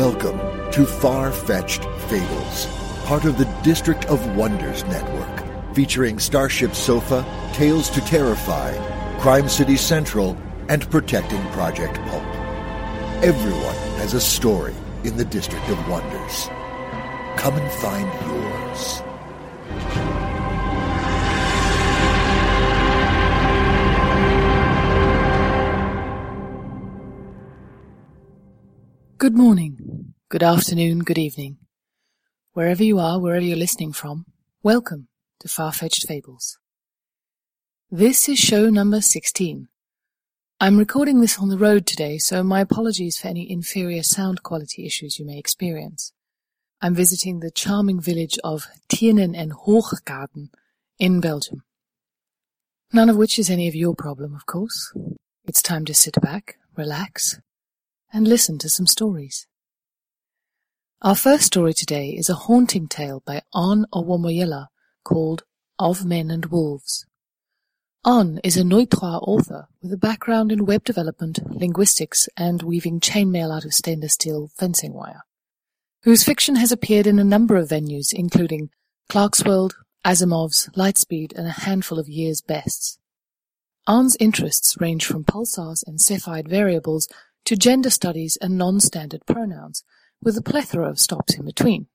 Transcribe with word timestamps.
Welcome 0.00 0.38
to 0.72 0.86
Far 0.86 1.30
Fetched 1.30 1.84
Fables, 2.08 2.66
part 3.04 3.26
of 3.26 3.36
the 3.36 3.44
District 3.62 4.06
of 4.06 4.34
Wonders 4.34 4.82
network, 4.84 5.74
featuring 5.74 6.18
Starship 6.18 6.74
Sofa, 6.74 7.22
Tales 7.52 7.90
to 7.90 8.00
Terrify, 8.00 8.72
Crime 9.18 9.46
City 9.46 9.76
Central, 9.76 10.38
and 10.70 10.90
Protecting 10.90 11.46
Project 11.48 11.96
Pulp. 12.08 12.24
Everyone 13.22 13.76
has 13.98 14.14
a 14.14 14.22
story 14.22 14.74
in 15.04 15.18
the 15.18 15.24
District 15.26 15.68
of 15.68 15.86
Wonders. 15.86 16.46
Come 17.36 17.58
and 17.58 17.70
find 17.72 18.10
yours. 18.26 19.02
Good 29.20 29.36
morning, 29.36 30.14
good 30.30 30.42
afternoon, 30.42 31.00
good 31.00 31.18
evening. 31.18 31.58
Wherever 32.54 32.82
you 32.82 32.98
are, 32.98 33.20
wherever 33.20 33.44
you're 33.44 33.54
listening 33.54 33.92
from, 33.92 34.24
welcome 34.62 35.08
to 35.40 35.46
Far-Fetched 35.46 36.08
Fables. 36.08 36.56
This 37.90 38.30
is 38.30 38.38
show 38.38 38.70
number 38.70 39.02
16. 39.02 39.68
I'm 40.58 40.78
recording 40.78 41.20
this 41.20 41.38
on 41.38 41.50
the 41.50 41.58
road 41.58 41.84
today, 41.84 42.16
so 42.16 42.42
my 42.42 42.62
apologies 42.62 43.18
for 43.18 43.28
any 43.28 43.52
inferior 43.52 44.02
sound 44.02 44.42
quality 44.42 44.86
issues 44.86 45.18
you 45.18 45.26
may 45.26 45.38
experience. 45.38 46.14
I'm 46.80 46.94
visiting 46.94 47.40
the 47.40 47.50
charming 47.50 48.00
village 48.00 48.38
of 48.42 48.68
Tienen 48.88 49.36
en 49.36 49.50
Hoegaarden 49.50 50.48
in 50.98 51.20
Belgium. 51.20 51.62
None 52.90 53.10
of 53.10 53.18
which 53.18 53.38
is 53.38 53.50
any 53.50 53.68
of 53.68 53.74
your 53.74 53.94
problem, 53.94 54.34
of 54.34 54.46
course. 54.46 54.94
It's 55.44 55.60
time 55.60 55.84
to 55.84 55.92
sit 55.92 56.18
back, 56.22 56.56
relax, 56.74 57.38
and 58.12 58.26
listen 58.26 58.58
to 58.58 58.68
some 58.68 58.86
stories. 58.86 59.46
Our 61.02 61.14
first 61.14 61.44
story 61.44 61.72
today 61.72 62.10
is 62.10 62.28
a 62.28 62.34
haunting 62.34 62.86
tale 62.88 63.22
by 63.24 63.42
On 63.52 63.86
Owomoyela 63.92 64.66
called 65.04 65.44
Of 65.78 66.04
Men 66.04 66.30
and 66.30 66.46
Wolves. 66.46 67.06
On 68.04 68.38
is 68.42 68.56
a 68.56 68.62
Neutrois 68.62 69.20
author 69.22 69.68
with 69.82 69.92
a 69.92 69.98
background 69.98 70.50
in 70.52 70.64
web 70.64 70.84
development, 70.84 71.38
linguistics, 71.50 72.28
and 72.36 72.62
weaving 72.62 73.00
chainmail 73.00 73.54
out 73.54 73.64
of 73.64 73.74
stainless 73.74 74.14
steel 74.14 74.50
fencing 74.56 74.92
wire, 74.94 75.22
whose 76.02 76.24
fiction 76.24 76.56
has 76.56 76.72
appeared 76.72 77.06
in 77.06 77.18
a 77.18 77.24
number 77.24 77.56
of 77.56 77.68
venues, 77.68 78.12
including 78.12 78.70
Clarkesworld, 79.10 79.72
Asimov's, 80.04 80.70
Lightspeed, 80.76 81.36
and 81.36 81.46
a 81.46 81.50
handful 81.50 81.98
of 81.98 82.08
years' 82.08 82.40
bests. 82.40 82.98
On's 83.86 84.16
interests 84.20 84.80
range 84.80 85.04
from 85.04 85.24
pulsars 85.24 85.82
and 85.86 85.98
Cepheid 85.98 86.48
variables 86.48 87.08
to 87.50 87.56
gender 87.56 87.90
studies 87.90 88.38
and 88.40 88.56
non-standard 88.56 89.26
pronouns, 89.26 89.82
with 90.22 90.38
a 90.38 90.40
plethora 90.40 90.88
of 90.88 91.00
stops 91.00 91.34
in 91.36 91.44
between. 91.44 91.88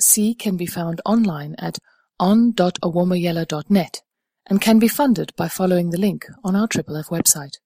C 0.00 0.34
can 0.34 0.56
be 0.56 0.64
found 0.64 0.98
online 1.04 1.54
at 1.58 1.78
on.awomoyella.net 2.18 4.00
and 4.46 4.62
can 4.62 4.78
be 4.78 4.88
funded 4.88 5.30
by 5.36 5.46
following 5.46 5.90
the 5.90 6.00
link 6.00 6.24
on 6.42 6.56
our 6.56 6.66
Triple 6.66 6.96
F 6.96 7.08
website. 7.08 7.58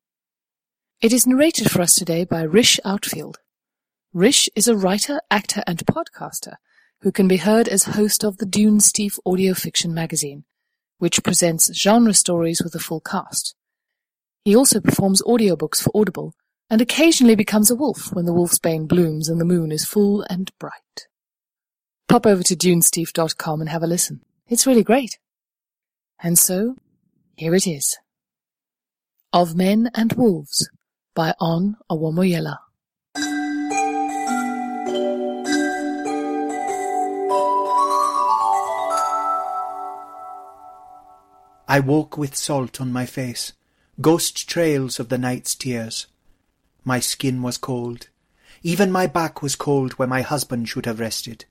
It 1.00 1.12
is 1.12 1.28
narrated 1.28 1.70
for 1.70 1.80
us 1.80 1.94
today 1.94 2.24
by 2.24 2.42
Rish 2.42 2.80
Outfield. 2.84 3.38
Rish 4.12 4.48
is 4.56 4.66
a 4.66 4.76
writer, 4.76 5.20
actor, 5.30 5.62
and 5.64 5.86
podcaster 5.86 6.54
who 7.02 7.12
can 7.12 7.28
be 7.28 7.36
heard 7.36 7.68
as 7.68 7.84
host 7.84 8.24
of 8.24 8.38
the 8.38 8.46
Dunesteef 8.46 9.16
audio 9.24 9.54
fiction 9.54 9.94
magazine, 9.94 10.42
which 10.98 11.22
presents 11.22 11.72
genre 11.72 12.14
stories 12.14 12.62
with 12.64 12.74
a 12.74 12.80
full 12.80 13.00
cast. 13.00 13.54
He 14.44 14.56
also 14.56 14.80
performs 14.80 15.22
audiobooks 15.22 15.80
for 15.80 15.92
Audible 15.94 16.34
and 16.68 16.80
occasionally 16.80 17.36
becomes 17.36 17.70
a 17.70 17.76
wolf 17.76 18.12
when 18.12 18.26
the 18.26 18.32
wolfsbane 18.32 18.88
blooms 18.88 19.28
and 19.28 19.40
the 19.40 19.44
moon 19.44 19.70
is 19.70 19.84
full 19.84 20.22
and 20.28 20.50
bright. 20.58 21.06
Pop 22.08 22.26
over 22.26 22.42
to 22.42 22.56
dunesteef.com 22.56 23.60
and 23.60 23.70
have 23.70 23.82
a 23.82 23.86
listen. 23.86 24.20
It's 24.48 24.66
really 24.66 24.84
great. 24.84 25.18
And 26.22 26.38
so, 26.38 26.76
here 27.36 27.54
it 27.54 27.66
is. 27.66 27.98
Of 29.32 29.56
Men 29.56 29.90
and 29.94 30.12
Wolves 30.14 30.68
by 31.14 31.34
On 31.40 31.76
Owomoyela. 31.90 32.58
I 41.68 41.80
woke 41.80 42.16
with 42.16 42.36
salt 42.36 42.80
on 42.80 42.92
my 42.92 43.06
face, 43.06 43.52
ghost 44.00 44.48
trails 44.48 45.00
of 45.00 45.08
the 45.08 45.18
night's 45.18 45.54
tears. 45.56 46.06
My 46.86 47.00
skin 47.00 47.42
was 47.42 47.58
cold. 47.58 48.10
Even 48.62 48.92
my 48.92 49.08
back 49.08 49.42
was 49.42 49.56
cold 49.56 49.94
where 49.94 50.06
my 50.06 50.22
husband 50.22 50.68
should 50.68 50.86
have 50.86 51.00
rested. 51.00 51.44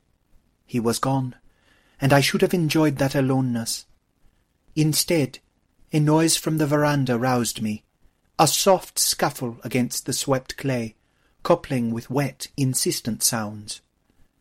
He 0.66 0.80
was 0.80 0.98
gone, 0.98 1.36
and 2.00 2.14
I 2.14 2.22
should 2.22 2.42
have 2.42 2.54
enjoyed 2.54 3.00
that 3.00 3.16
aloneness. 3.16 3.86
Instead, 4.78 5.40
a 5.92 6.00
noise 6.00 6.38
from 6.38 6.58
the 6.58 6.66
veranda 6.66 7.20
roused 7.20 7.62
me, 7.62 7.84
a 8.40 8.48
soft 8.48 8.98
scuffle 8.98 9.58
against 9.62 10.06
the 10.06 10.14
swept 10.14 10.56
clay, 10.56 10.96
coupling 11.44 11.92
with 11.92 12.10
wet, 12.10 12.48
insistent 12.56 13.22
sounds. 13.22 13.82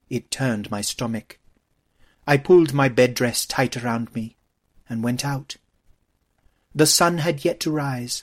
It 0.08 0.30
turned 0.30 0.70
my 0.70 0.80
stomach. 0.80 1.40
I 2.24 2.36
pulled 2.36 2.72
my 2.72 2.88
bed 2.88 3.14
dress 3.14 3.46
tight 3.46 3.76
around 3.76 4.14
me 4.14 4.36
and 4.88 5.02
went 5.02 5.24
out. 5.24 5.56
The 6.72 6.86
sun 6.86 7.18
had 7.18 7.44
yet 7.44 7.58
to 7.60 7.72
rise. 7.72 8.22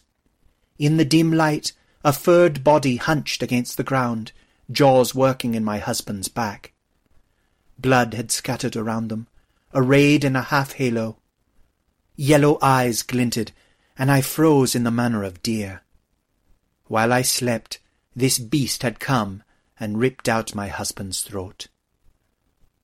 In 0.79 0.95
the 0.95 1.03
dim 1.03 1.33
light, 1.33 1.73
a 2.03 2.12
furred 2.13 2.64
body 2.64 2.96
hunched 2.96 3.43
against 3.43 3.78
the 3.78 3.84
ground, 3.84 4.31
jaws 4.72 5.14
working 5.14 5.53
in 5.53 5.64
my 5.64 5.78
husband's 5.78 6.28
back. 6.28 6.73
Blood 7.78 8.14
had 8.14 8.31
scattered 8.31 8.75
around 8.75 9.09
them, 9.09 9.28
arrayed 9.73 10.23
in 10.23 10.35
a 10.35 10.41
half-halo. 10.41 11.17
Yellow 12.16 12.58
eyes 12.61 13.03
glinted, 13.03 13.52
and 13.97 14.11
I 14.11 14.22
froze 14.22 14.75
in 14.75 14.84
the 14.84 14.91
manner 14.91 15.23
of 15.23 15.43
deer. 15.43 15.81
While 16.85 17.14
I 17.14 17.22
slept, 17.22 17.79
this 18.16 18.40
beast 18.40 18.84
had 18.84 18.99
come 18.99 19.43
and 19.79 19.99
ripped 19.99 20.28
out 20.28 20.55
my 20.55 20.67
husband's 20.67 21.22
throat. 21.22 21.67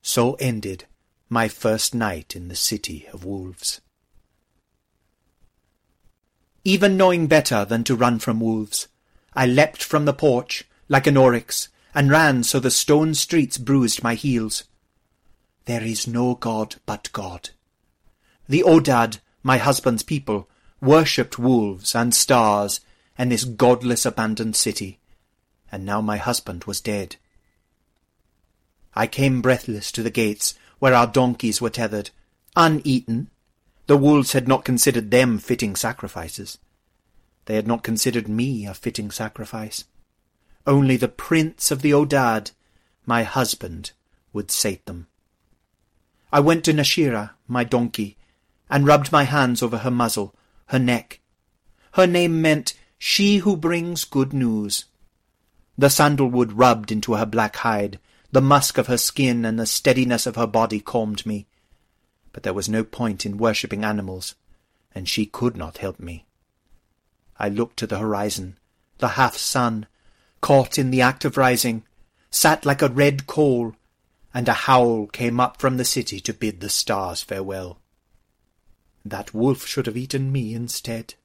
So 0.02 0.36
ended 0.36 0.86
my 1.30 1.48
first 1.48 1.94
night 1.94 2.36
in 2.36 2.48
the 2.48 2.56
city 2.56 3.08
of 3.12 3.26
wolves. 3.26 3.82
Even 6.64 6.98
knowing 6.98 7.28
better 7.28 7.66
than 7.66 7.84
to 7.84 7.96
run 7.96 8.20
from 8.20 8.40
wolves, 8.40 8.88
I 9.38 9.46
leapt 9.46 9.84
from 9.84 10.06
the 10.06 10.14
porch 10.16 10.64
like 10.90 11.06
an 11.06 11.16
oryx, 11.16 11.70
and 11.94 12.10
ran 12.10 12.42
so 12.42 12.60
the 12.60 12.72
stone 12.72 13.14
streets 13.14 13.60
bruised 13.60 14.02
my 14.02 14.16
heels. 14.16 14.64
There 15.66 15.84
is 15.84 16.08
no 16.08 16.34
God 16.34 16.78
but 16.88 17.12
God. 17.14 17.52
The 18.50 18.64
Odad, 18.66 19.20
my 19.44 19.60
husband's 19.60 20.02
people, 20.02 20.50
worshipped 20.82 21.38
wolves 21.38 21.94
and 21.94 22.16
stars, 22.16 22.82
and 23.16 23.32
this 23.32 23.44
godless 23.44 24.08
abandoned 24.08 24.56
city, 24.56 24.98
and 25.72 25.86
now 25.86 26.02
my 26.02 26.18
husband 26.18 26.64
was 26.64 26.82
dead. 26.82 27.18
I 28.96 29.06
came 29.06 29.44
breathless 29.44 29.92
to 29.92 30.02
the 30.02 30.10
gates 30.10 30.56
where 30.80 30.96
our 30.96 31.06
donkeys 31.06 31.62
were 31.62 31.70
tethered, 31.70 32.10
uneaten. 32.56 33.30
The 33.86 33.98
wolves 33.98 34.32
had 34.32 34.48
not 34.48 34.66
considered 34.66 35.12
them 35.12 35.38
fitting 35.38 35.76
sacrifices. 35.76 36.58
They 37.48 37.56
had 37.56 37.66
not 37.66 37.82
considered 37.82 38.28
me 38.28 38.66
a 38.66 38.74
fitting 38.74 39.10
sacrifice. 39.10 39.86
Only 40.66 40.98
the 40.98 41.08
prince 41.08 41.72
of 41.72 41.82
the 41.82 41.92
Odad, 41.92 42.52
my 43.06 43.24
husband, 43.24 43.92
would 44.34 44.52
sate 44.52 44.86
them. 44.86 45.08
I 46.30 46.42
went 46.42 46.66
to 46.66 46.74
Nashira, 46.74 47.32
my 47.48 47.64
donkey, 47.64 48.18
and 48.70 48.86
rubbed 48.86 49.14
my 49.14 49.24
hands 49.24 49.64
over 49.64 49.78
her 49.78 49.92
muzzle, 49.92 50.36
her 50.68 50.78
neck. 50.78 51.22
Her 51.94 52.06
name 52.06 52.42
meant 52.42 52.74
she 52.98 53.38
who 53.38 53.56
brings 53.56 54.04
good 54.04 54.34
news. 54.34 54.84
The 55.78 55.90
sandalwood 55.90 56.52
rubbed 56.52 56.92
into 56.92 57.14
her 57.14 57.26
black 57.26 57.56
hide, 57.56 57.98
the 58.30 58.42
musk 58.42 58.78
of 58.78 58.88
her 58.88 58.98
skin 58.98 59.46
and 59.46 59.58
the 59.58 59.66
steadiness 59.66 60.28
of 60.28 60.36
her 60.36 60.48
body 60.48 60.82
calmed 60.82 61.26
me. 61.26 61.48
But 62.34 62.44
there 62.44 62.54
was 62.54 62.68
no 62.68 62.84
point 62.84 63.26
in 63.26 63.38
worshipping 63.38 63.86
animals, 63.86 64.36
and 64.94 65.08
she 65.08 65.26
could 65.26 65.56
not 65.56 65.78
help 65.78 65.98
me. 65.98 66.27
I 67.40 67.50
looked 67.50 67.78
to 67.78 67.88
the 67.88 68.00
horizon, 68.00 68.58
the 68.98 69.10
half-sun, 69.10 69.86
caught 70.42 70.78
in 70.78 70.92
the 70.92 71.02
act 71.02 71.26
of 71.26 71.38
rising, 71.38 71.84
sat 72.30 72.66
like 72.66 72.82
a 72.82 72.90
red 72.90 73.28
coal, 73.28 73.76
and 74.34 74.48
a 74.48 74.54
howl 74.54 75.08
came 75.08 75.40
up 75.40 75.60
from 75.60 75.78
the 75.78 75.86
city 75.86 76.20
to 76.22 76.34
bid 76.34 76.60
the 76.60 76.70
stars 76.70 77.24
farewell. 77.24 77.80
That 79.06 79.34
wolf 79.34 79.66
should 79.66 79.86
have 79.86 79.98
eaten 79.98 80.32
me 80.32 80.54
instead. 80.54 81.16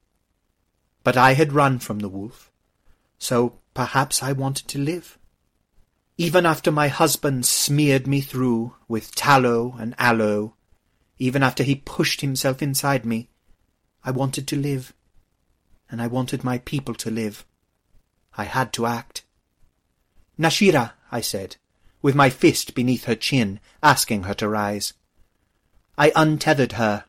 But 1.05 1.17
I 1.17 1.35
had 1.35 1.53
run 1.53 1.79
from 1.79 1.99
the 1.99 2.09
wolf, 2.09 2.51
so 3.19 3.59
perhaps 3.75 4.23
I 4.23 4.33
wanted 4.33 4.69
to 4.69 4.79
live. 4.79 5.19
Even 6.17 6.47
after 6.47 6.71
my 6.71 6.89
husband 6.89 7.47
smeared 7.47 8.07
me 8.07 8.21
through 8.21 8.75
with 8.87 9.15
tallow 9.15 9.75
and 9.79 9.95
aloe, 9.99 10.55
even 11.19 11.43
after 11.43 11.63
he 11.63 11.75
pushed 11.75 12.21
himself 12.21 12.63
inside 12.63 13.05
me, 13.05 13.29
I 14.05 14.11
wanted 14.11 14.47
to 14.49 14.57
live, 14.57 14.93
and 15.93 16.03
I 16.03 16.09
wanted 16.09 16.43
my 16.43 16.59
people 16.59 16.95
to 16.95 17.11
live. 17.11 17.45
I 18.37 18.45
had 18.45 18.73
to 18.73 18.87
act. 18.87 19.23
Nashira, 20.37 20.93
I 21.13 21.21
said, 21.21 21.57
with 22.01 22.17
my 22.17 22.31
fist 22.31 22.75
beneath 22.75 23.05
her 23.05 23.15
chin, 23.15 23.61
asking 23.83 24.25
her 24.25 24.35
to 24.35 24.49
rise. 24.49 24.95
I 25.97 26.11
untethered 26.17 26.73
her 26.73 27.05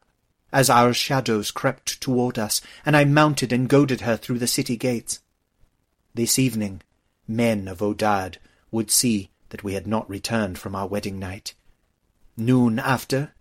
as 0.51 0.69
our 0.69 0.94
shadows 0.94 1.50
crept 1.50 2.00
toward 2.00 2.38
us, 2.38 2.62
and 2.85 2.95
I 2.95 3.06
mounted 3.06 3.51
and 3.51 3.68
goaded 3.68 4.01
her 4.01 4.18
through 4.18 4.38
the 4.38 4.47
city 4.47 4.77
gates. 4.77 5.19
This 6.13 6.38
evening, 6.38 6.81
men 7.27 7.68
of 7.68 7.80
Odad 7.80 8.35
would 8.69 8.91
see 8.91 9.31
that 9.50 9.63
we 9.63 9.74
had 9.74 9.88
not 9.88 10.09
returned 10.09 10.59
from 10.59 10.75
our 10.75 10.88
wedding 10.88 11.18
night. 11.18 11.56
Noon 12.35 12.77
after, 12.77 13.33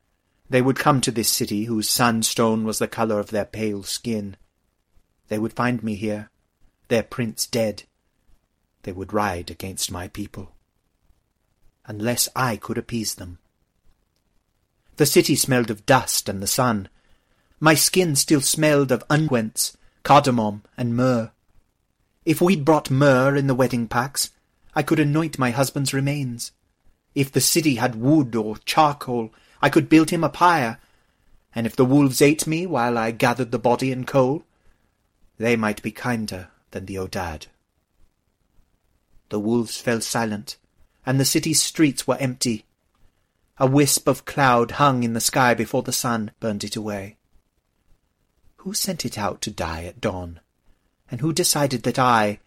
they 0.49 0.63
would 0.63 0.79
come 0.79 1.01
to 1.01 1.11
this 1.11 1.29
city 1.29 1.65
whose 1.65 1.91
sandstone 1.91 2.65
was 2.65 2.79
the 2.79 2.89
colour 2.89 3.19
of 3.19 3.31
their 3.31 3.45
pale 3.45 3.83
skin. 3.83 4.37
They 5.33 5.39
would 5.39 5.55
find 5.55 5.83
me 5.83 5.95
here, 5.95 6.29
their 6.89 7.03
prince 7.03 7.47
dead. 7.47 7.85
They 8.83 8.93
would 8.93 9.15
ride 9.15 9.51
against 9.51 9.91
my 9.91 10.09
people. 10.09 10.53
Unless 11.87 12.29
I 12.37 12.57
could 12.57 12.77
appease 12.77 13.15
them. 13.15 13.39
The 14.99 15.07
city 15.07 15.35
smelled 15.35 15.71
of 15.71 15.87
dust 15.87 16.29
and 16.29 16.43
the 16.43 16.47
sun. 16.47 16.91
My 17.61 17.73
skin 17.73 18.15
still 18.15 18.43
smelled 18.43 18.93
of 18.93 19.09
unguents, 19.09 19.75
cardamom, 20.03 20.65
and 20.77 20.95
myrrh. 20.95 21.31
If 22.27 22.43
we'd 22.43 22.67
brought 22.67 22.91
myrrh 22.91 23.35
in 23.35 23.47
the 23.47 23.55
wedding 23.55 23.89
packs, 23.89 24.33
I 24.75 24.83
could 24.83 25.01
anoint 25.01 25.39
my 25.39 25.51
husband's 25.51 25.95
remains. 25.95 26.53
If 27.15 27.33
the 27.33 27.41
city 27.41 27.77
had 27.77 27.95
wood 27.95 28.37
or 28.37 28.59
charcoal, 28.67 29.33
I 29.63 29.71
could 29.71 29.89
build 29.89 30.11
him 30.11 30.25
a 30.25 30.29
pyre. 30.29 30.79
And 31.55 31.67
if 31.67 31.75
the 31.75 31.87
wolves 31.87 32.21
ate 32.21 32.47
me 32.47 32.67
while 32.67 32.99
I 32.99 33.13
gathered 33.13 33.51
the 33.51 33.59
body 33.59 33.93
and 33.93 34.07
coal, 34.07 34.45
they 35.39 35.57
might 35.57 35.83
be 35.83 35.91
kinder 35.91 36.49
than 36.71 36.87
the 36.87 36.97
Odad. 36.97 37.47
The 39.29 39.41
wolves 39.41 39.81
fell 39.81 40.01
silent, 40.01 40.57
and 41.07 41.19
the 41.19 41.25
city's 41.25 41.63
streets 41.63 42.07
were 42.07 42.19
empty. 42.19 42.65
A 43.59 43.67
wisp 43.67 44.09
of 44.09 44.25
cloud 44.25 44.73
hung 44.73 45.03
in 45.03 45.15
the 45.15 45.21
sky 45.21 45.55
before 45.55 45.83
the 45.83 45.93
sun 45.93 46.33
burned 46.41 46.65
it 46.65 46.77
away. 46.77 47.17
Who 48.59 48.75
sent 48.75 49.05
it 49.05 49.19
out 49.19 49.41
to 49.43 49.51
die 49.51 49.85
at 49.85 50.01
dawn? 50.01 50.41
And 51.11 51.21
who 51.21 51.33
decided 51.33 51.83
that 51.83 51.99
I, 51.99 52.41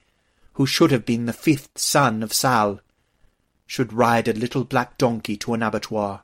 who 0.54 0.66
should 0.66 0.92
have 0.92 1.06
been 1.06 1.26
the 1.26 1.34
fifth 1.34 1.70
son 1.76 2.24
of 2.24 2.34
Sal, 2.34 2.82
should 3.68 3.94
ride 3.94 4.28
a 4.28 4.34
little 4.34 4.64
black 4.64 4.98
donkey 4.98 5.36
to 5.38 5.54
an 5.54 5.64
abattoir, 5.64 6.24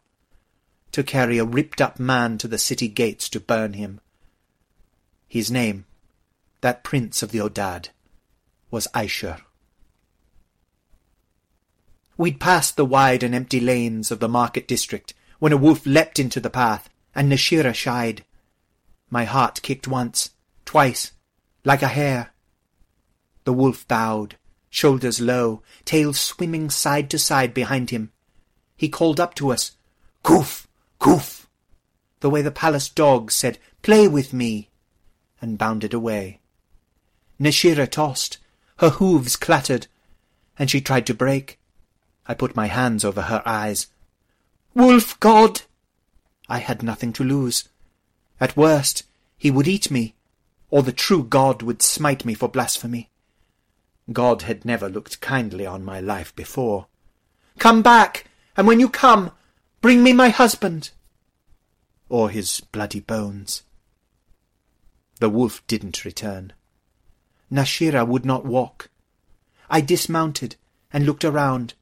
to 0.91 1.03
carry 1.03 1.37
a 1.37 1.45
ripped-up 1.45 1.99
man 1.99 2.37
to 2.37 2.47
the 2.47 2.57
city 2.57 2.87
gates 2.87 3.29
to 3.29 3.39
burn 3.39 3.73
him? 3.73 3.99
His 5.27 5.49
name, 5.49 5.85
that 6.61 6.83
prince 6.83 7.21
of 7.21 7.31
the 7.31 7.39
Odad, 7.39 7.89
was 8.69 8.87
Aishur. 8.93 9.41
We'd 12.17 12.39
passed 12.39 12.77
the 12.77 12.85
wide 12.85 13.23
and 13.23 13.33
empty 13.33 13.59
lanes 13.59 14.11
of 14.11 14.19
the 14.19 14.29
market 14.29 14.67
district 14.67 15.13
when 15.39 15.51
a 15.51 15.57
wolf 15.57 15.85
leapt 15.85 16.19
into 16.19 16.39
the 16.39 16.51
path, 16.51 16.87
and 17.15 17.31
Nashira 17.31 17.73
shied. 17.73 18.23
My 19.09 19.23
heart 19.23 19.61
kicked 19.63 19.87
once, 19.87 20.29
twice, 20.65 21.13
like 21.65 21.81
a 21.81 21.87
hare. 21.87 22.31
The 23.43 23.53
wolf 23.53 23.87
bowed, 23.87 24.35
shoulders 24.69 25.19
low, 25.19 25.63
tail 25.83 26.13
swimming 26.13 26.69
side 26.69 27.09
to 27.09 27.17
side 27.17 27.55
behind 27.55 27.89
him. 27.89 28.11
He 28.77 28.87
called 28.87 29.19
up 29.19 29.33
to 29.35 29.51
us, 29.51 29.71
Koof, 30.23 30.67
Koof, 30.99 31.47
the 32.19 32.29
way 32.29 32.43
the 32.43 32.51
palace 32.51 32.87
dog 32.87 33.31
said, 33.31 33.57
Play 33.81 34.07
with 34.07 34.31
me, 34.31 34.69
and 35.41 35.57
bounded 35.57 35.93
away. 35.93 36.40
Nashira 37.41 37.89
tossed, 37.89 38.37
her 38.77 38.91
hooves 38.91 39.35
clattered, 39.35 39.87
and 40.59 40.69
she 40.69 40.79
tried 40.79 41.07
to 41.07 41.13
break. 41.15 41.59
I 42.27 42.35
put 42.35 42.55
my 42.55 42.67
hands 42.67 43.03
over 43.03 43.23
her 43.23 43.41
eyes. 43.47 43.87
Wolf 44.75 45.19
God! 45.19 45.63
I 46.47 46.59
had 46.59 46.83
nothing 46.83 47.11
to 47.13 47.23
lose. 47.23 47.67
At 48.39 48.55
worst, 48.55 49.03
he 49.39 49.49
would 49.49 49.67
eat 49.67 49.89
me, 49.89 50.13
or 50.69 50.83
the 50.83 50.91
true 50.91 51.23
God 51.23 51.63
would 51.63 51.81
smite 51.81 52.25
me 52.25 52.35
for 52.35 52.47
blasphemy. 52.47 53.09
God 54.13 54.43
had 54.43 54.63
never 54.63 54.87
looked 54.87 55.19
kindly 55.19 55.65
on 55.65 55.83
my 55.83 55.99
life 55.99 56.35
before. 56.35 56.85
Come 57.57 57.81
back, 57.81 58.25
and 58.55 58.67
when 58.67 58.79
you 58.79 58.87
come, 58.87 59.31
bring 59.81 60.03
me 60.03 60.13
my 60.13 60.29
husband. 60.29 60.91
Or 62.07 62.29
his 62.29 62.59
bloody 62.59 62.99
bones. 62.99 63.63
The 65.19 65.29
wolf 65.29 65.65
didn't 65.65 66.05
return. 66.05 66.53
Nashira 67.51 68.07
would 68.07 68.25
not 68.25 68.45
walk. 68.45 68.89
I 69.69 69.81
dismounted 69.81 70.55
and 70.93 71.05
looked 71.05 71.25
around. 71.25 71.73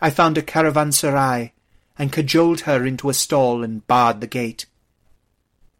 I 0.00 0.10
found 0.10 0.36
a 0.36 0.42
caravanserai 0.42 1.52
and 1.98 2.12
cajoled 2.12 2.60
her 2.60 2.84
into 2.84 3.08
a 3.08 3.14
stall 3.14 3.62
and 3.62 3.86
barred 3.86 4.20
the 4.20 4.26
gate. 4.26 4.66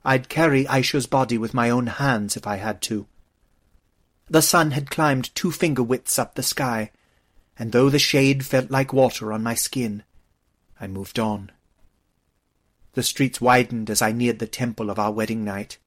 I'd 0.04 0.28
carry 0.28 0.66
Aishur's 0.66 1.07
body 1.07 1.38
with 1.38 1.54
my 1.54 1.71
own 1.71 1.87
hands 1.87 2.37
if 2.37 2.47
I 2.47 2.57
had 2.57 2.81
to. 2.83 3.07
The 4.28 4.42
sun 4.42 4.71
had 4.73 4.90
climbed 4.90 5.35
two 5.35 5.50
finger 5.50 5.83
widths 5.83 6.19
up 6.19 6.35
the 6.35 6.42
sky, 6.42 6.90
and 7.59 7.73
though 7.73 7.90
the 7.90 7.99
shade 7.99 8.47
felt 8.47 8.71
like 8.71 8.92
water 8.92 9.33
on 9.33 9.42
my 9.42 9.54
skin, 9.54 10.04
I 10.81 10.87
moved 10.87 11.19
on. 11.19 11.50
The 12.95 13.02
streets 13.02 13.40
widened 13.40 13.88
as 13.90 14.02
I 14.02 14.12
neared 14.12 14.38
the 14.38 14.47
temple 14.47 14.90
of 14.90 14.99
our 14.99 15.12
wedding 15.12 15.45
night. 15.45 15.78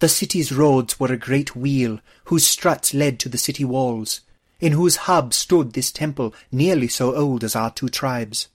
The 0.00 0.08
city's 0.08 0.52
roads 0.52 0.98
were 0.98 1.12
a 1.12 1.16
great 1.16 1.54
wheel 1.54 2.00
whose 2.24 2.46
struts 2.46 2.94
led 2.94 3.18
to 3.20 3.28
the 3.28 3.38
city 3.38 3.64
walls, 3.64 4.20
in 4.60 4.72
whose 4.72 4.96
hub 4.96 5.32
stood 5.32 5.72
this 5.72 5.92
temple 5.92 6.34
nearly 6.50 6.88
so 6.88 7.14
old 7.14 7.44
as 7.44 7.54
our 7.54 7.70
two 7.70 7.88
tribes. 7.88 8.48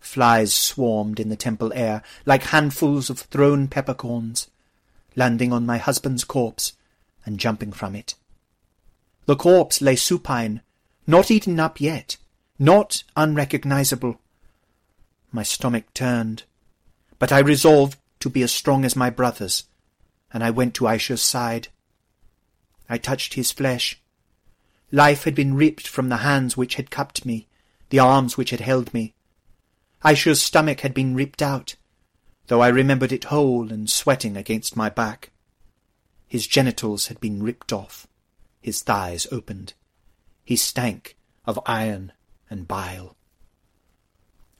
Flies 0.00 0.54
swarmed 0.54 1.20
in 1.20 1.28
the 1.28 1.36
temple 1.36 1.72
air 1.74 2.02
like 2.24 2.44
handfuls 2.44 3.10
of 3.10 3.20
thrown 3.20 3.68
peppercorns, 3.68 4.48
landing 5.16 5.52
on 5.52 5.66
my 5.66 5.78
husband's 5.78 6.24
corpse 6.24 6.72
and 7.24 7.38
jumping 7.38 7.72
from 7.72 7.94
it. 7.94 8.14
The 9.26 9.36
corpse 9.36 9.82
lay 9.82 9.96
supine, 9.96 10.62
not 11.06 11.30
eaten 11.30 11.60
up 11.60 11.80
yet, 11.80 12.16
not 12.58 13.04
unrecognizable. 13.16 14.18
My 15.30 15.42
stomach 15.42 15.92
turned, 15.92 16.44
but 17.18 17.30
I 17.30 17.40
resolved 17.40 17.98
to 18.20 18.30
be 18.30 18.42
as 18.42 18.52
strong 18.52 18.84
as 18.84 18.96
my 18.96 19.10
brothers, 19.10 19.64
and 20.32 20.44
I 20.44 20.50
went 20.50 20.74
to 20.74 20.86
Aishur's 20.86 21.22
side. 21.22 21.68
I 22.88 22.98
touched 22.98 23.34
his 23.34 23.52
flesh. 23.52 24.00
Life 24.90 25.24
had 25.24 25.34
been 25.34 25.54
ripped 25.54 25.86
from 25.86 26.08
the 26.08 26.18
hands 26.18 26.56
which 26.56 26.76
had 26.76 26.90
cupped 26.90 27.26
me, 27.26 27.48
the 27.90 27.98
arms 27.98 28.36
which 28.36 28.50
had 28.50 28.60
held 28.60 28.92
me. 28.94 29.14
Aishur's 30.04 30.40
stomach 30.40 30.80
had 30.80 30.94
been 30.94 31.14
ripped 31.14 31.42
out, 31.42 31.76
though 32.46 32.60
I 32.60 32.68
remembered 32.68 33.12
it 33.12 33.24
whole 33.24 33.72
and 33.72 33.90
sweating 33.90 34.36
against 34.36 34.76
my 34.76 34.88
back. 34.88 35.30
His 36.26 36.46
genitals 36.46 37.06
had 37.06 37.20
been 37.20 37.42
ripped 37.42 37.72
off. 37.72 38.06
His 38.60 38.82
thighs 38.82 39.26
opened. 39.32 39.74
He 40.44 40.56
stank 40.56 41.16
of 41.46 41.58
iron 41.66 42.12
and 42.50 42.68
bile. 42.68 43.16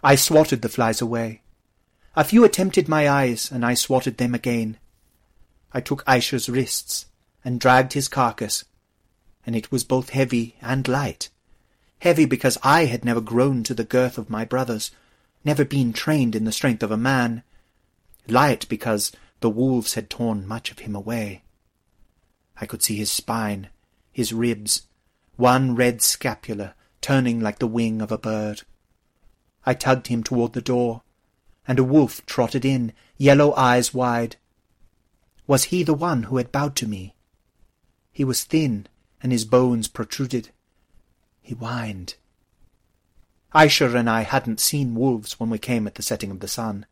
I 0.02 0.14
swatted 0.14 0.62
the 0.62 0.68
flies 0.68 1.00
away. 1.00 1.42
A 2.14 2.24
few 2.24 2.44
attempted 2.44 2.88
my 2.88 3.08
eyes, 3.08 3.50
and 3.50 3.64
I 3.64 3.74
swatted 3.74 4.16
them 4.16 4.34
again. 4.34 4.78
I 5.72 5.80
took 5.80 6.04
Aisha's 6.06 6.48
wrists 6.48 7.06
and 7.44 7.60
dragged 7.60 7.92
his 7.92 8.08
carcass, 8.08 8.64
and 9.46 9.54
it 9.54 9.70
was 9.70 9.84
both 9.84 10.10
heavy 10.10 10.56
and 10.60 10.86
light. 10.88 11.28
Heavy 12.00 12.24
because 12.24 12.58
I 12.62 12.86
had 12.86 13.04
never 13.04 13.20
grown 13.20 13.64
to 13.64 13.74
the 13.74 13.84
girth 13.84 14.18
of 14.18 14.30
my 14.30 14.44
brothers, 14.44 14.90
never 15.44 15.64
been 15.64 15.92
trained 15.92 16.34
in 16.34 16.44
the 16.44 16.52
strength 16.52 16.82
of 16.82 16.90
a 16.90 16.96
man. 16.96 17.42
Light 18.28 18.68
because 18.68 19.12
the 19.40 19.50
wolves 19.50 19.94
had 19.94 20.10
torn 20.10 20.46
much 20.46 20.70
of 20.70 20.80
him 20.80 20.94
away. 20.94 21.42
I 22.60 22.66
could 22.66 22.82
see 22.82 22.96
his 22.96 23.10
spine, 23.10 23.68
his 24.12 24.32
ribs, 24.32 24.82
one 25.36 25.74
red 25.74 26.02
scapula 26.02 26.74
turning 27.00 27.40
like 27.40 27.58
the 27.58 27.66
wing 27.66 28.02
of 28.02 28.10
a 28.10 28.18
bird. 28.18 28.62
I 29.64 29.74
tugged 29.74 30.08
him 30.08 30.22
toward 30.22 30.52
the 30.52 30.60
door, 30.60 31.02
and 31.66 31.78
a 31.78 31.84
wolf 31.84 32.24
trotted 32.26 32.64
in, 32.64 32.92
yellow 33.16 33.54
eyes 33.54 33.94
wide. 33.94 34.36
Was 35.48 35.64
he 35.64 35.82
the 35.82 35.94
one 35.94 36.24
who 36.24 36.36
had 36.36 36.52
bowed 36.52 36.76
to 36.76 36.86
me? 36.86 37.14
He 38.12 38.22
was 38.22 38.44
thin, 38.44 38.86
and 39.22 39.32
his 39.32 39.46
bones 39.46 39.88
protruded. 39.88 40.50
He 41.40 41.54
whined. 41.54 42.16
Aisha 43.54 43.94
and 43.94 44.10
I 44.10 44.22
hadn't 44.22 44.60
seen 44.60 44.94
wolves 44.94 45.40
when 45.40 45.48
we 45.48 45.58
came 45.58 45.86
at 45.86 45.94
the 45.94 46.02
setting 46.02 46.30
of 46.30 46.40
the 46.40 46.48
sun. 46.48 46.84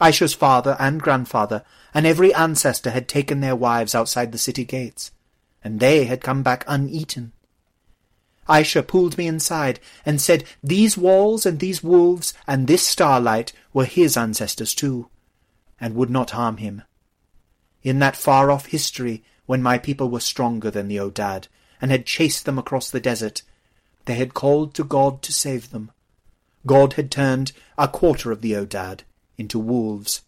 Aisha's 0.00 0.32
father 0.32 0.74
and 0.80 1.02
grandfather 1.02 1.64
and 1.92 2.06
every 2.06 2.32
ancestor 2.32 2.92
had 2.92 3.08
taken 3.08 3.40
their 3.40 3.54
wives 3.54 3.94
outside 3.94 4.32
the 4.32 4.38
city 4.38 4.64
gates, 4.64 5.10
and 5.62 5.78
they 5.78 6.06
had 6.06 6.22
come 6.22 6.42
back 6.42 6.64
uneaten. 6.66 7.32
Aisha 8.48 8.86
pulled 8.86 9.18
me 9.18 9.26
inside 9.26 9.80
and 10.06 10.18
said 10.18 10.44
these 10.64 10.96
walls 10.96 11.44
and 11.44 11.60
these 11.60 11.84
wolves 11.84 12.32
and 12.46 12.66
this 12.66 12.86
starlight 12.86 13.52
were 13.74 13.84
his 13.84 14.16
ancestors 14.16 14.74
too, 14.74 15.10
and 15.78 15.94
would 15.94 16.10
not 16.10 16.30
harm 16.30 16.56
him. 16.56 16.82
In 17.82 17.98
that 17.98 18.16
far-off 18.16 18.66
history, 18.66 19.24
when 19.46 19.62
my 19.62 19.78
people 19.78 20.08
were 20.08 20.20
stronger 20.20 20.70
than 20.70 20.88
the 20.88 20.98
Odad, 20.98 21.48
and 21.80 21.90
had 21.90 22.06
chased 22.06 22.44
them 22.44 22.58
across 22.58 22.90
the 22.90 23.00
desert, 23.00 23.42
they 24.04 24.14
had 24.14 24.34
called 24.34 24.74
to 24.74 24.84
God 24.84 25.22
to 25.22 25.32
save 25.32 25.70
them. 25.70 25.90
God 26.64 26.94
had 26.94 27.10
turned 27.10 27.52
a 27.76 27.88
quarter 27.88 28.30
of 28.30 28.40
the 28.40 28.52
Odad 28.52 29.00
into 29.36 29.58
wolves, 29.58 30.22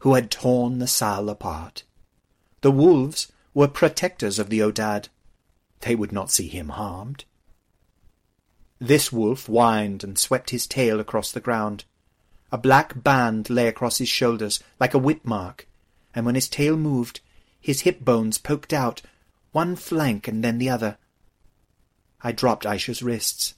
who 0.00 0.14
had 0.14 0.30
torn 0.30 0.78
the 0.78 0.86
Sal 0.86 1.28
apart. 1.28 1.82
The 2.60 2.70
wolves 2.70 3.32
were 3.54 3.68
protectors 3.68 4.38
of 4.38 4.50
the 4.50 4.60
Odad. 4.60 5.08
They 5.80 5.94
would 5.94 6.12
not 6.12 6.30
see 6.30 6.48
him 6.48 6.70
harmed. 6.70 7.24
This 8.78 9.12
wolf 9.12 9.46
whined 9.46 10.04
and 10.04 10.18
swept 10.18 10.50
his 10.50 10.66
tail 10.66 11.00
across 11.00 11.32
the 11.32 11.40
ground. 11.40 11.84
A 12.50 12.58
black 12.58 13.02
band 13.02 13.48
lay 13.48 13.68
across 13.68 13.98
his 13.98 14.08
shoulders 14.08 14.60
like 14.78 14.92
a 14.92 14.98
whip 14.98 15.24
mark, 15.24 15.66
and 16.14 16.26
when 16.26 16.34
his 16.34 16.48
tail 16.48 16.76
moved, 16.76 17.20
his 17.60 17.82
hip 17.82 18.00
bones 18.00 18.38
poked 18.38 18.72
out, 18.72 19.02
one 19.52 19.76
flank 19.76 20.28
and 20.28 20.42
then 20.42 20.58
the 20.58 20.68
other. 20.68 20.98
I 22.22 22.32
dropped 22.32 22.64
Aisha's 22.64 23.02
wrists. 23.02 23.54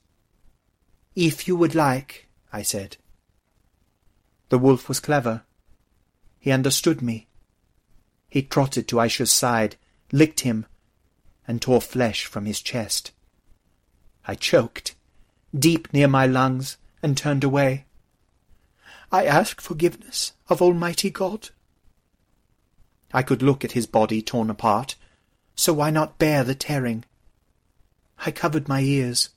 If 1.14 1.46
you 1.46 1.56
would 1.56 1.74
like, 1.74 2.28
I 2.52 2.62
said. 2.62 2.96
The 4.48 4.58
wolf 4.58 4.88
was 4.88 5.00
clever. 5.00 5.42
He 6.38 6.50
understood 6.50 7.00
me. 7.00 7.26
He 8.28 8.42
trotted 8.42 8.88
to 8.88 8.96
Aisha's 8.96 9.30
side, 9.30 9.76
licked 10.12 10.40
him, 10.40 10.66
and 11.46 11.60
tore 11.60 11.80
flesh 11.80 12.24
from 12.26 12.46
his 12.46 12.60
chest. 12.60 13.12
I 14.26 14.34
choked 14.34 14.94
deep 15.58 15.92
near 15.92 16.08
my 16.08 16.26
lungs, 16.26 16.76
and 17.02 17.16
turned 17.16 17.44
away. 17.44 17.84
I 19.12 19.24
ask 19.24 19.60
forgiveness 19.60 20.32
of 20.48 20.60
Almighty 20.60 21.10
God. 21.10 21.50
I 23.14 23.22
could 23.22 23.42
look 23.42 23.64
at 23.64 23.72
his 23.72 23.86
body 23.86 24.20
torn 24.20 24.50
apart, 24.50 24.96
so 25.54 25.72
why 25.72 25.90
not 25.90 26.18
bear 26.18 26.42
the 26.42 26.56
tearing? 26.56 27.04
I 28.26 28.32
covered 28.32 28.68
my 28.68 28.80
ears. 28.80 29.30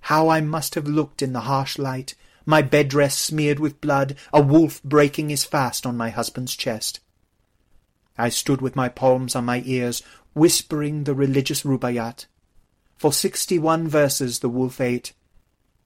How 0.00 0.30
I 0.30 0.40
must 0.40 0.74
have 0.74 0.88
looked 0.88 1.20
in 1.20 1.34
the 1.34 1.40
harsh 1.40 1.78
light, 1.78 2.14
my 2.46 2.62
bed 2.62 2.88
dress 2.88 3.16
smeared 3.16 3.60
with 3.60 3.82
blood, 3.82 4.16
a 4.32 4.40
wolf 4.40 4.82
breaking 4.82 5.28
his 5.28 5.44
fast 5.44 5.84
on 5.84 5.98
my 5.98 6.08
husband's 6.08 6.56
chest. 6.56 7.00
I 8.16 8.30
stood 8.30 8.62
with 8.62 8.74
my 8.74 8.88
palms 8.88 9.36
on 9.36 9.44
my 9.44 9.62
ears, 9.66 10.02
whispering 10.32 11.04
the 11.04 11.14
religious 11.14 11.62
rubaiyat. 11.62 12.24
For 12.96 13.12
sixty-one 13.12 13.86
verses 13.86 14.38
the 14.38 14.48
wolf 14.48 14.80
ate, 14.80 15.12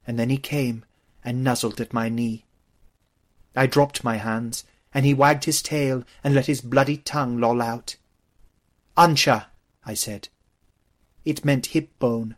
and 0.07 0.19
then 0.19 0.31
he 0.31 0.39
came 0.39 0.85
and 1.25 1.43
nuzzled 1.43 1.81
at 1.81 1.93
my 1.93 2.09
knee. 2.09 2.45
I 3.57 3.67
dropped 3.67 4.05
my 4.05 4.19
hands, 4.19 4.65
and 4.97 5.05
he 5.05 5.13
wagged 5.13 5.45
his 5.45 5.61
tail 5.61 6.03
and 6.25 6.35
let 6.35 6.47
his 6.47 6.63
bloody 6.63 6.97
tongue 6.97 7.39
loll 7.39 7.61
out. 7.61 7.97
Ancha, 8.97 9.49
I 9.85 9.93
said. 9.93 10.31
It 11.27 11.45
meant 11.45 11.67
hip 11.67 11.91
bone. 11.99 12.37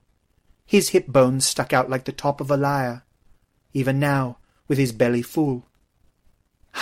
His 0.67 0.89
hip 0.89 1.07
bones 1.07 1.47
stuck 1.47 1.73
out 1.73 1.89
like 1.89 2.05
the 2.05 2.13
top 2.13 2.41
of 2.41 2.51
a 2.51 2.57
lyre, 2.57 3.05
even 3.73 4.01
now, 4.01 4.39
with 4.67 4.79
his 4.79 4.91
belly 4.91 5.23
full. 5.23 5.67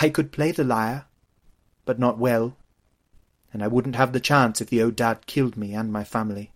I 0.01 0.09
could 0.09 0.31
play 0.31 0.51
the 0.51 0.63
lyre, 0.63 1.05
but 1.85 1.99
not 1.99 2.17
well, 2.17 2.57
and 3.53 3.63
I 3.63 3.67
wouldn't 3.67 3.95
have 3.95 4.13
the 4.13 4.19
chance 4.19 4.59
if 4.59 4.69
the 4.69 4.79
Odad 4.79 5.27
killed 5.27 5.55
me 5.55 5.75
and 5.75 5.93
my 5.93 6.03
family 6.03 6.51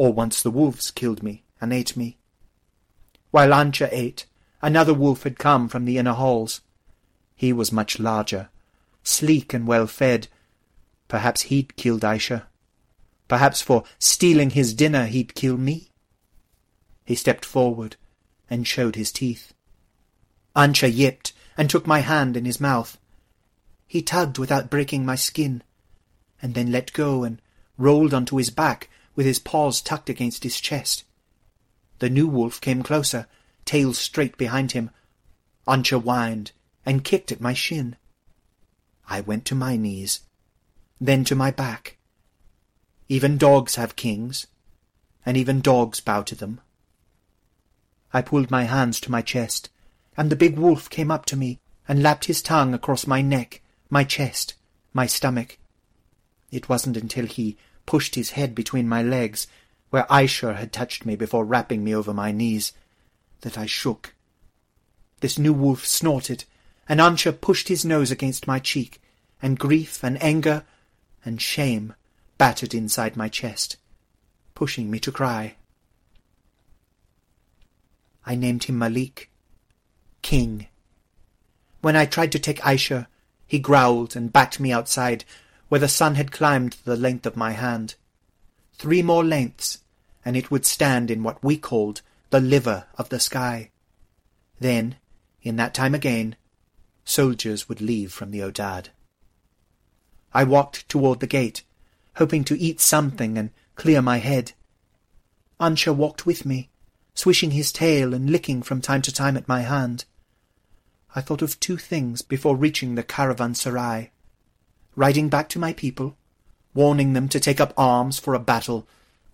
or 0.00 0.14
once 0.14 0.42
the 0.42 0.50
wolves 0.50 0.90
killed 0.90 1.22
me 1.22 1.44
and 1.60 1.74
ate 1.74 1.94
me. 1.94 2.16
While 3.32 3.52
Ancha 3.52 3.86
ate, 3.92 4.24
another 4.62 4.94
wolf 4.94 5.24
had 5.24 5.38
come 5.38 5.68
from 5.68 5.84
the 5.84 5.98
inner 5.98 6.14
halls. 6.14 6.62
He 7.40 7.54
was 7.54 7.72
much 7.72 7.98
larger, 7.98 8.50
sleek 9.02 9.54
and 9.54 9.66
well 9.66 9.86
fed. 9.86 10.28
Perhaps 11.08 11.48
he'd 11.48 11.74
killed 11.74 12.02
Aisha. 12.02 12.42
Perhaps 13.28 13.62
for 13.62 13.84
stealing 13.98 14.50
his 14.50 14.74
dinner 14.74 15.06
he'd 15.06 15.34
kill 15.34 15.56
me. 15.56 15.88
He 17.06 17.14
stepped 17.14 17.46
forward 17.46 17.96
and 18.50 18.66
showed 18.66 18.94
his 18.94 19.10
teeth. 19.10 19.54
Ancha 20.54 20.90
yipped 20.90 21.32
and 21.56 21.70
took 21.70 21.86
my 21.86 22.00
hand 22.00 22.36
in 22.36 22.44
his 22.44 22.60
mouth. 22.60 22.98
He 23.86 24.02
tugged 24.02 24.36
without 24.36 24.68
breaking 24.68 25.06
my 25.06 25.14
skin, 25.14 25.62
and 26.42 26.52
then 26.52 26.70
let 26.70 26.92
go 26.92 27.24
and 27.24 27.40
rolled 27.78 28.12
onto 28.12 28.36
his 28.36 28.50
back 28.50 28.90
with 29.16 29.24
his 29.24 29.38
paws 29.38 29.80
tucked 29.80 30.10
against 30.10 30.42
his 30.42 30.60
chest. 30.60 31.04
The 32.00 32.10
new 32.10 32.28
wolf 32.28 32.60
came 32.60 32.82
closer, 32.82 33.26
tail 33.64 33.94
straight 33.94 34.36
behind 34.36 34.72
him. 34.72 34.90
Ancha 35.66 35.98
whined 35.98 36.52
and 36.90 37.04
kicked 37.04 37.30
at 37.30 37.40
my 37.40 37.54
shin. 37.54 37.94
I 39.08 39.20
went 39.20 39.44
to 39.44 39.54
my 39.54 39.76
knees, 39.76 40.22
then 41.00 41.22
to 41.26 41.36
my 41.36 41.52
back. 41.52 41.98
Even 43.08 43.38
dogs 43.38 43.76
have 43.76 43.94
kings, 43.94 44.48
and 45.24 45.36
even 45.36 45.60
dogs 45.60 46.00
bow 46.00 46.22
to 46.22 46.34
them. 46.34 46.60
I 48.12 48.22
pulled 48.22 48.50
my 48.50 48.64
hands 48.64 48.98
to 49.00 49.10
my 49.12 49.22
chest, 49.22 49.70
and 50.16 50.30
the 50.30 50.42
big 50.44 50.58
wolf 50.58 50.90
came 50.90 51.12
up 51.12 51.26
to 51.26 51.36
me 51.36 51.60
and 51.86 52.02
lapped 52.02 52.24
his 52.24 52.42
tongue 52.42 52.74
across 52.74 53.06
my 53.06 53.22
neck, 53.22 53.62
my 53.88 54.02
chest, 54.02 54.54
my 54.92 55.06
stomach. 55.06 55.58
It 56.50 56.68
wasn't 56.68 56.96
until 56.96 57.26
he 57.26 57.56
pushed 57.86 58.16
his 58.16 58.30
head 58.30 58.52
between 58.52 58.88
my 58.88 59.00
legs, 59.00 59.46
where 59.90 60.10
Aisha 60.10 60.56
had 60.56 60.72
touched 60.72 61.06
me 61.06 61.14
before 61.14 61.44
wrapping 61.44 61.84
me 61.84 61.94
over 61.94 62.12
my 62.12 62.32
knees, 62.32 62.72
that 63.42 63.56
I 63.56 63.66
shook. 63.66 64.16
This 65.20 65.38
new 65.38 65.52
wolf 65.52 65.86
snorted, 65.86 66.46
and 66.90 67.40
pushed 67.40 67.68
his 67.68 67.84
nose 67.84 68.10
against 68.10 68.48
my 68.48 68.58
cheek, 68.58 69.00
and 69.40 69.60
grief 69.60 70.02
and 70.02 70.20
anger 70.20 70.64
and 71.24 71.40
shame 71.40 71.94
battered 72.36 72.74
inside 72.74 73.16
my 73.16 73.28
chest, 73.28 73.76
pushing 74.56 74.90
me 74.90 74.98
to 74.98 75.12
cry. 75.12 75.54
I 78.26 78.34
named 78.34 78.64
him 78.64 78.76
Malik, 78.76 79.30
King. 80.20 80.66
When 81.80 81.94
I 81.94 82.06
tried 82.06 82.32
to 82.32 82.40
take 82.40 82.58
Aisha, 82.58 83.06
he 83.46 83.60
growled 83.60 84.16
and 84.16 84.32
backed 84.32 84.58
me 84.58 84.72
outside, 84.72 85.24
where 85.68 85.78
the 85.78 85.86
sun 85.86 86.16
had 86.16 86.32
climbed 86.32 86.76
the 86.84 86.96
length 86.96 87.24
of 87.24 87.36
my 87.36 87.52
hand. 87.52 87.94
Three 88.74 89.02
more 89.02 89.24
lengths, 89.24 89.78
and 90.24 90.36
it 90.36 90.50
would 90.50 90.66
stand 90.66 91.08
in 91.08 91.22
what 91.22 91.44
we 91.44 91.56
called 91.56 92.02
the 92.30 92.40
liver 92.40 92.86
of 92.98 93.10
the 93.10 93.20
sky. 93.20 93.70
Then, 94.58 94.96
in 95.42 95.54
that 95.54 95.72
time 95.72 95.94
again, 95.94 96.34
soldiers 97.04 97.68
would 97.68 97.80
leave 97.80 98.12
from 98.12 98.30
the 98.30 98.40
Odad. 98.40 98.88
I 100.32 100.44
walked 100.44 100.88
toward 100.88 101.20
the 101.20 101.26
gate, 101.26 101.62
hoping 102.16 102.44
to 102.44 102.58
eat 102.58 102.80
something 102.80 103.36
and 103.36 103.50
clear 103.74 104.00
my 104.02 104.18
head. 104.18 104.52
Ancha 105.58 105.92
walked 105.92 106.26
with 106.26 106.44
me, 106.44 106.70
swishing 107.14 107.50
his 107.50 107.72
tail 107.72 108.14
and 108.14 108.30
licking 108.30 108.62
from 108.62 108.80
time 108.80 109.02
to 109.02 109.12
time 109.12 109.36
at 109.36 109.48
my 109.48 109.62
hand. 109.62 110.04
I 111.14 111.20
thought 111.20 111.42
of 111.42 111.58
two 111.58 111.76
things 111.76 112.22
before 112.22 112.56
reaching 112.56 112.94
the 112.94 113.02
caravanserai 113.02 114.10
riding 114.96 115.28
back 115.28 115.48
to 115.48 115.58
my 115.58 115.72
people, 115.72 116.16
warning 116.74 117.12
them 117.12 117.28
to 117.28 117.40
take 117.40 117.60
up 117.60 117.72
arms 117.76 118.18
for 118.18 118.34
a 118.34 118.38
battle 118.38 118.86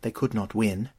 they 0.03 0.11
could 0.11 0.35
not 0.35 0.55
win. 0.55 0.91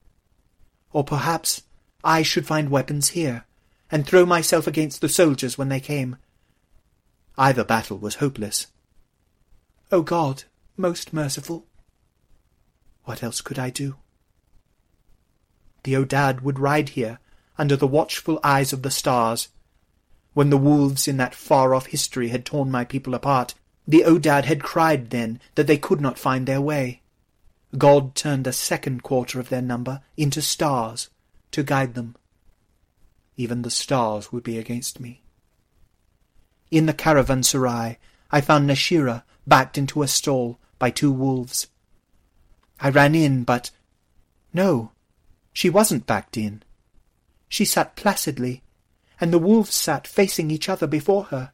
Or 0.92 1.04
perhaps 1.04 1.64
I 2.04 2.22
should 2.22 2.46
find 2.46 2.70
weapons 2.70 3.10
here, 3.10 3.46
and 3.92 4.06
throw 4.06 4.26
myself 4.26 4.68
against 4.68 5.02
the 5.02 5.10
soldiers 5.10 5.58
when 5.58 5.70
they 5.70 5.80
came. 5.80 6.18
Either 7.38 7.64
battle 7.64 7.98
was 7.98 8.16
hopeless. 8.16 8.68
O 9.92 10.02
God, 10.02 10.44
most 10.76 11.14
merciful, 11.14 11.66
what 13.04 13.24
else 13.24 13.42
could 13.42 13.60
I 13.60 13.70
do? 13.70 13.96
The 15.84 15.94
Odad 15.94 16.42
would 16.42 16.60
ride 16.60 16.90
here 16.90 17.20
under 17.58 17.76
the 17.76 17.88
watchful 17.88 18.40
eyes 18.44 18.74
of 18.74 18.82
the 18.82 18.92
stars. 18.92 19.50
When 20.34 20.50
the 20.50 20.58
wolves 20.58 21.08
in 21.08 21.18
that 21.18 21.34
far-off 21.34 21.88
history 21.88 22.30
had 22.30 22.46
torn 22.46 22.70
my 22.70 22.84
people 22.84 23.14
apart, 23.14 23.54
the 23.88 24.04
Odad 24.06 24.44
had 24.44 24.62
cried 24.62 25.12
then 25.12 25.40
that 25.56 25.68
they 25.68 25.78
could 25.78 26.02
not 26.02 26.20
find 26.20 26.46
their 26.46 26.60
way. 26.60 27.02
God 27.78 28.16
turned 28.16 28.48
a 28.48 28.54
second 28.54 29.04
quarter 29.04 29.40
of 29.40 29.50
their 29.50 29.62
number 29.62 30.02
into 30.18 30.42
stars 30.42 31.10
to 31.52 31.64
guide 31.64 31.94
them. 31.94 32.16
Even 33.38 33.62
the 33.62 33.70
stars 33.70 34.32
would 34.32 34.44
be 34.44 34.58
against 34.58 35.00
me. 35.00 35.22
In 36.70 36.86
the 36.86 36.94
caravanserai, 36.94 37.98
I 38.32 38.42
found 38.42 38.70
Nashira 38.70 39.24
backed 39.46 39.78
into 39.78 40.02
a 40.02 40.08
stall 40.08 40.60
by 40.80 40.90
two 40.90 41.12
wolves. 41.12 41.68
I 42.80 42.90
ran 42.90 43.16
in, 43.16 43.44
but 43.44 43.72
no, 44.54 44.92
she 45.54 45.70
wasn't 45.70 46.06
backed 46.06 46.38
in. 46.38 46.64
She 47.48 47.66
sat 47.66 47.96
placidly, 47.96 48.62
and 49.20 49.34
the 49.34 49.40
wolves 49.40 49.74
sat 49.74 50.06
facing 50.06 50.52
each 50.52 50.70
other 50.70 50.88
before 50.88 51.26
her. 51.26 51.52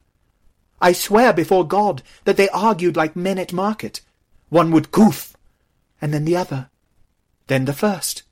I 0.82 0.91
swear 0.91 1.32
before 1.32 1.67
God 1.67 2.01
that 2.25 2.36
they 2.36 2.50
argued 2.50 2.98
like 2.98 3.15
men 3.15 3.38
at 3.38 3.53
market. 3.53 4.01
One 4.50 4.72
would 4.72 4.91
goof, 4.91 5.38
and 6.01 6.13
then 6.13 6.25
the 6.25 6.36
other, 6.36 6.70
then 7.48 7.65
the 7.65 7.74
first. 7.74 8.24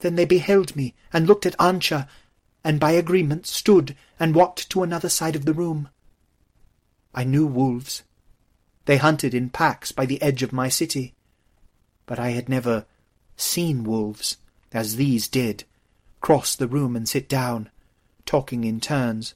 Then 0.00 0.16
they 0.16 0.24
beheld 0.24 0.74
me 0.74 0.94
and 1.12 1.26
looked 1.26 1.46
at 1.46 1.54
Ancha, 1.60 2.08
and 2.64 2.80
by 2.80 2.92
agreement 2.92 3.46
stood 3.46 3.94
and 4.18 4.34
walked 4.34 4.70
to 4.70 4.82
another 4.82 5.10
side 5.10 5.36
of 5.36 5.44
the 5.44 5.52
room. 5.52 5.90
I 7.14 7.22
knew 7.22 7.46
wolves. 7.46 8.02
They 8.86 8.96
hunted 8.96 9.34
in 9.34 9.50
packs 9.50 9.92
by 9.92 10.06
the 10.06 10.20
edge 10.22 10.42
of 10.42 10.52
my 10.52 10.68
city. 10.68 11.14
But 12.06 12.18
I 12.18 12.30
had 12.30 12.48
never 12.48 12.86
seen 13.36 13.84
wolves, 13.84 14.38
as 14.72 14.96
these 14.96 15.28
did, 15.28 15.64
cross 16.20 16.56
the 16.56 16.66
room 16.66 16.96
and 16.96 17.08
sit 17.08 17.28
down, 17.28 17.70
talking 18.24 18.64
in 18.64 18.80
turns. 18.80 19.34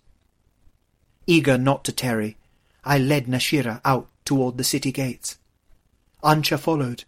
Eager 1.26 1.58
not 1.58 1.84
to 1.84 1.92
tarry, 1.92 2.38
I 2.84 2.98
led 2.98 3.26
Nashira 3.26 3.80
out 3.84 4.08
toward 4.24 4.56
the 4.56 4.64
city 4.64 4.90
gates. 4.90 5.36
Ancha 6.24 6.58
followed. 6.58 7.04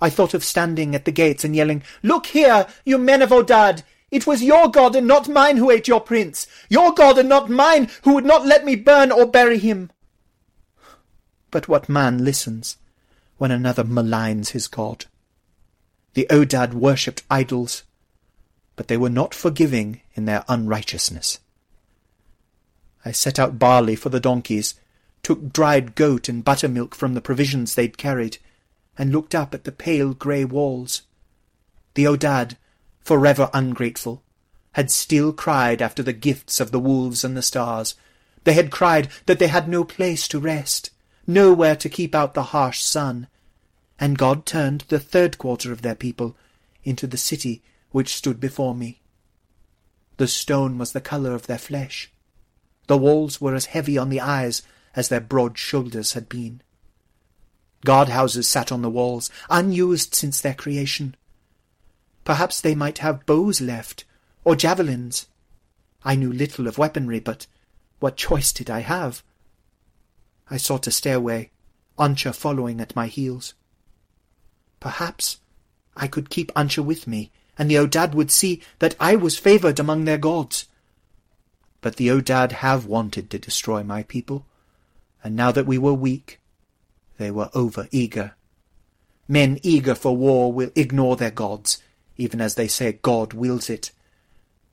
I 0.00 0.10
thought 0.10 0.34
of 0.34 0.44
standing 0.44 0.94
at 0.94 1.04
the 1.04 1.12
gates 1.12 1.44
and 1.44 1.54
yelling, 1.54 1.82
Look 2.02 2.26
here, 2.26 2.66
you 2.84 2.98
men 2.98 3.22
of 3.22 3.30
Odad! 3.30 3.82
It 4.14 4.28
was 4.28 4.44
your 4.44 4.70
god 4.70 4.94
and 4.94 5.08
not 5.08 5.28
mine 5.28 5.56
who 5.56 5.72
ate 5.72 5.88
your 5.88 6.00
prince, 6.00 6.46
your 6.68 6.94
god 6.94 7.18
and 7.18 7.28
not 7.28 7.50
mine 7.50 7.90
who 8.04 8.14
would 8.14 8.24
not 8.24 8.46
let 8.46 8.64
me 8.64 8.76
burn 8.76 9.10
or 9.10 9.26
bury 9.26 9.58
him. 9.58 9.90
But 11.50 11.66
what 11.66 11.88
man 11.88 12.24
listens 12.24 12.76
when 13.38 13.50
another 13.50 13.82
maligns 13.82 14.50
his 14.50 14.68
god? 14.68 15.06
The 16.12 16.28
Odad 16.30 16.74
worshipped 16.74 17.24
idols, 17.28 17.82
but 18.76 18.86
they 18.86 18.96
were 18.96 19.10
not 19.10 19.34
forgiving 19.34 20.00
in 20.14 20.26
their 20.26 20.44
unrighteousness. 20.46 21.40
I 23.04 23.10
set 23.10 23.40
out 23.40 23.58
barley 23.58 23.96
for 23.96 24.10
the 24.10 24.20
donkeys, 24.20 24.74
took 25.24 25.52
dried 25.52 25.96
goat 25.96 26.28
and 26.28 26.44
buttermilk 26.44 26.94
from 26.94 27.14
the 27.14 27.20
provisions 27.20 27.74
they'd 27.74 27.98
carried, 27.98 28.38
and 28.96 29.10
looked 29.10 29.34
up 29.34 29.54
at 29.54 29.64
the 29.64 29.72
pale 29.72 30.14
grey 30.14 30.44
walls. 30.44 31.02
The 31.94 32.04
Odad, 32.04 32.56
forever 33.04 33.50
ungrateful, 33.52 34.22
had 34.72 34.90
still 34.90 35.32
cried 35.32 35.80
after 35.80 36.02
the 36.02 36.12
gifts 36.12 36.58
of 36.58 36.72
the 36.72 36.80
wolves 36.80 37.22
and 37.22 37.36
the 37.36 37.42
stars. 37.42 37.94
They 38.42 38.54
had 38.54 38.70
cried 38.70 39.08
that 39.26 39.38
they 39.38 39.46
had 39.46 39.68
no 39.68 39.84
place 39.84 40.26
to 40.28 40.40
rest, 40.40 40.90
nowhere 41.26 41.76
to 41.76 41.88
keep 41.88 42.14
out 42.14 42.34
the 42.34 42.50
harsh 42.54 42.82
sun. 42.82 43.28
And 44.00 44.18
God 44.18 44.44
turned 44.44 44.84
the 44.88 44.98
third 44.98 45.38
quarter 45.38 45.70
of 45.70 45.82
their 45.82 45.94
people 45.94 46.36
into 46.82 47.06
the 47.06 47.16
city 47.16 47.62
which 47.92 48.14
stood 48.14 48.40
before 48.40 48.74
me. 48.74 49.00
The 50.16 50.26
stone 50.26 50.78
was 50.78 50.92
the 50.92 51.00
colour 51.00 51.34
of 51.34 51.46
their 51.46 51.58
flesh. 51.58 52.10
The 52.86 52.98
walls 52.98 53.40
were 53.40 53.54
as 53.54 53.66
heavy 53.66 53.96
on 53.96 54.10
the 54.10 54.20
eyes 54.20 54.62
as 54.96 55.08
their 55.08 55.20
broad 55.20 55.58
shoulders 55.58 56.12
had 56.12 56.28
been. 56.28 56.60
Guardhouses 57.84 58.48
sat 58.48 58.72
on 58.72 58.82
the 58.82 58.90
walls, 58.90 59.30
unused 59.50 60.14
since 60.14 60.40
their 60.40 60.54
creation. 60.54 61.14
Perhaps 62.24 62.60
they 62.60 62.74
might 62.74 62.98
have 62.98 63.26
bows 63.26 63.60
left, 63.60 64.04
or 64.44 64.56
javelins. 64.56 65.26
I 66.04 66.14
knew 66.14 66.32
little 66.32 66.66
of 66.66 66.78
weaponry, 66.78 67.20
but 67.20 67.46
what 68.00 68.16
choice 68.16 68.52
did 68.52 68.68
I 68.70 68.80
have? 68.80 69.22
I 70.50 70.56
sought 70.56 70.86
a 70.86 70.90
stairway, 70.90 71.50
Ancha 71.98 72.32
following 72.32 72.80
at 72.80 72.96
my 72.96 73.06
heels. 73.06 73.54
Perhaps 74.80 75.40
I 75.96 76.06
could 76.06 76.28
keep 76.28 76.52
Ancha 76.56 76.82
with 76.82 77.06
me 77.06 77.30
and 77.58 77.70
the 77.70 77.76
Odad 77.76 78.14
would 78.14 78.30
see 78.30 78.60
that 78.78 78.96
I 78.98 79.16
was 79.16 79.38
favoured 79.38 79.78
among 79.78 80.04
their 80.04 80.18
gods. 80.18 80.66
But 81.80 81.96
the 81.96 82.08
Odad 82.08 82.52
have 82.52 82.86
wanted 82.86 83.30
to 83.30 83.38
destroy 83.38 83.82
my 83.82 84.02
people, 84.02 84.46
and 85.22 85.36
now 85.36 85.52
that 85.52 85.66
we 85.66 85.78
were 85.78 85.94
weak, 85.94 86.40
they 87.18 87.30
were 87.30 87.50
over-eager. 87.54 88.34
Men 89.28 89.58
eager 89.62 89.94
for 89.94 90.16
war 90.16 90.52
will 90.52 90.70
ignore 90.74 91.16
their 91.16 91.30
gods, 91.30 91.82
even 92.16 92.40
as 92.40 92.54
they 92.54 92.68
say 92.68 92.98
God 93.02 93.32
wills 93.32 93.68
it. 93.68 93.90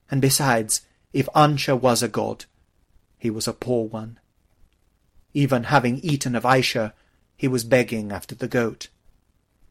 And 0.10 0.22
besides, 0.22 0.82
if 1.14 1.28
Ancha 1.36 1.76
was 1.76 2.04
a 2.04 2.08
god, 2.08 2.46
he 3.18 3.30
was 3.30 3.48
a 3.48 3.54
poor 3.54 3.88
one. 3.88 4.20
Even 5.34 5.66
having 5.66 6.00
eaten 6.00 6.36
of 6.36 6.44
Aisha, 6.44 6.94
he 7.38 7.48
was 7.48 7.64
begging 7.64 8.12
after 8.12 8.36
the 8.36 8.48
goat. 8.48 8.88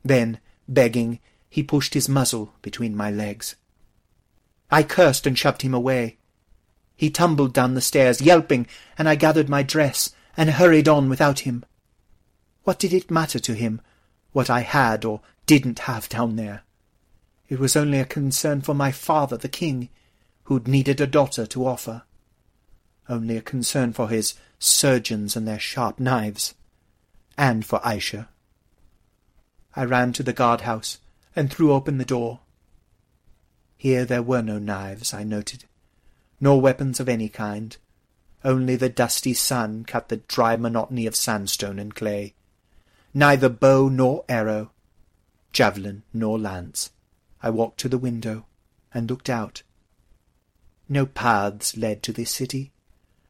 Then, 0.05 0.39
begging, 0.69 1.21
he 1.49 1.63
pushed 1.63 1.95
his 1.95 2.09
muzzle 2.09 2.55
between 2.63 2.97
my 2.97 3.11
legs. 3.11 3.57
I 4.71 4.83
cursed 4.83 5.27
and 5.27 5.37
shoved 5.37 5.63
him 5.63 5.75
away. 5.75 6.17
He 6.97 7.11
tumbled 7.11 7.53
down 7.53 7.75
the 7.75 7.81
stairs, 7.81 8.21
yelping, 8.21 8.67
and 8.97 9.09
I 9.09 9.15
gathered 9.15 9.49
my 9.49 9.63
dress 9.63 10.15
and 10.37 10.51
hurried 10.51 10.89
on 10.89 11.09
without 11.09 11.41
him. 11.41 11.65
What 12.65 12.79
did 12.79 12.93
it 12.93 13.11
matter 13.11 13.39
to 13.41 13.55
him, 13.55 13.81
what 14.33 14.49
I 14.49 14.61
had 14.61 15.05
or 15.05 15.21
didn't 15.47 15.81
have 15.81 16.09
down 16.09 16.37
there? 16.37 16.63
It 17.51 17.59
was 17.59 17.75
only 17.75 17.99
a 17.99 18.05
concern 18.05 18.61
for 18.61 18.75
my 18.75 18.93
father, 18.93 19.37
the 19.37 19.49
king, 19.49 19.89
who'd 20.45 20.69
needed 20.69 21.01
a 21.01 21.07
daughter 21.07 21.47
to 21.47 21.67
offer. 21.67 22.05
Only 23.09 23.37
a 23.37 23.43
concern 23.43 23.93
for 23.93 24.09
his 24.09 24.35
surgeons 24.61 25.35
and 25.35 25.49
their 25.49 25.59
sharp 25.59 25.99
knives, 25.99 26.55
and 27.37 27.67
for 27.67 27.81
Aisha. 27.81 28.29
I 29.75 29.85
ran 29.85 30.13
to 30.13 30.23
the 30.23 30.33
guardhouse 30.33 30.99
and 31.35 31.53
threw 31.53 31.73
open 31.73 31.99
the 31.99 32.05
door. 32.05 32.39
Here 33.77 34.05
there 34.05 34.23
were 34.23 34.43
no 34.43 34.61
knives, 34.61 35.13
I 35.13 35.25
noted, 35.25 35.65
nor 36.41 36.61
weapons 36.61 37.01
of 37.01 37.09
any 37.09 37.29
kind. 37.29 37.77
Only 38.45 38.77
the 38.77 38.89
dusty 38.89 39.35
sun 39.35 39.85
cut 39.85 40.09
the 40.09 40.19
dry 40.19 40.57
monotony 40.57 41.05
of 41.05 41.17
sandstone 41.17 41.81
and 41.81 41.97
clay. 41.97 42.35
Neither 43.13 43.49
bow 43.49 43.89
nor 43.89 44.25
arrow, 44.29 44.71
javelin 45.53 46.05
nor 46.13 46.39
lance. 46.39 46.91
I 47.43 47.51
walked 47.51 47.81
to 47.81 47.89
the 47.89 47.99
window 47.99 48.47
and 48.93 49.09
looked 49.09 49.31
out. 49.31 49.63
No 50.89 51.07
paths 51.07 51.77
led 51.77 52.03
to 52.03 52.13
this 52.13 52.31
city. 52.31 52.73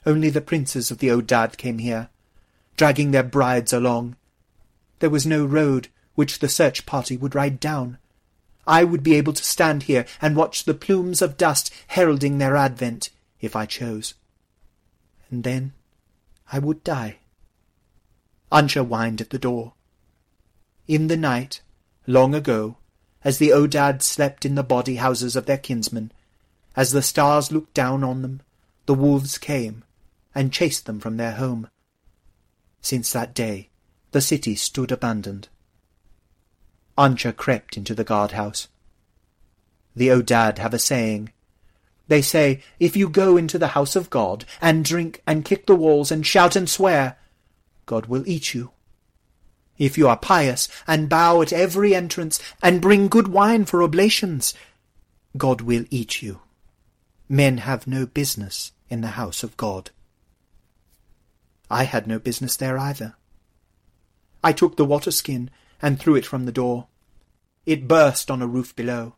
Only 0.07 0.31
the 0.31 0.41
princes 0.41 0.91
of 0.91 0.99
the 0.99 1.09
Odad 1.09 1.57
came 1.57 1.79
here, 1.79 2.09
dragging 2.77 3.11
their 3.11 3.23
brides 3.23 3.73
along. 3.73 4.17
There 5.01 5.11
was 5.11 5.27
no 5.27 5.45
road 5.45 5.89
which 6.15 6.39
the 6.39 6.49
search 6.49 6.87
party 6.87 7.17
would 7.17 7.35
ride 7.35 7.61
down. 7.61 7.99
I 8.67 8.85
would 8.85 9.03
be 9.03 9.15
able 9.15 9.33
to 9.33 9.45
stand 9.45 9.85
here 9.85 10.07
and 10.21 10.37
watch 10.37 10.65
the 10.65 10.75
plumes 10.75 11.23
of 11.23 11.37
dust 11.37 11.73
heralding 11.89 12.39
their 12.39 12.57
advent, 12.57 13.11
if 13.41 13.55
I 13.55 13.67
chose. 13.67 14.15
And 15.31 15.45
then 15.45 15.73
I 16.53 16.59
would 16.59 16.83
die. 16.83 17.19
Ancha 18.51 18.83
whined 18.83 19.21
at 19.21 19.31
the 19.31 19.39
door. 19.39 19.75
In 20.89 21.07
the 21.07 21.17
night, 21.17 21.61
long 22.07 22.35
ago, 22.35 22.77
as 23.23 23.39
the 23.39 23.51
Odad 23.51 24.03
slept 24.03 24.45
in 24.45 24.55
the 24.55 24.63
body 24.63 24.97
houses 24.97 25.37
of 25.37 25.47
their 25.47 25.59
kinsmen, 25.59 26.13
as 26.77 26.93
the 26.93 27.03
stars 27.03 27.53
looked 27.53 27.75
down 27.75 28.03
on 28.03 28.23
them, 28.23 28.41
the 28.87 28.95
wolves 28.95 29.39
came 29.39 29.85
and 30.35 30.53
chased 30.53 30.87
them 30.87 31.01
from 31.01 31.17
their 31.17 31.33
home. 31.33 31.69
Since 32.81 33.13
that 33.13 33.35
day, 33.35 33.69
the 34.13 34.21
city 34.21 34.55
stood 34.55 34.91
abandoned. 34.91 35.49
Ancha 36.97 37.33
crept 37.33 37.77
into 37.77 37.95
the 37.95 38.05
guardhouse. 38.05 38.69
The 39.95 40.09
Odad 40.09 40.59
have 40.59 40.75
a 40.75 40.79
saying. 40.79 41.33
They 42.09 42.23
say, 42.23 42.63
if 42.79 42.97
you 42.97 43.09
go 43.09 43.37
into 43.37 43.59
the 43.59 43.69
house 43.69 43.97
of 43.97 44.11
God, 44.11 44.45
and 44.61 44.85
drink, 44.85 45.23
and 45.27 45.45
kick 45.45 45.67
the 45.67 45.77
walls, 45.77 46.11
and 46.11 46.27
shout 46.27 46.57
and 46.57 46.69
swear, 46.69 47.17
God 47.87 48.07
will 48.07 48.27
eat 48.27 48.55
you. 48.55 48.73
If 49.81 49.97
you 49.97 50.09
are 50.09 50.17
pious, 50.19 50.69
and 50.87 51.09
bow 51.09 51.41
at 51.41 51.55
every 51.55 51.95
entrance, 51.95 52.39
and 52.63 52.83
bring 52.83 53.09
good 53.09 53.29
wine 53.29 53.65
for 53.65 53.83
oblations, 53.83 54.53
God 55.39 55.63
will 55.63 55.87
eat 55.89 56.21
you. 56.21 56.41
Men 57.31 57.59
have 57.59 57.87
no 57.87 58.05
business 58.05 58.73
in 58.91 59.01
the 59.01 59.17
house 59.17 59.43
of 59.43 59.57
God. 59.57 59.91
I 61.71 61.85
had 61.85 62.07
no 62.07 62.19
business 62.19 62.57
there 62.57 62.77
either. 62.77 63.15
I 64.45 64.53
took 64.53 64.77
the 64.77 64.85
water 64.85 65.11
skin 65.11 65.49
and 65.81 65.99
threw 65.99 66.15
it 66.15 66.27
from 66.27 66.45
the 66.45 66.53
door. 66.53 66.89
It 67.65 67.89
burst 67.89 68.31
on 68.31 68.43
a 68.43 68.47
roof 68.47 68.77
below. 68.77 69.15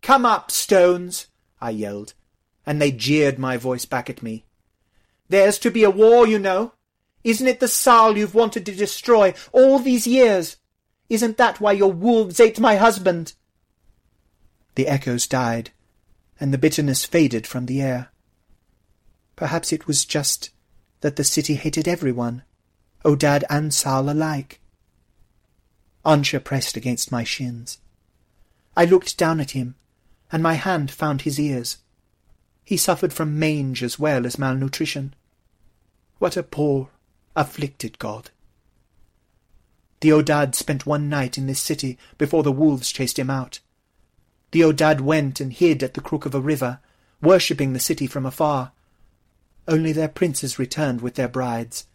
Come 0.00 0.24
up, 0.24 0.52
stones! 0.52 1.26
I 1.60 1.70
yelled, 1.70 2.14
and 2.64 2.80
they 2.80 2.92
jeered 2.92 3.36
my 3.36 3.56
voice 3.56 3.84
back 3.84 4.08
at 4.08 4.22
me. 4.22 4.44
There's 5.28 5.58
to 5.58 5.72
be 5.72 5.82
a 5.82 5.90
war, 5.90 6.24
you 6.24 6.38
know. 6.38 6.74
Isn't 7.24 7.46
it 7.46 7.60
the 7.60 7.68
Saal 7.68 8.16
you've 8.16 8.34
wanted 8.34 8.66
to 8.66 8.74
destroy 8.74 9.34
all 9.52 9.78
these 9.78 10.06
years? 10.06 10.56
Isn't 11.08 11.36
that 11.36 11.60
why 11.60 11.72
your 11.72 11.92
wolves 11.92 12.40
ate 12.40 12.58
my 12.58 12.76
husband? 12.76 13.34
The 14.74 14.88
echoes 14.88 15.26
died, 15.26 15.70
and 16.40 16.52
the 16.52 16.58
bitterness 16.58 17.04
faded 17.04 17.46
from 17.46 17.66
the 17.66 17.82
air. 17.82 18.08
Perhaps 19.36 19.72
it 19.72 19.86
was 19.86 20.04
just 20.04 20.50
that 21.00 21.16
the 21.16 21.24
city 21.24 21.54
hated 21.54 21.86
everyone, 21.86 22.42
Odad 23.04 23.44
and 23.50 23.72
Saal 23.74 24.08
alike. 24.08 24.60
Ancha 26.04 26.40
pressed 26.40 26.76
against 26.76 27.12
my 27.12 27.24
shins. 27.24 27.78
I 28.76 28.84
looked 28.84 29.18
down 29.18 29.40
at 29.40 29.52
him, 29.52 29.74
and 30.32 30.42
my 30.42 30.54
hand 30.54 30.90
found 30.90 31.22
his 31.22 31.38
ears. 31.38 31.78
He 32.64 32.76
suffered 32.76 33.12
from 33.12 33.38
mange 33.38 33.82
as 33.82 33.98
well 33.98 34.24
as 34.24 34.38
malnutrition. 34.38 35.14
What 36.18 36.36
a 36.36 36.42
poor, 36.42 36.88
afflicted 37.34 37.98
God. 37.98 38.30
The 40.00 40.10
Odad 40.10 40.54
spent 40.56 40.84
one 40.84 41.08
night 41.08 41.38
in 41.38 41.46
this 41.46 41.60
city 41.60 41.96
before 42.18 42.42
the 42.42 42.50
wolves 42.50 42.90
chased 42.90 43.18
him 43.18 43.30
out. 43.30 43.60
The 44.50 44.62
Odad 44.62 45.00
went 45.00 45.40
and 45.40 45.52
hid 45.52 45.82
at 45.82 45.94
the 45.94 46.00
crook 46.00 46.26
of 46.26 46.34
a 46.34 46.40
river, 46.40 46.80
worshipping 47.22 47.72
the 47.72 47.78
city 47.78 48.06
from 48.06 48.26
afar. 48.26 48.72
Only 49.68 49.92
their 49.92 50.08
princes 50.08 50.58
returned 50.58 51.00
with 51.00 51.14
their 51.14 51.28
brides, 51.28 51.86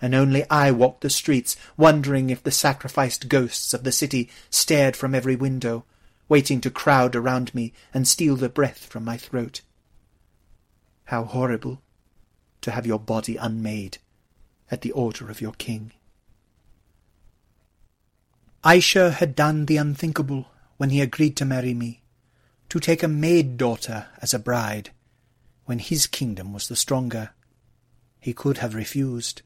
and 0.00 0.14
only 0.14 0.48
I 0.48 0.70
walked 0.70 1.00
the 1.00 1.10
streets, 1.10 1.56
wondering 1.76 2.30
if 2.30 2.42
the 2.42 2.52
sacrificed 2.52 3.28
ghosts 3.28 3.74
of 3.74 3.82
the 3.82 3.90
city 3.90 4.30
stared 4.50 4.94
from 4.94 5.14
every 5.14 5.34
window, 5.34 5.84
waiting 6.28 6.60
to 6.60 6.70
crowd 6.70 7.16
around 7.16 7.52
me 7.54 7.72
and 7.92 8.06
steal 8.06 8.36
the 8.36 8.48
breath 8.48 8.86
from 8.86 9.04
my 9.04 9.16
throat. 9.16 9.62
How 11.06 11.24
horrible 11.24 11.82
to 12.60 12.70
have 12.70 12.86
your 12.86 13.00
body 13.00 13.36
unmade 13.36 13.98
at 14.70 14.82
the 14.82 14.92
order 14.92 15.30
of 15.30 15.40
your 15.40 15.52
king. 15.52 15.92
Aisha 18.64 19.12
had 19.12 19.34
done 19.34 19.66
the 19.66 19.76
unthinkable 19.76 20.50
when 20.76 20.90
he 20.90 21.00
agreed 21.00 21.36
to 21.36 21.44
marry 21.44 21.74
me, 21.74 22.02
to 22.68 22.80
take 22.80 23.02
a 23.02 23.08
maid-daughter 23.08 24.06
as 24.20 24.34
a 24.34 24.38
bride, 24.38 24.90
when 25.64 25.78
his 25.78 26.06
kingdom 26.06 26.52
was 26.52 26.68
the 26.68 26.76
stronger. 26.76 27.30
He 28.20 28.32
could 28.32 28.58
have 28.58 28.74
refused. 28.74 29.42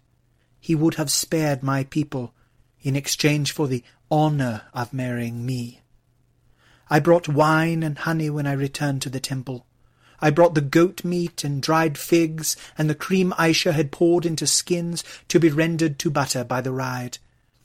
He 0.59 0.75
would 0.75 0.95
have 0.95 1.11
spared 1.11 1.63
my 1.63 1.85
people 1.85 2.35
in 2.81 2.97
exchange 2.97 3.53
for 3.53 3.69
the 3.69 3.85
honour 4.11 4.63
of 4.73 4.93
marrying 4.93 5.45
me. 5.45 5.81
I 6.89 7.01
brought 7.01 7.29
wine 7.29 7.83
and 7.83 7.99
honey 7.99 8.29
when 8.29 8.47
I 8.47 8.53
returned 8.53 9.03
to 9.03 9.11
the 9.11 9.21
temple. 9.21 9.67
I 10.23 10.31
brought 10.31 10.55
the 10.55 10.61
goat 10.61 11.05
meat 11.05 11.43
and 11.43 11.61
dried 11.61 11.99
figs 11.99 12.57
and 12.79 12.89
the 12.89 12.95
cream 12.95 13.35
Aisha 13.37 13.73
had 13.73 13.91
poured 13.91 14.25
into 14.25 14.47
skins 14.47 15.03
to 15.27 15.41
be 15.41 15.51
rendered 15.51 15.99
to 15.99 16.11
butter 16.11 16.45
by 16.45 16.61
the 16.61 16.71
ride. 16.71 17.19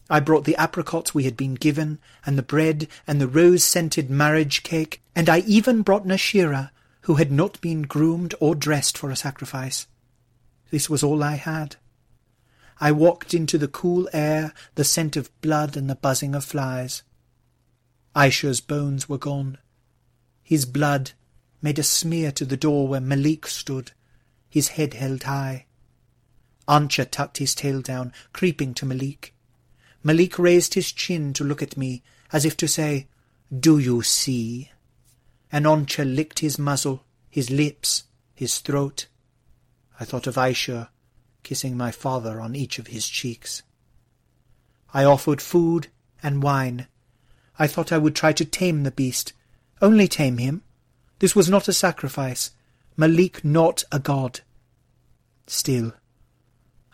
I 0.10 0.22
brought 0.22 0.46
the 0.46 0.56
apricots 0.56 1.14
we 1.14 1.26
had 1.26 1.38
been 1.38 1.56
given, 1.56 2.00
and 2.26 2.38
the 2.38 2.42
bread, 2.44 2.88
and 3.06 3.20
the 3.20 3.28
rose-scented 3.28 4.10
marriage 4.10 4.64
cake, 4.64 5.02
and 5.14 5.30
I 5.30 5.40
even 5.40 5.82
brought 5.82 6.08
Nashira, 6.08 6.72
who 7.02 7.16
had 7.16 7.32
not 7.32 7.60
been 7.60 7.84
groomed 7.84 8.34
or 8.40 8.56
dressed 8.56 8.98
for 8.98 9.12
a 9.12 9.18
sacrifice. 9.18 9.86
This 10.72 10.90
was 10.90 11.04
all 11.04 11.24
I 11.24 11.36
had. 11.36 11.76
I 12.80 12.92
walked 12.92 13.34
into 13.34 13.58
the 13.58 13.68
cool 13.68 14.08
air, 14.14 14.54
the 14.76 14.84
scent 14.84 15.16
of 15.16 15.30
blood 15.42 15.76
and 15.76 15.90
the 15.90 15.96
buzzing 15.96 16.34
of 16.34 16.46
flies. 16.46 17.04
Aisha's 18.16 18.62
bones 18.62 19.10
were 19.10 19.18
gone. 19.18 19.58
His 20.42 20.66
blood 20.66 21.12
made 21.62 21.80
a 21.80 21.84
smear 21.84 22.32
to 22.32 22.46
the 22.46 22.58
door 22.58 22.88
where 22.88 23.02
Malik 23.02 23.48
stood, 23.48 23.92
his 24.50 24.70
head 24.70 24.94
held 24.94 25.24
high. 25.24 25.66
Ancha 26.68 27.06
tucked 27.06 27.38
his 27.38 27.56
tail 27.56 27.82
down, 27.82 28.14
creeping 28.34 28.74
to 28.76 28.86
Malik. 28.86 29.34
Malik 30.04 30.38
raised 30.38 30.74
his 30.74 30.92
chin 30.92 31.34
to 31.34 31.44
look 31.44 31.62
at 31.62 31.78
me, 31.78 32.04
as 32.32 32.46
if 32.46 32.56
to 32.58 32.68
say, 32.68 33.08
Do 33.58 33.80
you 33.80 34.02
see? 34.02 34.72
And 35.52 35.66
Ancha 35.66 36.04
licked 36.04 36.40
his 36.40 36.60
muzzle, 36.60 37.04
his 37.30 37.50
lips, 37.50 38.04
his 38.36 38.60
throat. 38.60 39.08
I 40.00 40.06
thought 40.06 40.28
of 40.28 40.36
Aisha 40.36 40.90
kissing 41.48 41.78
my 41.78 41.92
father 41.92 42.42
on 42.42 42.58
each 42.58 42.78
of 42.78 42.88
his 42.88 43.08
cheeks. 43.08 43.64
I 44.94 45.06
offered 45.06 45.42
food 45.42 45.88
and 46.22 46.44
wine. 46.44 46.88
I 47.58 47.68
thought 47.68 47.94
I 47.94 47.98
would 47.98 48.16
try 48.18 48.34
to 48.34 48.44
tame 48.44 48.84
the 48.84 48.92
beast, 48.92 49.32
only 49.82 50.10
tame 50.10 50.40
him, 50.40 50.64
this 51.20 51.36
was 51.36 51.50
not 51.50 51.68
a 51.68 51.74
sacrifice. 51.74 52.52
Malik 52.96 53.44
not 53.44 53.84
a 53.92 54.00
god. 54.00 54.42
Still, 55.46 55.94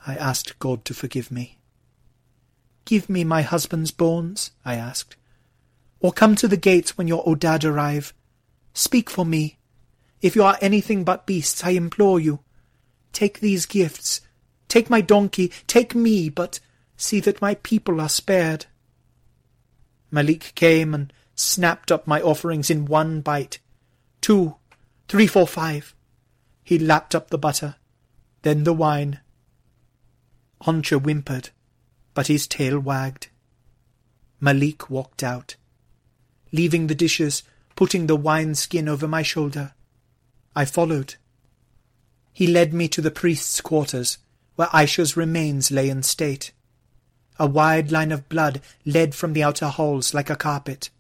I 0.05 0.15
asked 0.15 0.59
God 0.59 0.85
to 0.85 0.93
forgive 0.93 1.31
me. 1.31 1.57
Give 2.85 3.09
me 3.09 3.23
my 3.23 3.41
husband's 3.41 3.91
bones, 3.91 4.51
I 4.65 4.75
asked. 4.75 5.15
Or 5.99 6.11
come 6.11 6.35
to 6.35 6.47
the 6.47 6.57
gates 6.57 6.97
when 6.97 7.07
your 7.07 7.23
Odad 7.23 7.63
arrive. 7.63 8.13
Speak 8.73 9.09
for 9.09 9.25
me. 9.25 9.57
If 10.21 10.35
you 10.35 10.43
are 10.43 10.57
anything 10.61 11.03
but 11.03 11.25
beasts, 11.25 11.63
I 11.63 11.71
implore 11.71 12.19
you. 12.19 12.39
Take 13.13 13.39
these 13.39 13.65
gifts. 13.65 14.21
Take 14.67 14.89
my 14.89 15.01
donkey. 15.01 15.51
Take 15.67 15.95
me, 15.95 16.29
but 16.29 16.59
see 16.97 17.19
that 17.21 17.41
my 17.41 17.55
people 17.55 18.01
are 18.01 18.09
spared. 18.09 18.65
Malik 20.11 20.51
came 20.55 20.93
and 20.93 21.13
snapped 21.35 21.91
up 21.91 22.05
my 22.05 22.21
offerings 22.21 22.69
in 22.69 22.85
one 22.85 23.21
bite 23.21 23.59
two, 24.23 24.55
three, 25.09 25.27
four, 25.27 25.45
five. 25.45 25.93
He 26.63 26.79
lapped 26.79 27.13
up 27.13 27.29
the 27.29 27.37
butter, 27.37 27.75
then 28.43 28.63
the 28.63 28.71
wine. 28.71 29.19
Ancha 30.65 30.97
whimpered, 30.97 31.49
but 32.13 32.27
his 32.27 32.47
tail 32.47 32.79
wagged. 32.79 33.27
Malik 34.39 34.89
walked 34.89 35.23
out, 35.23 35.57
leaving 36.53 36.87
the 36.87 36.95
dishes, 36.95 37.43
putting 37.75 38.07
the 38.07 38.15
wine 38.15 38.55
skin 38.55 38.87
over 38.87 39.09
my 39.09 39.23
shoulder. 39.23 39.73
I 40.55 40.63
followed. 40.63 41.15
He 42.31 42.47
led 42.47 42.73
me 42.73 42.87
to 42.87 43.01
the 43.01 43.11
priest's 43.11 43.59
quarters, 43.59 44.19
where 44.55 44.69
Aisha's 44.69 45.17
remains 45.17 45.69
lay 45.69 45.89
in 45.89 46.01
state. 46.01 46.53
A 47.37 47.45
wide 47.45 47.91
line 47.91 48.13
of 48.13 48.29
blood 48.29 48.61
led 48.85 49.15
from 49.15 49.33
the 49.33 49.43
outer 49.43 49.67
halls 49.67 50.13
like 50.13 50.29
a 50.29 50.37
carpet. 50.37 50.91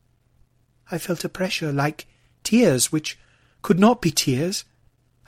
I 0.91 0.97
felt 0.97 1.23
a 1.23 1.29
pressure 1.29 1.71
like 1.71 2.05
tears 2.43 2.91
which 2.91 3.17
could 3.61 3.79
not 3.79 4.01
be 4.01 4.11
tears, 4.11 4.65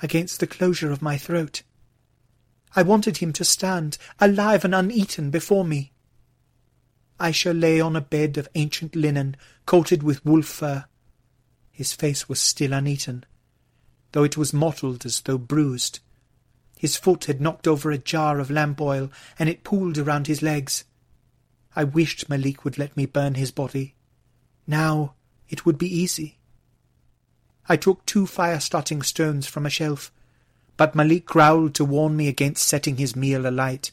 against 0.01 0.39
the 0.39 0.47
closure 0.47 0.91
of 0.91 1.01
my 1.01 1.17
throat. 1.17 1.63
I 2.75 2.82
wanted 2.82 3.17
him 3.17 3.32
to 3.34 3.45
stand, 3.45 3.97
alive 4.19 4.65
and 4.65 4.75
uneaten, 4.75 5.30
before 5.30 5.63
me. 5.63 5.93
I 7.19 7.32
shall 7.32 7.54
lay 7.54 7.80
on 7.80 7.95
a 7.95 8.01
bed 8.01 8.38
of 8.38 8.49
ancient 8.56 8.95
linen, 8.95 9.38
coated 9.65 10.04
with 10.04 10.25
wolf 10.25 10.47
fur. 10.47 10.86
His 11.71 11.93
face 11.93 12.28
was 12.28 12.41
still 12.41 12.73
uneaten, 12.73 13.25
though 14.12 14.23
it 14.23 14.38
was 14.38 14.54
mottled 14.54 15.06
as 15.06 15.21
though 15.21 15.38
bruised. 15.38 15.99
His 16.78 16.97
foot 16.97 17.25
had 17.25 17.39
knocked 17.39 17.67
over 17.67 17.89
a 17.91 17.97
jar 17.97 18.39
of 18.39 18.51
lamp 18.51 18.82
oil, 18.82 19.10
and 19.39 19.47
it 19.47 19.63
pooled 19.63 19.97
around 19.97 20.28
his 20.28 20.41
legs. 20.41 20.84
I 21.75 21.86
wished 21.86 22.30
Malik 22.30 22.65
would 22.65 22.78
let 22.78 22.95
me 22.97 23.06
burn 23.06 23.36
his 23.36 23.51
body. 23.51 23.95
Now 24.67 25.15
it 25.47 25.65
would 25.65 25.78
be 25.78 25.88
easy. 25.88 26.35
I 27.67 27.78
took 27.78 28.06
two 28.06 28.28
fire-starting 28.28 29.01
stones 29.01 29.47
from 29.47 29.65
a 29.65 29.69
shelf, 29.69 30.12
but 30.78 30.95
Malik 30.95 31.25
growled 31.25 31.73
to 31.75 31.86
warn 31.86 32.15
me 32.15 32.28
against 32.28 32.67
setting 32.67 32.97
his 32.97 33.15
meal 33.15 33.47
alight. 33.47 33.91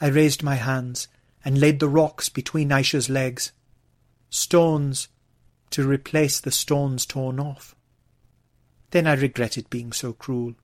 I 0.00 0.08
raised 0.08 0.42
my 0.42 0.54
hands 0.54 1.08
and 1.44 1.60
laid 1.60 1.80
the 1.80 1.88
rocks 1.88 2.28
between 2.28 2.70
Aisha's 2.70 3.10
legs. 3.10 3.52
Stones 4.30 5.08
to 5.70 5.86
replace 5.86 6.40
the 6.40 6.50
stones 6.50 7.04
torn 7.04 7.38
off. 7.38 7.74
Then 8.90 9.06
I 9.06 9.14
regretted 9.14 9.68
being 9.68 9.92
so 9.92 10.12
cruel. 10.12 10.54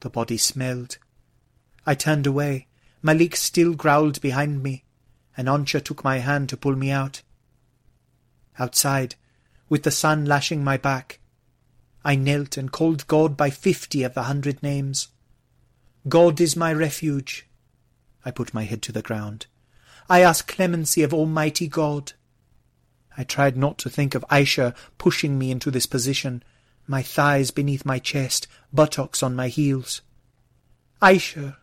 The 0.00 0.10
body 0.10 0.36
smelled. 0.36 0.98
I 1.86 1.94
turned 1.94 2.26
away. 2.26 2.68
Malik 3.02 3.34
still 3.34 3.74
growled 3.74 4.20
behind 4.20 4.62
me, 4.62 4.84
and 5.36 5.48
Ancha 5.48 5.80
took 5.80 6.04
my 6.04 6.18
hand 6.18 6.48
to 6.50 6.56
pull 6.56 6.76
me 6.76 6.90
out. 6.90 7.22
Outside, 8.58 9.16
with 9.72 9.84
the 9.84 9.90
sun 9.90 10.26
lashing 10.26 10.62
my 10.62 10.76
back. 10.76 11.18
I 12.04 12.14
knelt 12.14 12.58
and 12.58 12.70
called 12.70 13.06
God 13.06 13.38
by 13.38 13.48
fifty 13.48 14.02
of 14.02 14.12
the 14.12 14.24
hundred 14.24 14.62
names. 14.62 15.08
God 16.06 16.42
is 16.42 16.54
my 16.54 16.74
refuge. 16.74 17.48
I 18.22 18.32
put 18.32 18.52
my 18.52 18.64
head 18.64 18.82
to 18.82 18.92
the 18.92 19.00
ground. 19.00 19.46
I 20.10 20.20
ask 20.20 20.46
clemency 20.46 21.02
of 21.02 21.14
Almighty 21.14 21.68
God. 21.68 22.12
I 23.16 23.24
tried 23.24 23.56
not 23.56 23.78
to 23.78 23.88
think 23.88 24.14
of 24.14 24.26
Aisha 24.30 24.76
pushing 24.98 25.38
me 25.38 25.50
into 25.50 25.70
this 25.70 25.86
position, 25.86 26.42
my 26.86 27.00
thighs 27.00 27.50
beneath 27.50 27.86
my 27.86 27.98
chest, 27.98 28.46
buttocks 28.74 29.22
on 29.22 29.34
my 29.34 29.48
heels. 29.48 30.02
Aisha! 31.00 31.56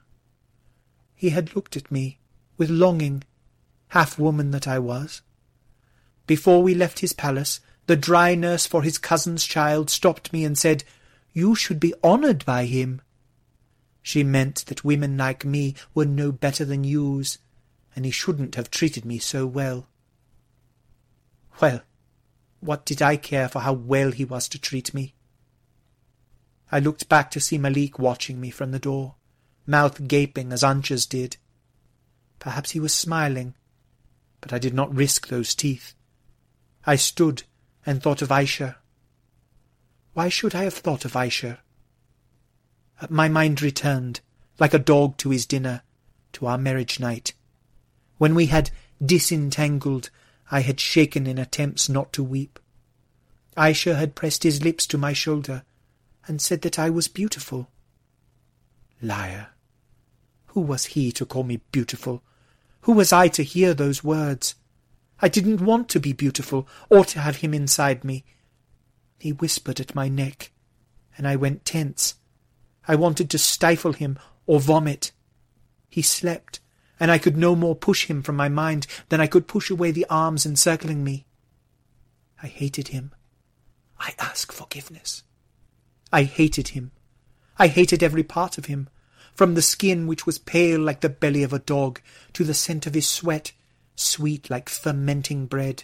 He 1.13 1.30
had 1.30 1.56
looked 1.56 1.78
at 1.78 1.91
me 1.91 2.17
with 2.58 2.72
longing, 2.72 3.24
half 3.89 4.17
woman 4.17 4.50
that 4.50 4.67
I 4.67 4.80
was. 4.80 5.22
Before 6.26 6.63
we 6.63 6.74
left 6.74 7.02
his 7.02 7.13
palace, 7.13 7.60
the 7.89 7.95
dry 7.95 8.36
nurse 8.36 8.67
for 8.67 8.84
his 8.84 8.99
cousin's 8.99 9.43
child 9.43 9.89
stopped 9.89 10.32
me 10.32 10.45
and 10.45 10.56
said, 10.56 10.84
You 11.34 11.56
should 11.56 11.80
be 11.80 11.95
honoured 12.04 12.45
by 12.45 12.65
him. 12.65 13.02
She 14.04 14.23
meant 14.23 14.67
that 14.67 14.84
women 14.84 15.17
like 15.17 15.43
me 15.43 15.73
were 15.95 16.06
no 16.06 16.32
better 16.32 16.63
than 16.63 16.84
yous, 16.84 17.39
and 17.95 18.06
he 18.06 18.12
shouldn't 18.12 18.54
have 18.54 18.69
treated 18.69 19.06
me 19.06 19.17
so 19.17 19.47
well. 19.47 19.88
Well, 21.60 21.82
what 22.60 22.86
did 22.86 23.02
I 23.02 23.17
care 23.17 23.49
for 23.49 23.62
how 23.62 23.73
well 23.73 24.12
he 24.12 24.23
was 24.23 24.47
to 24.49 24.62
treat 24.62 24.93
me? 24.93 25.15
I 26.71 26.78
looked 26.78 27.10
back 27.10 27.32
to 27.32 27.39
see 27.39 27.58
Malik 27.58 27.97
watching 27.97 28.39
me 28.39 28.52
from 28.52 28.69
the 28.69 28.78
door, 28.78 29.15
mouth 29.65 30.08
gaping 30.08 30.54
as 30.54 30.63
Ancha's 30.63 31.08
did. 31.08 31.38
Perhaps 32.38 32.69
he 32.69 32.80
was 32.80 32.93
smiling, 32.93 33.56
but 34.41 34.54
I 34.54 34.60
did 34.60 34.75
not 34.75 34.93
risk 34.93 35.30
those 35.30 35.56
teeth. 35.56 35.95
I 36.86 36.95
stood 36.95 37.41
and 37.89 38.04
thought 38.04 38.21
of 38.21 38.30
Aisha. 38.30 38.75
Why 40.13 40.30
should 40.30 40.54
I 40.54 40.65
have 40.65 40.75
thought 40.75 41.06
of 41.06 41.13
Aisha? 41.13 41.58
Uh, 43.02 43.08
my 43.10 43.28
mind 43.28 43.63
returned, 43.63 44.19
like 44.60 44.75
a 44.75 44.86
dog 44.93 45.17
to 45.17 45.32
his 45.32 45.47
dinner, 45.47 45.82
to 46.34 46.45
our 46.45 46.60
marriage 46.60 46.99
night. 46.99 47.34
When 48.19 48.36
we 48.36 48.45
had 48.45 48.69
disentangled, 49.04 50.12
I 50.52 50.60
had 50.60 50.80
shaken 50.80 51.25
in 51.25 51.39
attempts 51.39 51.89
not 51.89 52.13
to 52.13 52.23
weep. 52.23 52.60
Aisha 53.58 53.95
had 53.97 54.13
pressed 54.13 54.43
his 54.43 54.63
lips 54.63 54.86
to 54.86 54.99
my 54.99 55.13
shoulder 55.13 55.63
and 56.28 56.39
said 56.39 56.62
that 56.62 56.78
I 56.78 56.91
was 56.91 57.08
beautiful. 57.08 57.71
Liar! 59.02 59.47
Who 60.54 60.62
was 60.62 60.86
he 60.93 61.12
to 61.13 61.25
call 61.25 61.43
me 61.43 61.62
beautiful? 61.71 62.21
Who 62.82 62.91
was 62.91 63.12
I 63.12 63.30
to 63.30 63.41
hear 63.43 63.73
those 63.73 64.04
words? 64.04 64.54
I 65.22 65.28
didn't 65.28 65.62
want 65.62 65.90
to 65.90 66.00
be 66.00 66.14
beautiful, 66.14 66.68
or 66.90 67.04
to 67.06 67.20
have 67.20 67.38
him 67.38 67.54
inside 67.54 68.04
me. 68.04 68.24
He 69.20 69.34
whispered 69.34 69.80
at 69.80 69.96
my 69.96 70.08
neck, 70.08 70.52
and 71.18 71.28
I 71.28 71.36
went 71.36 71.66
tense. 71.66 72.16
I 72.88 72.96
wanted 72.96 73.30
to 73.32 73.38
stifle 73.38 73.94
him 73.94 74.18
or 74.46 74.60
vomit. 74.60 75.12
He 75.90 76.02
slept, 76.02 76.62
and 77.00 77.12
I 77.12 77.18
could 77.18 77.36
no 77.36 77.56
more 77.56 77.76
push 77.76 78.06
him 78.06 78.24
from 78.24 78.36
my 78.36 78.50
mind 78.50 78.88
than 79.10 79.20
I 79.20 79.28
could 79.28 79.48
push 79.48 79.70
away 79.70 79.92
the 79.92 80.06
arms 80.10 80.46
encircling 80.46 81.04
me. 81.04 81.26
I 82.42 82.48
hated 82.48 82.90
him. 82.90 83.12
I 84.00 84.14
ask 84.20 84.52
forgiveness. 84.52 85.24
I 86.12 86.24
hated 86.24 86.70
him. 86.70 86.92
I 87.58 87.68
hated 87.68 88.02
every 88.02 88.24
part 88.24 88.58
of 88.58 88.66
him, 88.66 88.88
from 89.36 89.54
the 89.54 89.62
skin 89.62 90.08
which 90.08 90.26
was 90.26 90.40
pale 90.40 90.80
like 90.80 91.02
the 91.02 91.10
belly 91.10 91.44
of 91.44 91.52
a 91.52 91.60
dog, 91.60 92.02
to 92.34 92.46
the 92.46 92.54
scent 92.54 92.88
of 92.88 92.94
his 92.94 93.08
sweat, 93.08 93.52
sweet 94.00 94.50
like 94.50 94.70
fermenting 94.70 95.46
bread. 95.46 95.84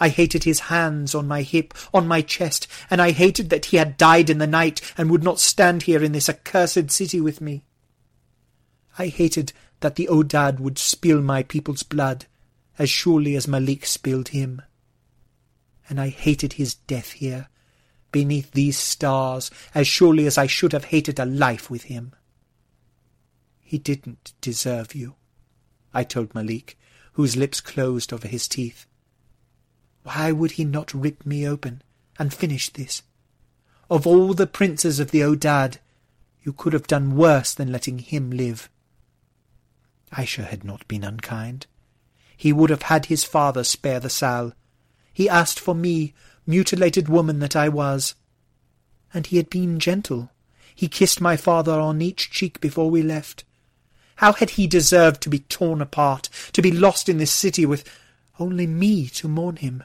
I 0.00 0.08
hated 0.10 0.44
his 0.44 0.60
hands 0.60 1.14
on 1.14 1.26
my 1.26 1.42
hip, 1.42 1.74
on 1.92 2.06
my 2.06 2.22
chest, 2.22 2.68
and 2.90 3.02
I 3.02 3.10
hated 3.10 3.50
that 3.50 3.66
he 3.66 3.76
had 3.76 3.96
died 3.96 4.30
in 4.30 4.38
the 4.38 4.46
night 4.46 4.80
and 4.96 5.10
would 5.10 5.24
not 5.24 5.40
stand 5.40 5.82
here 5.82 6.02
in 6.02 6.12
this 6.12 6.28
accursed 6.28 6.90
city 6.90 7.20
with 7.20 7.40
me. 7.40 7.64
I 8.98 9.08
hated 9.08 9.52
that 9.80 9.96
the 9.96 10.08
Odad 10.10 10.60
would 10.60 10.78
spill 10.78 11.20
my 11.20 11.42
people's 11.42 11.82
blood, 11.82 12.26
as 12.78 12.90
surely 12.90 13.34
as 13.36 13.48
Malik 13.48 13.86
spilled 13.86 14.28
him. 14.28 14.62
And 15.88 16.00
I 16.00 16.08
hated 16.08 16.54
his 16.54 16.74
death 16.74 17.12
here, 17.12 17.48
beneath 18.12 18.52
these 18.52 18.78
stars, 18.78 19.50
as 19.74 19.86
surely 19.86 20.26
as 20.26 20.38
I 20.38 20.46
should 20.46 20.72
have 20.72 20.86
hated 20.86 21.18
a 21.18 21.24
life 21.24 21.70
with 21.70 21.84
him. 21.84 22.14
He 23.60 23.78
didn't 23.78 24.32
deserve 24.40 24.94
you, 24.94 25.16
I 25.92 26.04
told 26.04 26.34
Malik, 26.34 26.78
whose 27.18 27.36
lips 27.36 27.60
closed 27.60 28.12
over 28.12 28.28
his 28.28 28.46
teeth. 28.46 28.86
Why 30.04 30.30
would 30.30 30.52
he 30.52 30.64
not 30.64 30.94
rip 30.94 31.26
me 31.26 31.48
open 31.48 31.82
and 32.16 32.32
finish 32.32 32.72
this? 32.72 33.02
Of 33.90 34.06
all 34.06 34.34
the 34.34 34.46
princes 34.46 35.00
of 35.00 35.10
the 35.10 35.22
Odad, 35.22 35.78
you 36.44 36.52
could 36.52 36.72
have 36.72 36.86
done 36.86 37.16
worse 37.16 37.52
than 37.52 37.72
letting 37.72 37.98
him 37.98 38.30
live. 38.30 38.70
Aisha 40.12 40.44
had 40.44 40.62
not 40.62 40.86
been 40.86 41.02
unkind. 41.02 41.66
He 42.36 42.52
would 42.52 42.70
have 42.70 42.82
had 42.82 43.06
his 43.06 43.24
father 43.24 43.64
spare 43.64 43.98
the 43.98 44.08
Sal. 44.08 44.52
He 45.12 45.28
asked 45.28 45.58
for 45.58 45.74
me, 45.74 46.14
mutilated 46.46 47.08
woman 47.08 47.40
that 47.40 47.56
I 47.56 47.68
was. 47.68 48.14
And 49.12 49.26
he 49.26 49.38
had 49.38 49.50
been 49.50 49.80
gentle. 49.80 50.30
He 50.72 50.86
kissed 50.86 51.20
my 51.20 51.36
father 51.36 51.80
on 51.80 52.00
each 52.00 52.30
cheek 52.30 52.60
before 52.60 52.88
we 52.88 53.02
left. 53.02 53.42
How 54.18 54.32
had 54.32 54.50
he 54.50 54.66
deserved 54.66 55.20
to 55.22 55.28
be 55.28 55.38
torn 55.38 55.80
apart, 55.80 56.28
to 56.52 56.60
be 56.60 56.72
lost 56.72 57.08
in 57.08 57.18
this 57.18 57.30
city 57.30 57.64
with 57.64 57.88
only 58.40 58.66
me 58.66 59.06
to 59.10 59.28
mourn 59.28 59.56
him? 59.56 59.84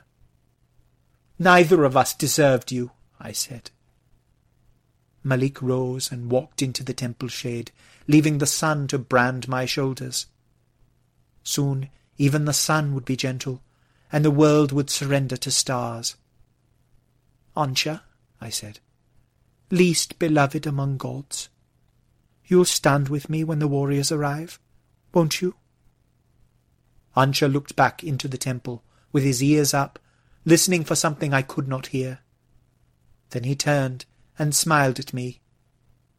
Neither 1.37 1.83
of 1.83 1.95
us 1.95 2.15
deserved 2.15 2.71
you, 2.71 2.89
I 3.19 3.31
said. 3.31 3.69
Malik 5.23 5.61
rose 5.61 6.11
and 6.11 6.31
walked 6.31 6.63
into 6.63 6.83
the 6.83 6.95
temple 6.95 7.27
shade, 7.27 7.71
leaving 8.07 8.39
the 8.39 8.47
sun 8.47 8.87
to 8.87 8.97
brand 8.97 9.47
my 9.47 9.65
shoulders. 9.65 10.25
Soon 11.43 11.89
even 12.17 12.45
the 12.45 12.53
sun 12.53 12.95
would 12.95 13.05
be 13.05 13.15
gentle, 13.15 13.61
and 14.11 14.25
the 14.25 14.31
world 14.31 14.71
would 14.71 14.89
surrender 14.89 15.37
to 15.37 15.51
stars. 15.51 16.15
Ancha, 17.55 18.01
I 18.41 18.49
said, 18.49 18.79
least 19.69 20.17
beloved 20.17 20.65
among 20.65 20.97
gods, 20.97 21.49
You'll 22.53 22.65
stand 22.65 23.09
with 23.09 23.31
me 23.31 23.43
when 23.43 23.57
the 23.57 23.67
warriors 23.67 24.11
arrive, 24.11 24.59
won't 25.11 25.41
you? 25.41 25.55
Ancha 27.17 27.47
looked 27.47 27.75
back 27.75 28.03
into 28.03 28.27
the 28.27 28.37
temple, 28.37 28.83
with 29.11 29.23
his 29.23 29.41
ears 29.41 29.73
up, 29.73 29.97
listening 30.45 30.83
for 30.83 30.93
something 30.93 31.33
I 31.33 31.41
could 31.41 31.67
not 31.67 31.87
hear. 31.87 32.19
Then 33.31 33.43
he 33.43 33.55
turned 33.55 34.05
and 34.37 34.53
smiled 34.53 34.99
at 34.99 35.15
me, 35.15 35.41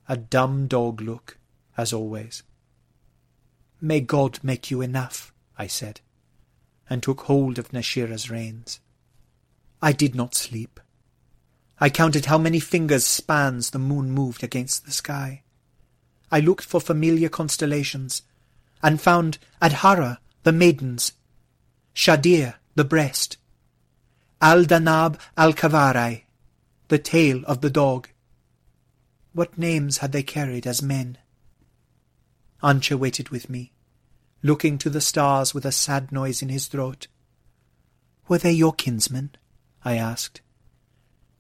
a 0.09 0.17
dumb 0.17 0.67
dog 0.67 1.01
look, 1.01 1.39
as 1.77 1.93
always. 1.93 2.43
May 3.81 4.01
God 4.01 4.41
make 4.43 4.73
you 4.73 4.81
enough, 4.81 5.33
I 5.57 5.69
said, 5.69 6.01
and 6.91 7.01
took 7.01 7.21
hold 7.21 7.61
of 7.61 7.71
Nashira's 7.73 8.29
reins. 8.29 8.81
I 9.81 9.93
did 9.93 10.17
not 10.17 10.35
sleep. 10.35 10.81
I 11.79 11.91
counted 11.91 12.25
how 12.25 12.39
many 12.39 12.59
fingers 12.59 13.07
spans 13.07 13.71
the 13.71 13.79
moon 13.79 14.11
moved 14.11 14.43
against 14.43 14.85
the 14.85 14.91
sky. 14.91 15.44
I 16.35 16.41
looked 16.41 16.65
for 16.65 16.81
familiar 16.81 17.29
constellations, 17.29 18.23
and 18.83 19.01
found 19.01 19.39
Adhara, 19.63 20.19
the 20.43 20.51
maidens, 20.51 21.13
Shadir, 21.95 22.55
the 22.75 22.83
breast, 22.83 23.37
Al-Danab 24.41 25.21
al-Kawarai, 25.37 26.25
the 26.89 26.99
tail 26.99 27.45
of 27.45 27.61
the 27.61 27.71
dog. 27.71 28.09
What 29.33 29.57
names 29.57 29.99
had 29.99 30.11
they 30.11 30.25
carried 30.25 30.67
as 30.67 30.83
men? 30.83 31.19
Ancha 32.65 32.99
waited 32.99 33.29
with 33.29 33.49
me, 33.49 33.71
looking 34.43 34.77
to 34.79 34.91
the 34.91 35.01
stars 35.01 35.55
with 35.55 35.65
a 35.65 35.71
sad 35.71 36.11
noise 36.11 36.43
in 36.43 36.49
his 36.49 36.67
throat. 36.67 37.07
Were 38.27 38.39
they 38.39 38.51
your 38.51 38.73
kinsmen? 38.73 39.37
I 39.85 39.99
asked. 39.99 40.41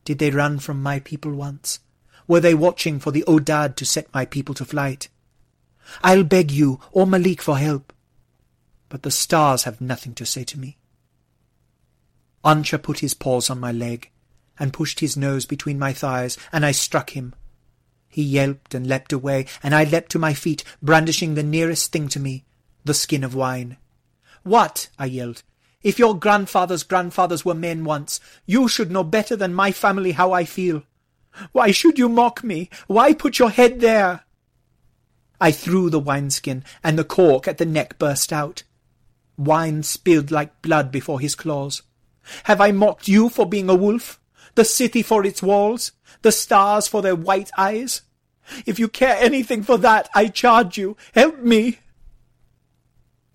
Did 0.05 0.21
they 0.21 0.31
run 0.31 0.61
from 0.61 0.81
my 0.81 1.01
people 1.01 1.33
once? 1.33 1.81
Were 2.27 2.41
they 2.41 2.55
watching 2.55 2.99
for 2.99 3.11
the 3.11 3.25
Odad 3.27 3.77
to 3.77 3.85
set 3.85 4.13
my 4.15 4.25
people 4.25 4.55
to 4.55 4.65
flight? 4.65 5.09
I'll 6.03 6.25
beg 6.25 6.51
you 6.51 6.81
or 6.93 7.07
Malik 7.07 7.43
for 7.43 7.59
help. 7.59 7.93
But 8.89 9.03
the 9.03 9.11
stars 9.11 9.65
have 9.65 9.81
nothing 9.81 10.15
to 10.15 10.27
say 10.27 10.45
to 10.45 10.59
me. 10.59 10.79
Ancha 12.45 12.79
put 12.79 13.01
his 13.01 13.15
paws 13.15 13.51
on 13.51 13.61
my 13.61 13.73
leg 13.73 14.11
and 14.59 14.73
pushed 14.73 15.01
his 15.01 15.17
nose 15.17 15.47
between 15.47 15.79
my 15.79 15.93
thighs, 15.93 16.39
and 16.53 16.65
I 16.65 16.73
struck 16.73 17.11
him. 17.11 17.35
He 18.09 18.23
yelped 18.23 18.75
and 18.75 18.87
leapt 18.87 19.13
away, 19.13 19.47
and 19.63 19.75
I 19.75 19.85
leapt 19.85 20.13
to 20.13 20.19
my 20.19 20.35
feet, 20.35 20.63
brandishing 20.81 21.35
the 21.35 21.43
nearest 21.43 21.91
thing 21.91 22.09
to 22.11 22.21
me, 22.21 22.45
the 22.85 22.95
skin 22.95 23.25
of 23.25 23.35
wine. 23.35 23.77
What? 24.45 24.89
I 24.99 25.07
yelled. 25.07 25.43
If 25.83 25.99
your 25.99 26.17
grandfather's 26.17 26.85
grandfathers 26.85 27.45
were 27.45 27.55
men 27.55 27.85
once, 27.85 28.21
you 28.47 28.69
should 28.69 28.91
know 28.91 29.03
better 29.03 29.35
than 29.35 29.53
my 29.53 29.73
family 29.73 30.13
how 30.13 30.33
I 30.33 30.45
feel. 30.45 30.85
Why 31.53 31.71
should 31.71 31.99
you 31.99 32.09
mock 32.09 32.45
me? 32.45 32.71
Why 32.87 33.13
put 33.13 33.39
your 33.39 33.51
head 33.51 33.81
there? 33.81 34.25
I 35.41 35.51
threw 35.51 35.91
the 35.91 35.99
wineskin, 35.99 36.65
and 36.83 36.99
the 36.99 37.05
cork 37.05 37.49
at 37.49 37.59
the 37.59 37.67
neck 37.67 37.99
burst 37.99 38.33
out. 38.33 38.63
Wine 39.37 39.83
spilled 39.83 40.31
like 40.31 40.63
blood 40.63 40.93
before 40.93 41.21
his 41.21 41.35
claws. 41.35 41.83
Have 42.45 42.61
I 42.61 42.73
mocked 42.73 43.09
you 43.09 43.29
for 43.29 43.47
being 43.47 43.69
a 43.69 43.75
wolf? 43.75 44.21
The 44.55 44.65
city 44.65 45.03
for 45.03 45.25
its 45.25 45.43
walls? 45.43 45.93
The 46.23 46.33
stars 46.33 46.87
for 46.87 47.03
their 47.03 47.17
white 47.17 47.51
eyes? 47.59 48.03
If 48.67 48.79
you 48.79 48.89
care 48.89 49.17
anything 49.19 49.63
for 49.63 49.79
that, 49.79 50.09
I 50.15 50.29
charge 50.29 50.79
you, 50.79 50.97
help 51.15 51.41
me. 51.41 51.79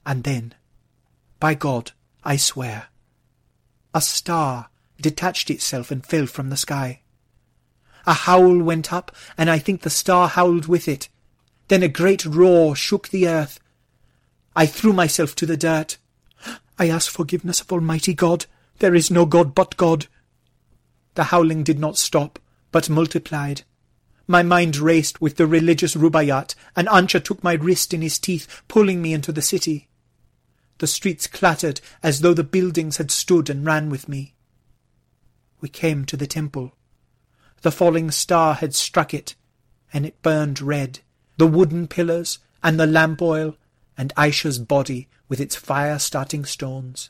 And 0.05 0.23
then 0.23 0.55
By 1.39 1.53
God, 1.53 1.91
I 2.23 2.38
swear. 2.38 2.88
A 3.93 4.01
star 4.01 4.69
detached 4.99 5.49
itself 5.49 5.91
and 5.91 6.05
fell 6.05 6.25
from 6.25 6.49
the 6.49 6.57
sky. 6.57 7.01
A 8.10 8.13
howl 8.13 8.58
went 8.63 8.91
up, 8.91 9.15
and 9.38 9.52
I 9.52 9.60
think 9.60 9.82
the 9.82 9.89
star 9.91 10.28
howled 10.28 10.65
with 10.65 10.88
it. 10.88 11.10
Then 11.67 11.84
a 11.84 11.88
great 11.88 12.26
roar 12.26 12.76
shook 12.76 13.10
the 13.10 13.28
earth. 13.28 13.60
I 14.56 14.65
threw 14.65 14.93
myself 14.93 15.36
to 15.36 15.45
the 15.45 15.56
dirt. 15.56 15.98
I 16.80 16.89
ask 16.89 17.12
forgiveness 17.12 17.62
of 17.62 17.72
Almighty 17.72 18.15
God. 18.15 18.48
There 18.80 18.95
is 18.95 19.12
no 19.12 19.28
God 19.28 19.54
but 19.54 19.78
God. 19.78 20.08
The 21.13 21.26
howling 21.26 21.63
did 21.63 21.78
not 21.78 22.00
stop, 22.00 22.39
but 22.72 22.89
multiplied. 22.89 23.62
My 24.26 24.41
mind 24.41 24.78
raced 24.78 25.22
with 25.22 25.36
the 25.36 25.45
religious 25.45 25.93
Rubaiyat, 25.95 26.56
and 26.76 26.89
Ancha 26.89 27.19
took 27.19 27.43
my 27.43 27.54
wrist 27.54 27.93
in 27.93 28.02
his 28.02 28.17
teeth, 28.17 28.63
pulling 28.67 29.04
me 29.04 29.13
into 29.13 29.32
the 29.32 29.43
city. 29.43 29.88
The 30.80 30.88
streets 30.88 31.28
clattered 31.28 31.80
as 32.02 32.22
though 32.22 32.34
the 32.34 32.43
buildings 32.43 32.98
had 32.98 33.12
stood 33.12 33.52
and 33.52 33.63
ran 33.63 33.91
with 33.91 34.10
me. 34.10 34.34
We 35.62 35.69
came 35.69 36.06
to 36.06 36.17
the 36.17 36.26
temple. 36.26 36.74
The 37.62 37.72
falling 37.72 38.12
star 38.12 38.56
had 38.56 38.74
struck 38.74 39.13
it, 39.13 39.36
and 39.91 40.06
it 40.06 40.22
burned 40.22 40.62
red, 40.62 41.00
the 41.38 41.48
wooden 41.48 41.88
pillars, 41.88 42.39
and 42.63 42.80
the 42.80 42.88
lamp 42.88 43.22
oil, 43.22 43.56
and 43.98 44.13
Aisha's 44.15 44.60
body 44.60 45.08
with 45.28 45.39
its 45.39 45.56
fire-starting 45.56 46.45
stones. 46.45 47.10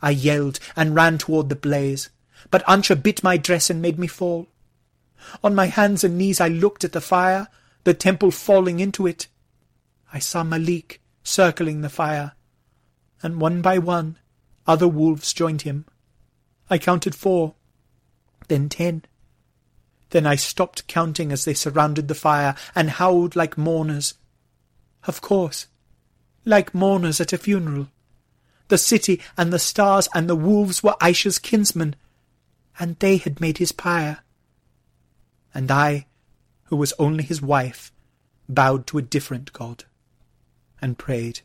I 0.00 0.10
yelled 0.10 0.58
and 0.74 0.94
ran 0.94 1.18
toward 1.18 1.48
the 1.48 1.56
blaze, 1.56 2.10
but 2.50 2.64
Ancha 2.68 2.96
bit 2.96 3.22
my 3.22 3.36
dress 3.36 3.70
and 3.70 3.80
made 3.80 3.98
me 3.98 4.06
fall. 4.06 4.48
On 5.44 5.54
my 5.54 5.66
hands 5.66 6.02
and 6.02 6.18
knees 6.18 6.40
I 6.40 6.48
looked 6.48 6.82
at 6.82 6.92
the 6.92 7.00
fire, 7.00 7.48
the 7.84 7.94
temple 7.94 8.30
falling 8.30 8.80
into 8.80 9.06
it. 9.06 9.28
I 10.12 10.18
saw 10.18 10.42
Malik 10.42 11.00
circling 11.22 11.82
the 11.82 11.88
fire, 11.88 12.32
and 13.22 13.40
one 13.40 13.62
by 13.62 13.78
one 13.78 14.18
other 14.66 14.88
wolves 14.88 15.32
joined 15.32 15.62
him. 15.62 15.86
I 16.68 16.78
counted 16.78 17.14
four, 17.14 17.54
then 18.48 18.68
ten. 18.68 19.04
Then 20.12 20.26
I 20.26 20.36
stopped 20.36 20.86
counting 20.86 21.32
as 21.32 21.44
they 21.44 21.52
surrounded 21.52 22.08
the 22.08 22.14
fire 22.14 22.54
and 22.74 22.88
howled 22.88 23.36
like 23.36 23.58
mourners. 23.58 24.14
Of 25.04 25.20
course, 25.20 25.66
like 26.46 26.74
mourners 26.74 27.20
at 27.20 27.32
a 27.32 27.38
funeral. 27.38 27.88
The 28.68 28.78
city 28.78 29.20
and 29.36 29.52
the 29.52 29.58
stars 29.58 30.08
and 30.14 30.30
the 30.30 30.36
wolves 30.36 30.82
were 30.82 30.96
Aisha's 31.00 31.38
kinsmen, 31.38 31.96
and 32.78 32.98
they 33.00 33.16
had 33.18 33.40
made 33.40 33.58
his 33.58 33.72
pyre 33.72 34.20
and 35.54 35.70
I, 35.70 36.06
who 36.64 36.76
was 36.76 36.94
only 36.98 37.24
his 37.24 37.42
wife, 37.42 37.92
bowed 38.48 38.86
to 38.88 38.98
a 38.98 39.02
different 39.02 39.52
god, 39.52 39.84
and 40.80 40.98
prayed. 40.98 41.40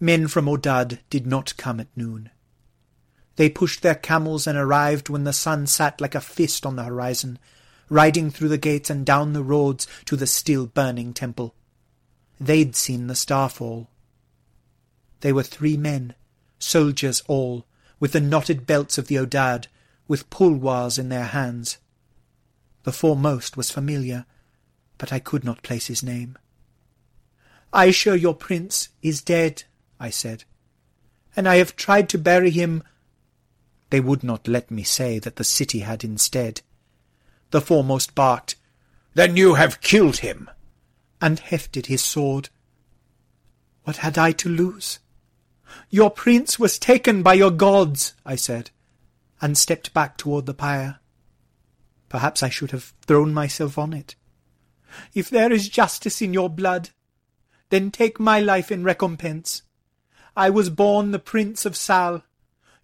Men 0.00 0.26
from 0.26 0.46
Odad 0.46 0.98
did 1.10 1.26
not 1.26 1.56
come 1.56 1.78
at 1.78 1.96
noon. 1.96 2.30
They 3.36 3.48
pushed 3.48 3.82
their 3.82 3.94
camels 3.94 4.46
and 4.46 4.58
arrived 4.58 5.08
when 5.08 5.24
the 5.24 5.32
sun 5.32 5.66
sat 5.66 6.00
like 6.00 6.14
a 6.14 6.20
fist 6.20 6.66
on 6.66 6.76
the 6.76 6.84
horizon, 6.84 7.38
riding 7.88 8.30
through 8.30 8.48
the 8.48 8.58
gates 8.58 8.90
and 8.90 9.06
down 9.06 9.32
the 9.32 9.42
roads 9.42 9.86
to 10.06 10.16
the 10.16 10.26
still 10.26 10.66
burning 10.66 11.14
temple. 11.14 11.54
They'd 12.40 12.74
seen 12.74 13.06
the 13.06 13.14
star 13.14 13.48
fall. 13.48 13.88
They 15.20 15.32
were 15.32 15.42
three 15.42 15.76
men, 15.76 16.14
soldiers 16.58 17.22
all, 17.28 17.66
with 18.00 18.12
the 18.12 18.20
knotted 18.20 18.66
belts 18.66 18.98
of 18.98 19.06
the 19.06 19.16
Odad, 19.16 19.66
with 20.08 20.28
pulwars 20.28 20.98
in 20.98 21.08
their 21.08 21.26
hands. 21.26 21.78
The 22.82 22.92
foremost 22.92 23.56
was 23.56 23.70
familiar, 23.70 24.26
but 24.98 25.12
I 25.12 25.20
could 25.20 25.44
not 25.44 25.62
place 25.62 25.86
his 25.86 26.02
name. 26.02 26.36
Aisha, 27.72 28.20
your 28.20 28.34
prince, 28.34 28.88
is 29.00 29.22
dead, 29.22 29.62
I 29.98 30.10
said, 30.10 30.44
and 31.36 31.48
I 31.48 31.56
have 31.56 31.76
tried 31.76 32.08
to 32.10 32.18
bury 32.18 32.50
him. 32.50 32.82
They 33.92 34.00
would 34.00 34.24
not 34.24 34.48
let 34.48 34.72
me 34.72 34.82
say 34.82 35.20
that 35.20 35.36
the 35.36 35.44
city 35.44 35.80
had 35.80 36.02
instead. 36.02 36.62
The 37.52 37.60
foremost 37.60 38.16
barked, 38.16 38.56
Then 39.14 39.36
you 39.36 39.54
have 39.54 39.80
killed 39.80 40.16
him, 40.18 40.50
and 41.20 41.38
hefted 41.38 41.86
his 41.86 42.02
sword. 42.02 42.48
What 43.84 43.98
had 43.98 44.18
I 44.18 44.32
to 44.32 44.48
lose? 44.48 44.98
Your 45.90 46.10
prince 46.10 46.58
was 46.58 46.76
taken 46.78 47.22
by 47.22 47.34
your 47.34 47.52
gods, 47.52 48.14
I 48.26 48.34
said 48.34 48.72
and 49.42 49.58
stepped 49.58 49.92
back 49.92 50.16
toward 50.16 50.46
the 50.46 50.54
pyre. 50.54 51.00
Perhaps 52.08 52.42
I 52.44 52.48
should 52.48 52.70
have 52.70 52.94
thrown 53.04 53.34
myself 53.34 53.76
on 53.76 53.92
it. 53.92 54.14
If 55.12 55.28
there 55.28 55.52
is 55.52 55.68
justice 55.68 56.22
in 56.22 56.32
your 56.32 56.48
blood, 56.48 56.90
then 57.70 57.90
take 57.90 58.20
my 58.20 58.38
life 58.38 58.70
in 58.70 58.84
recompense. 58.84 59.62
I 60.36 60.48
was 60.48 60.70
born 60.70 61.10
the 61.10 61.18
Prince 61.18 61.66
of 61.66 61.76
Sal. 61.76 62.22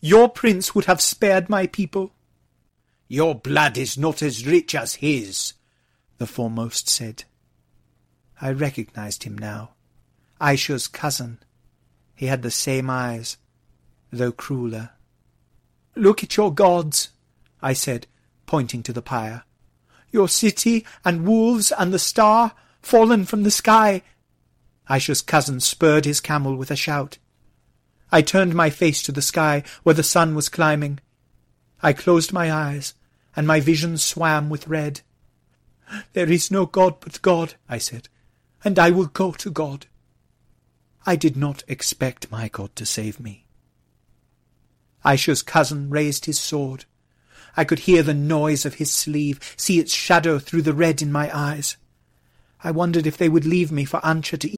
Your 0.00 0.28
prince 0.28 0.74
would 0.74 0.84
have 0.84 1.00
spared 1.00 1.48
my 1.48 1.66
people. 1.66 2.12
Your 3.08 3.34
blood 3.34 3.76
is 3.76 3.98
not 3.98 4.22
as 4.22 4.46
rich 4.46 4.74
as 4.74 4.96
his, 4.96 5.54
the 6.18 6.26
foremost 6.26 6.88
said. 6.88 7.24
I 8.40 8.52
recognized 8.52 9.24
him 9.24 9.36
now. 9.36 9.70
Aisha's 10.40 10.86
cousin. 10.86 11.38
He 12.14 12.26
had 12.26 12.42
the 12.42 12.50
same 12.50 12.88
eyes, 12.88 13.38
though 14.12 14.32
crueler. 14.32 14.90
Look 15.96 16.22
at 16.22 16.36
your 16.36 16.54
gods, 16.54 17.10
I 17.60 17.72
said, 17.72 18.06
pointing 18.46 18.84
to 18.84 18.92
the 18.92 19.02
pyre. 19.02 19.42
Your 20.12 20.28
city 20.28 20.86
and 21.04 21.26
wolves 21.26 21.72
and 21.72 21.92
the 21.92 21.98
star 21.98 22.52
fallen 22.80 23.24
from 23.24 23.42
the 23.42 23.50
sky. 23.50 24.02
Aisha's 24.88 25.22
cousin 25.22 25.60
spurred 25.60 26.04
his 26.04 26.20
camel 26.20 26.56
with 26.56 26.70
a 26.70 26.76
shout. 26.76 27.18
I 28.10 28.22
turned 28.22 28.54
my 28.54 28.70
face 28.70 29.02
to 29.02 29.12
the 29.12 29.22
sky 29.22 29.62
where 29.82 29.94
the 29.94 30.02
sun 30.02 30.34
was 30.34 30.48
climbing. 30.48 31.00
I 31.82 31.92
closed 31.92 32.32
my 32.32 32.50
eyes, 32.50 32.94
and 33.36 33.46
my 33.46 33.60
vision 33.60 33.98
swam 33.98 34.48
with 34.48 34.68
red. 34.68 35.02
There 36.12 36.30
is 36.30 36.50
no 36.50 36.66
God 36.66 36.96
but 37.00 37.22
God, 37.22 37.54
I 37.68 37.78
said, 37.78 38.08
and 38.64 38.78
I 38.78 38.90
will 38.90 39.06
go 39.06 39.32
to 39.32 39.50
God. 39.50 39.86
I 41.06 41.16
did 41.16 41.36
not 41.36 41.62
expect 41.68 42.30
my 42.30 42.48
God 42.48 42.74
to 42.76 42.84
save 42.84 43.20
me. 43.20 43.46
Aisha's 45.04 45.42
cousin 45.42 45.88
raised 45.88 46.24
his 46.24 46.38
sword. 46.38 46.84
I 47.56 47.64
could 47.64 47.80
hear 47.80 48.02
the 48.02 48.14
noise 48.14 48.66
of 48.66 48.74
his 48.74 48.92
sleeve, 48.92 49.40
see 49.56 49.78
its 49.78 49.92
shadow 49.92 50.38
through 50.38 50.62
the 50.62 50.74
red 50.74 51.00
in 51.00 51.12
my 51.12 51.34
eyes. 51.34 51.76
I 52.62 52.72
wondered 52.72 53.06
if 53.06 53.16
they 53.16 53.28
would 53.28 53.46
leave 53.46 53.72
me 53.72 53.84
for 53.84 54.04
Ancha 54.04 54.36
to. 54.38 54.57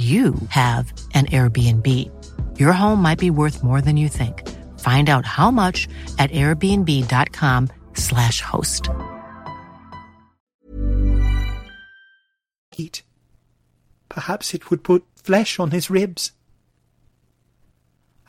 you 0.00 0.34
have 0.48 0.92
an 1.12 1.26
Airbnb. 1.26 1.86
Your 2.58 2.72
home 2.72 3.02
might 3.02 3.18
be 3.18 3.30
worth 3.30 3.62
more 3.62 3.82
than 3.82 3.98
you 3.98 4.08
think. 4.08 4.48
Find 4.80 5.10
out 5.10 5.26
how 5.26 5.50
much 5.50 5.86
at 6.18 6.30
airbnb.com/slash 6.30 8.40
host. 8.40 8.88
Eat. 12.78 13.02
Perhaps 14.08 14.54
it 14.54 14.70
would 14.70 14.82
put 14.82 15.04
flesh 15.16 15.60
on 15.60 15.70
his 15.70 15.90
ribs. 15.90 16.32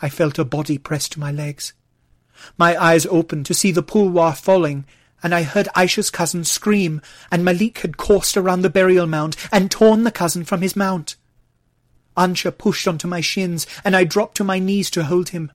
I 0.01 0.09
felt 0.09 0.37
a 0.37 0.43
body 0.43 0.77
pressed 0.77 1.13
to 1.13 1.21
my 1.21 1.31
legs. 1.31 1.71
My 2.57 2.75
eyes 2.75 3.05
opened 3.05 3.45
to 3.45 3.53
see 3.53 3.71
the 3.71 3.83
pulwar 3.83 4.35
falling, 4.35 4.83
and 5.23 5.33
I 5.33 5.43
heard 5.43 5.69
Aisha's 5.73 6.09
cousin 6.09 6.43
scream, 6.43 7.01
and 7.31 7.45
Malik 7.45 7.77
had 7.79 7.95
coursed 7.95 8.35
around 8.35 8.61
the 8.61 8.69
burial 8.69 9.07
mound 9.07 9.37
and 9.53 9.71
torn 9.71 10.03
the 10.03 10.11
cousin 10.11 10.43
from 10.43 10.61
his 10.61 10.75
mount. 10.75 11.15
Ancha 12.17 12.51
pushed 12.51 12.87
onto 12.87 13.07
my 13.07 13.21
shins, 13.21 13.65
and 13.83 13.95
I 13.95 14.03
dropped 14.03 14.37
to 14.37 14.43
my 14.43 14.59
knees 14.59 14.89
to 14.91 15.03
hold 15.03 15.29
him. 15.29 15.51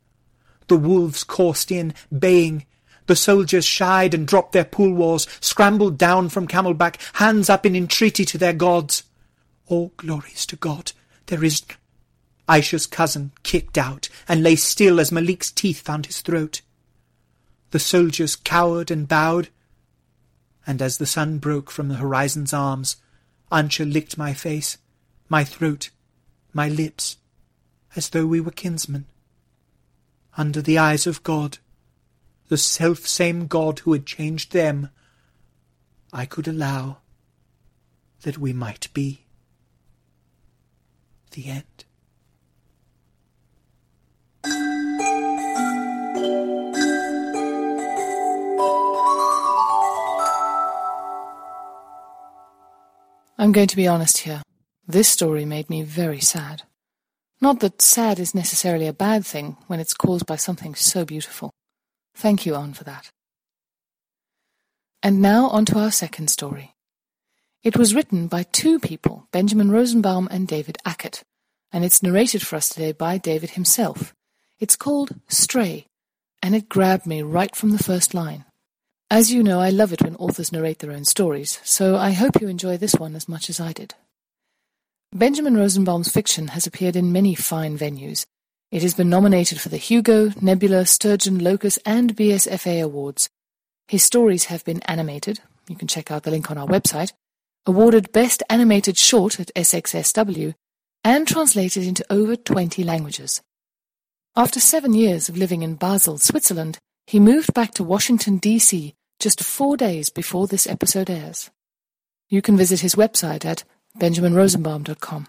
The 0.68 0.76
wolves 0.76 1.24
coursed 1.24 1.70
in, 1.70 1.94
baying. 2.16 2.66
The 3.06 3.16
soldiers 3.16 3.64
shied 3.64 4.14
and 4.14 4.26
dropped 4.26 4.52
their 4.52 4.64
pulwars, 4.64 5.28
scrambled 5.40 5.96
down 5.96 6.28
from 6.28 6.48
camelback, 6.48 6.96
hands 7.14 7.48
up 7.48 7.64
in 7.64 7.76
entreaty 7.76 8.24
to 8.24 8.38
their 8.38 8.52
gods. 8.52 9.04
All 9.66 9.92
glories 9.96 10.46
to 10.46 10.56
God. 10.56 10.92
There 11.26 11.44
is... 11.44 11.62
Aisha's 12.48 12.86
cousin 12.86 13.32
kicked 13.42 13.76
out 13.76 14.08
and 14.28 14.42
lay 14.42 14.54
still 14.54 15.00
as 15.00 15.10
Malik's 15.10 15.50
teeth 15.50 15.80
found 15.80 16.06
his 16.06 16.20
throat. 16.20 16.62
The 17.72 17.80
soldiers 17.80 18.36
cowered 18.36 18.90
and 18.90 19.08
bowed, 19.08 19.48
and 20.66 20.80
as 20.80 20.98
the 20.98 21.06
sun 21.06 21.38
broke 21.38 21.70
from 21.70 21.88
the 21.88 21.96
horizon's 21.96 22.52
arms, 22.52 22.96
Ancha 23.50 23.84
licked 23.84 24.16
my 24.16 24.32
face, 24.32 24.78
my 25.28 25.42
throat, 25.44 25.90
my 26.56 26.68
lips, 26.70 27.18
as 27.94 28.08
though 28.08 28.26
we 28.26 28.40
were 28.40 28.50
kinsmen. 28.50 29.04
Under 30.38 30.62
the 30.62 30.78
eyes 30.78 31.06
of 31.06 31.22
God, 31.22 31.58
the 32.48 32.56
self-same 32.56 33.46
God 33.46 33.80
who 33.80 33.92
had 33.92 34.06
changed 34.06 34.52
them, 34.52 34.88
I 36.14 36.24
could 36.24 36.48
allow 36.48 36.98
that 38.22 38.38
we 38.38 38.54
might 38.54 38.88
be. 38.94 39.26
The 41.32 41.46
end. 41.48 41.84
I'm 53.38 53.52
going 53.52 53.68
to 53.68 53.76
be 53.76 53.86
honest 53.86 54.18
here. 54.18 54.40
This 54.88 55.08
story 55.08 55.44
made 55.44 55.68
me 55.68 55.82
very 55.82 56.20
sad. 56.20 56.62
Not 57.40 57.58
that 57.60 57.82
sad 57.82 58.20
is 58.20 58.34
necessarily 58.34 58.86
a 58.86 58.92
bad 58.92 59.26
thing 59.26 59.56
when 59.66 59.80
it's 59.80 59.94
caused 59.94 60.26
by 60.26 60.36
something 60.36 60.76
so 60.76 61.04
beautiful. 61.04 61.50
Thank 62.14 62.46
you, 62.46 62.54
Anne, 62.54 62.72
for 62.72 62.84
that. 62.84 63.10
And 65.02 65.20
now 65.20 65.48
on 65.48 65.64
to 65.66 65.78
our 65.78 65.90
second 65.90 66.28
story. 66.28 66.74
It 67.64 67.76
was 67.76 67.96
written 67.96 68.28
by 68.28 68.44
two 68.44 68.78
people, 68.78 69.26
Benjamin 69.32 69.72
Rosenbaum 69.72 70.28
and 70.30 70.46
David 70.46 70.78
Ackert, 70.86 71.24
and 71.72 71.84
it's 71.84 72.02
narrated 72.02 72.46
for 72.46 72.54
us 72.54 72.68
today 72.68 72.92
by 72.92 73.18
David 73.18 73.50
himself. 73.50 74.14
It's 74.60 74.76
called 74.76 75.16
Stray, 75.28 75.88
and 76.42 76.54
it 76.54 76.68
grabbed 76.68 77.06
me 77.06 77.22
right 77.22 77.54
from 77.56 77.70
the 77.70 77.82
first 77.82 78.14
line. 78.14 78.44
As 79.10 79.32
you 79.32 79.42
know, 79.42 79.60
I 79.60 79.70
love 79.70 79.92
it 79.92 80.02
when 80.02 80.14
authors 80.16 80.52
narrate 80.52 80.78
their 80.78 80.92
own 80.92 81.04
stories, 81.04 81.60
so 81.64 81.96
I 81.96 82.12
hope 82.12 82.40
you 82.40 82.46
enjoy 82.46 82.76
this 82.76 82.94
one 82.94 83.16
as 83.16 83.28
much 83.28 83.50
as 83.50 83.58
I 83.58 83.72
did. 83.72 83.94
Benjamin 85.16 85.56
Rosenbaum's 85.56 86.12
fiction 86.12 86.48
has 86.48 86.66
appeared 86.66 86.94
in 86.94 87.10
many 87.10 87.34
fine 87.34 87.78
venues. 87.78 88.26
It 88.70 88.82
has 88.82 88.92
been 88.92 89.08
nominated 89.08 89.58
for 89.58 89.70
the 89.70 89.78
Hugo, 89.78 90.30
Nebula, 90.42 90.84
Sturgeon, 90.84 91.38
Locus, 91.38 91.78
and 91.86 92.14
BSFA 92.14 92.84
awards. 92.84 93.30
His 93.88 94.02
stories 94.02 94.44
have 94.46 94.62
been 94.66 94.82
animated, 94.82 95.40
you 95.68 95.76
can 95.76 95.88
check 95.88 96.10
out 96.10 96.24
the 96.24 96.30
link 96.30 96.50
on 96.50 96.58
our 96.58 96.66
website, 96.66 97.14
awarded 97.64 98.12
Best 98.12 98.42
Animated 98.50 98.98
Short 98.98 99.40
at 99.40 99.50
SXSW, 99.54 100.52
and 101.02 101.26
translated 101.26 101.84
into 101.84 102.04
over 102.10 102.36
20 102.36 102.84
languages. 102.84 103.40
After 104.36 104.60
seven 104.60 104.92
years 104.92 105.30
of 105.30 105.38
living 105.38 105.62
in 105.62 105.76
Basel, 105.76 106.18
Switzerland, 106.18 106.78
he 107.06 107.20
moved 107.20 107.54
back 107.54 107.72
to 107.74 107.84
Washington, 107.84 108.36
D.C. 108.36 108.92
just 109.18 109.42
four 109.42 109.78
days 109.78 110.10
before 110.10 110.46
this 110.46 110.66
episode 110.66 111.08
airs. 111.08 111.50
You 112.28 112.42
can 112.42 112.58
visit 112.58 112.80
his 112.80 112.96
website 112.96 113.46
at 113.46 113.64
benjaminrosenbaum.com. 113.98 115.26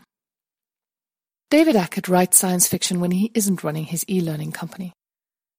David 1.49 1.75
Ackert 1.75 2.09
writes 2.09 2.37
science 2.37 2.67
fiction 2.67 2.99
when 2.99 3.11
he 3.11 3.31
isn't 3.33 3.63
running 3.63 3.85
his 3.85 4.03
e-learning 4.09 4.51
company. 4.51 4.91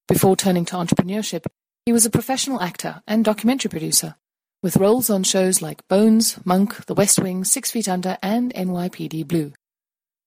Before 0.07 0.37
turning 0.37 0.67
to 0.67 0.77
entrepreneurship, 0.77 1.47
he 1.87 1.93
was 1.93 2.05
a 2.05 2.11
professional 2.11 2.61
actor 2.61 3.03
and 3.07 3.25
documentary 3.25 3.71
producer, 3.71 4.15
with 4.63 4.77
roles 4.77 5.09
on 5.09 5.23
shows 5.23 5.63
like 5.63 5.87
Bones, 5.89 6.39
Monk, 6.45 6.85
The 6.85 6.95
West 6.95 7.19
Wing, 7.19 7.45
Six 7.45 7.71
Feet 7.71 7.89
Under, 7.89 8.19
and 8.23 8.53
NYPD 8.53 9.27
Blue. 9.27 9.53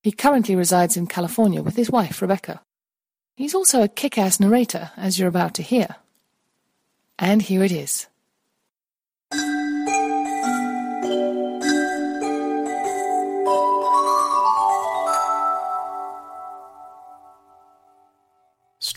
He 0.02 0.12
currently 0.12 0.56
resides 0.56 0.98
in 0.98 1.06
California 1.06 1.62
with 1.62 1.76
his 1.76 1.92
wife, 1.92 2.22
Rebecca. 2.22 2.62
He's 3.36 3.54
also 3.54 3.84
a 3.84 3.88
kick-ass 3.88 4.40
narrator, 4.40 4.92
as 4.98 5.20
you're 5.20 5.28
about 5.28 5.54
to 5.56 5.62
hear. 5.62 5.96
And 7.20 7.42
here 7.42 7.64
it 7.64 7.72
is. 7.72 8.08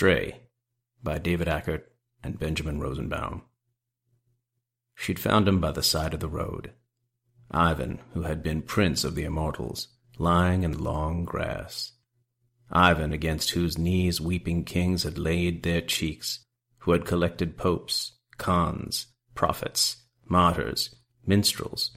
Stray 0.04 0.42
by 1.02 1.16
David 1.16 1.48
Ackert 1.48 1.84
and 2.22 2.38
Benjamin 2.38 2.78
Rosenbaum. 2.78 3.40
She'd 4.94 5.18
found 5.18 5.48
him 5.48 5.60
by 5.60 5.72
the 5.72 5.82
side 5.82 6.12
of 6.12 6.20
the 6.20 6.28
road. 6.28 6.72
Ivan, 7.50 8.00
who 8.12 8.20
had 8.20 8.42
been 8.42 8.60
prince 8.60 9.02
of 9.02 9.14
the 9.14 9.24
immortals, 9.24 9.88
lying 10.18 10.62
in 10.62 10.84
long 10.84 11.24
grass. 11.24 11.92
Ivan, 12.70 13.14
against 13.14 13.52
whose 13.52 13.78
knees 13.78 14.20
weeping 14.20 14.64
kings 14.64 15.04
had 15.04 15.16
laid 15.16 15.62
their 15.62 15.80
cheeks, 15.80 16.44
who 16.80 16.92
had 16.92 17.06
collected 17.06 17.56
popes, 17.56 18.12
khans, 18.36 19.06
prophets, 19.34 20.02
martyrs, 20.28 20.94
minstrels, 21.26 21.96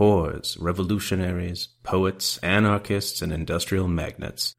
whores, 0.00 0.60
revolutionaries, 0.60 1.68
poets, 1.84 2.36
anarchists, 2.38 3.22
and 3.22 3.32
industrial 3.32 3.86
magnates, 3.86 4.56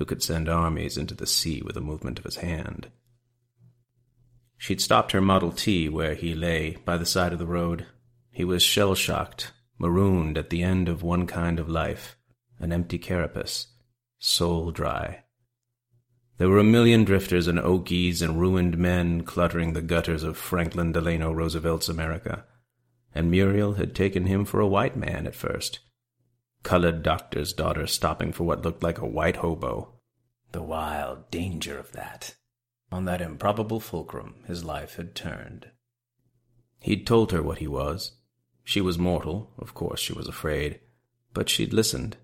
who 0.00 0.06
could 0.06 0.22
send 0.22 0.48
armies 0.48 0.96
into 0.96 1.14
the 1.14 1.26
sea 1.26 1.60
with 1.60 1.76
a 1.76 1.80
movement 1.80 2.18
of 2.18 2.24
his 2.24 2.36
hand. 2.36 2.88
She'd 4.56 4.80
stopped 4.80 5.12
her 5.12 5.20
Model 5.20 5.52
T 5.52 5.90
where 5.90 6.14
he 6.14 6.34
lay 6.34 6.78
by 6.86 6.96
the 6.96 7.04
side 7.04 7.34
of 7.34 7.38
the 7.38 7.44
road. 7.44 7.84
He 8.30 8.42
was 8.42 8.62
shell-shocked, 8.62 9.52
marooned 9.78 10.38
at 10.38 10.48
the 10.48 10.62
end 10.62 10.88
of 10.88 11.02
one 11.02 11.26
kind 11.26 11.58
of 11.58 11.68
life, 11.68 12.16
an 12.58 12.72
empty 12.72 12.96
carapace, 12.96 13.66
soul 14.18 14.70
dry. 14.70 15.24
There 16.38 16.48
were 16.48 16.60
a 16.60 16.64
million 16.64 17.04
drifters 17.04 17.46
and 17.46 17.58
Okies 17.58 18.22
and 18.22 18.40
ruined 18.40 18.78
men 18.78 19.24
cluttering 19.24 19.74
the 19.74 19.82
gutters 19.82 20.22
of 20.22 20.38
Franklin 20.38 20.92
Delano 20.92 21.30
Roosevelt's 21.30 21.90
America, 21.90 22.46
and 23.14 23.30
Muriel 23.30 23.74
had 23.74 23.94
taken 23.94 24.24
him 24.24 24.46
for 24.46 24.60
a 24.60 24.66
white 24.66 24.96
man 24.96 25.26
at 25.26 25.34
first, 25.34 25.80
colored 26.62 27.02
doctor's 27.02 27.52
daughter 27.52 27.86
stopping 27.86 28.32
for 28.32 28.44
what 28.44 28.62
looked 28.62 28.82
like 28.82 28.98
a 28.98 29.06
white 29.06 29.36
hobo. 29.36 29.94
The 30.52 30.62
wild 30.62 31.30
danger 31.30 31.78
of 31.78 31.92
that. 31.92 32.34
On 32.92 33.04
that 33.04 33.20
improbable 33.20 33.80
fulcrum 33.80 34.36
his 34.46 34.64
life 34.64 34.96
had 34.96 35.14
turned. 35.14 35.70
He'd 36.80 37.06
told 37.06 37.32
her 37.32 37.42
what 37.42 37.58
he 37.58 37.66
was. 37.66 38.12
She 38.64 38.80
was 38.80 38.98
mortal, 38.98 39.52
of 39.58 39.74
course 39.74 40.00
she 40.00 40.12
was 40.12 40.28
afraid, 40.28 40.80
but 41.32 41.48
she'd 41.48 41.72
listened. 41.72 42.16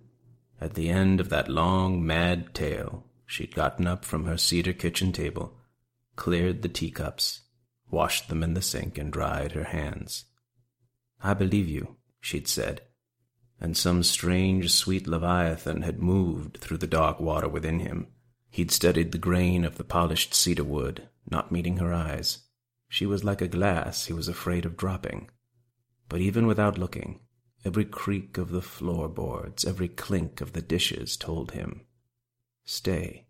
At 0.60 0.74
the 0.74 0.88
end 0.88 1.20
of 1.20 1.28
that 1.28 1.48
long, 1.48 2.04
mad 2.04 2.54
tale, 2.54 3.04
she'd 3.26 3.54
gotten 3.54 3.86
up 3.86 4.04
from 4.04 4.24
her 4.24 4.38
cedar 4.38 4.72
kitchen 4.72 5.12
table, 5.12 5.54
cleared 6.16 6.62
the 6.62 6.68
teacups, 6.68 7.42
washed 7.90 8.28
them 8.28 8.42
in 8.42 8.54
the 8.54 8.62
sink, 8.62 8.96
and 8.98 9.12
dried 9.12 9.52
her 9.52 9.64
hands. 9.64 10.24
I 11.22 11.34
believe 11.34 11.68
you, 11.68 11.96
she'd 12.20 12.48
said, 12.48 12.82
and 13.60 13.76
some 13.76 14.02
strange, 14.02 14.72
sweet 14.72 15.06
leviathan 15.06 15.82
had 15.82 16.00
moved 16.00 16.58
through 16.58 16.78
the 16.78 16.86
dark 16.86 17.20
water 17.20 17.48
within 17.48 17.80
him. 17.80 18.08
He'd 18.50 18.70
studied 18.70 19.12
the 19.12 19.18
grain 19.18 19.64
of 19.64 19.76
the 19.76 19.84
polished 19.84 20.34
cedar 20.34 20.64
wood, 20.64 21.08
not 21.30 21.52
meeting 21.52 21.78
her 21.78 21.92
eyes. 21.92 22.38
She 22.88 23.06
was 23.06 23.24
like 23.24 23.40
a 23.40 23.48
glass 23.48 24.06
he 24.06 24.12
was 24.12 24.28
afraid 24.28 24.64
of 24.64 24.76
dropping. 24.76 25.30
But 26.08 26.20
even 26.20 26.46
without 26.46 26.78
looking, 26.78 27.20
every 27.64 27.84
creak 27.84 28.38
of 28.38 28.50
the 28.50 28.62
floorboards, 28.62 29.64
every 29.64 29.88
clink 29.88 30.40
of 30.40 30.52
the 30.52 30.62
dishes 30.62 31.16
told 31.16 31.52
him, 31.52 31.82
Stay. 32.64 33.26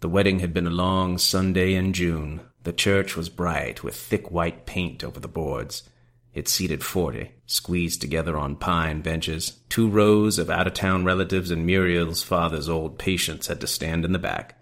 The 0.00 0.08
wedding 0.08 0.38
had 0.38 0.54
been 0.54 0.66
a 0.66 0.70
long 0.70 1.18
Sunday 1.18 1.74
in 1.74 1.92
June. 1.92 2.40
The 2.62 2.72
church 2.72 3.16
was 3.16 3.28
bright, 3.28 3.82
with 3.82 3.94
thick 3.94 4.30
white 4.30 4.64
paint 4.64 5.04
over 5.04 5.20
the 5.20 5.28
boards. 5.28 5.82
It 6.32 6.48
seated 6.48 6.82
forty, 6.82 7.32
squeezed 7.50 8.00
together 8.00 8.36
on 8.36 8.56
pine 8.56 9.00
benches. 9.00 9.58
Two 9.68 9.88
rows 9.88 10.38
of 10.38 10.50
out-of-town 10.50 11.04
relatives 11.04 11.50
and 11.50 11.66
Muriel's 11.66 12.22
father's 12.22 12.68
old 12.68 12.98
patients 12.98 13.48
had 13.48 13.60
to 13.60 13.66
stand 13.66 14.04
in 14.04 14.12
the 14.12 14.18
back. 14.18 14.56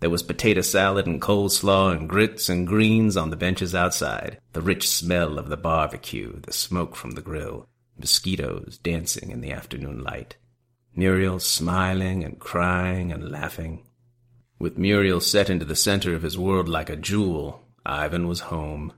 There 0.00 0.10
was 0.10 0.22
potato 0.22 0.62
salad 0.62 1.06
and 1.06 1.20
coleslaw 1.20 1.96
and 1.96 2.08
grits 2.08 2.48
and 2.48 2.66
greens 2.66 3.16
on 3.16 3.30
the 3.30 3.36
benches 3.36 3.74
outside, 3.74 4.38
the 4.52 4.62
rich 4.62 4.88
smell 4.88 5.38
of 5.38 5.48
the 5.48 5.56
barbecue, 5.56 6.40
the 6.40 6.52
smoke 6.52 6.96
from 6.96 7.12
the 7.12 7.20
grill, 7.20 7.68
mosquitoes 7.98 8.78
dancing 8.82 9.30
in 9.30 9.42
the 9.42 9.52
afternoon 9.52 10.02
light. 10.02 10.36
Muriel 10.96 11.38
smiling 11.38 12.24
and 12.24 12.38
crying 12.38 13.12
and 13.12 13.30
laughing. 13.30 13.84
With 14.58 14.76
Muriel 14.78 15.20
set 15.20 15.48
into 15.48 15.64
the 15.64 15.76
center 15.76 16.14
of 16.14 16.22
his 16.22 16.36
world 16.36 16.68
like 16.68 16.90
a 16.90 16.96
jewel, 16.96 17.62
Ivan 17.84 18.26
was 18.26 18.40
home. 18.40 18.92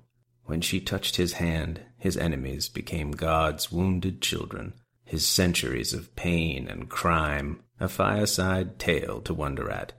When 0.45 0.61
she 0.61 0.81
touched 0.81 1.17
his 1.17 1.35
hand, 1.35 1.81
his 2.03 2.17
enemies 2.17 2.69
became 2.69 3.13
God's 3.13 3.71
wounded 3.71 4.21
children, 4.21 4.73
his 5.05 5.25
centuries 5.25 5.93
of 5.93 6.17
pain 6.17 6.67
and 6.67 6.91
crime, 6.91 7.61
a 7.79 7.87
fireside 7.87 8.77
tale 8.81 9.21
to 9.21 9.33
wonder 9.33 9.71
at. 9.71 9.93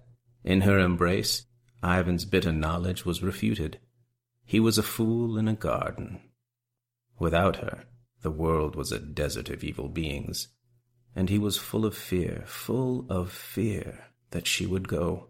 In 0.44 0.62
her 0.62 0.78
embrace, 0.80 1.46
Ivan's 1.82 2.26
bitter 2.26 2.52
knowledge 2.52 3.06
was 3.06 3.24
refuted. 3.24 3.80
He 4.44 4.60
was 4.60 4.78
a 4.78 4.84
fool 4.84 5.38
in 5.38 5.48
a 5.48 5.54
garden. 5.54 6.20
Without 7.20 7.56
her, 7.56 7.86
the 8.22 8.32
world 8.32 8.76
was 8.76 8.92
a 8.92 9.00
desert 9.00 9.50
of 9.50 9.64
evil 9.64 9.88
beings, 9.88 10.50
and 11.16 11.30
he 11.30 11.40
was 11.40 11.56
full 11.56 11.86
of 11.86 11.96
fear, 11.96 12.44
full 12.46 13.06
of 13.10 13.32
fear 13.32 14.08
that 14.32 14.46
she 14.46 14.66
would 14.66 14.90
go. 14.90 15.30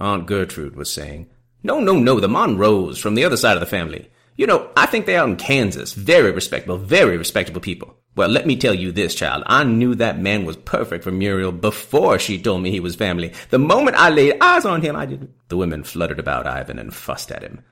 Aunt 0.00 0.24
Gertrude 0.24 0.76
was 0.76 0.90
saying, 0.90 1.28
No, 1.62 1.78
no, 1.78 1.92
no, 1.98 2.20
the 2.20 2.26
Monroes 2.26 2.98
from 2.98 3.16
the 3.16 3.24
other 3.26 3.36
side 3.36 3.58
of 3.58 3.60
the 3.60 3.66
family. 3.66 4.08
You 4.38 4.46
know, 4.46 4.70
I 4.76 4.86
think 4.86 5.04
they're 5.04 5.20
out 5.20 5.28
in 5.28 5.36
Kansas. 5.36 5.92
Very 5.94 6.30
respectable, 6.30 6.78
very 6.78 7.18
respectable 7.18 7.60
people. 7.60 7.96
Well, 8.14 8.28
let 8.28 8.46
me 8.46 8.56
tell 8.56 8.72
you 8.72 8.92
this, 8.92 9.16
child. 9.16 9.42
I 9.46 9.64
knew 9.64 9.96
that 9.96 10.20
man 10.20 10.44
was 10.44 10.56
perfect 10.56 11.02
for 11.02 11.10
Muriel 11.10 11.50
before 11.50 12.20
she 12.20 12.40
told 12.40 12.62
me 12.62 12.70
he 12.70 12.78
was 12.78 12.94
family. 12.94 13.32
The 13.50 13.58
moment 13.58 13.96
I 13.96 14.10
laid 14.10 14.40
eyes 14.40 14.64
on 14.64 14.82
him, 14.82 14.94
I 14.94 15.06
didn't. 15.06 15.32
The 15.48 15.56
women 15.56 15.82
fluttered 15.82 16.20
about 16.20 16.46
Ivan 16.46 16.78
and 16.78 16.94
fussed 16.94 17.32
at 17.32 17.42
him. 17.42 17.62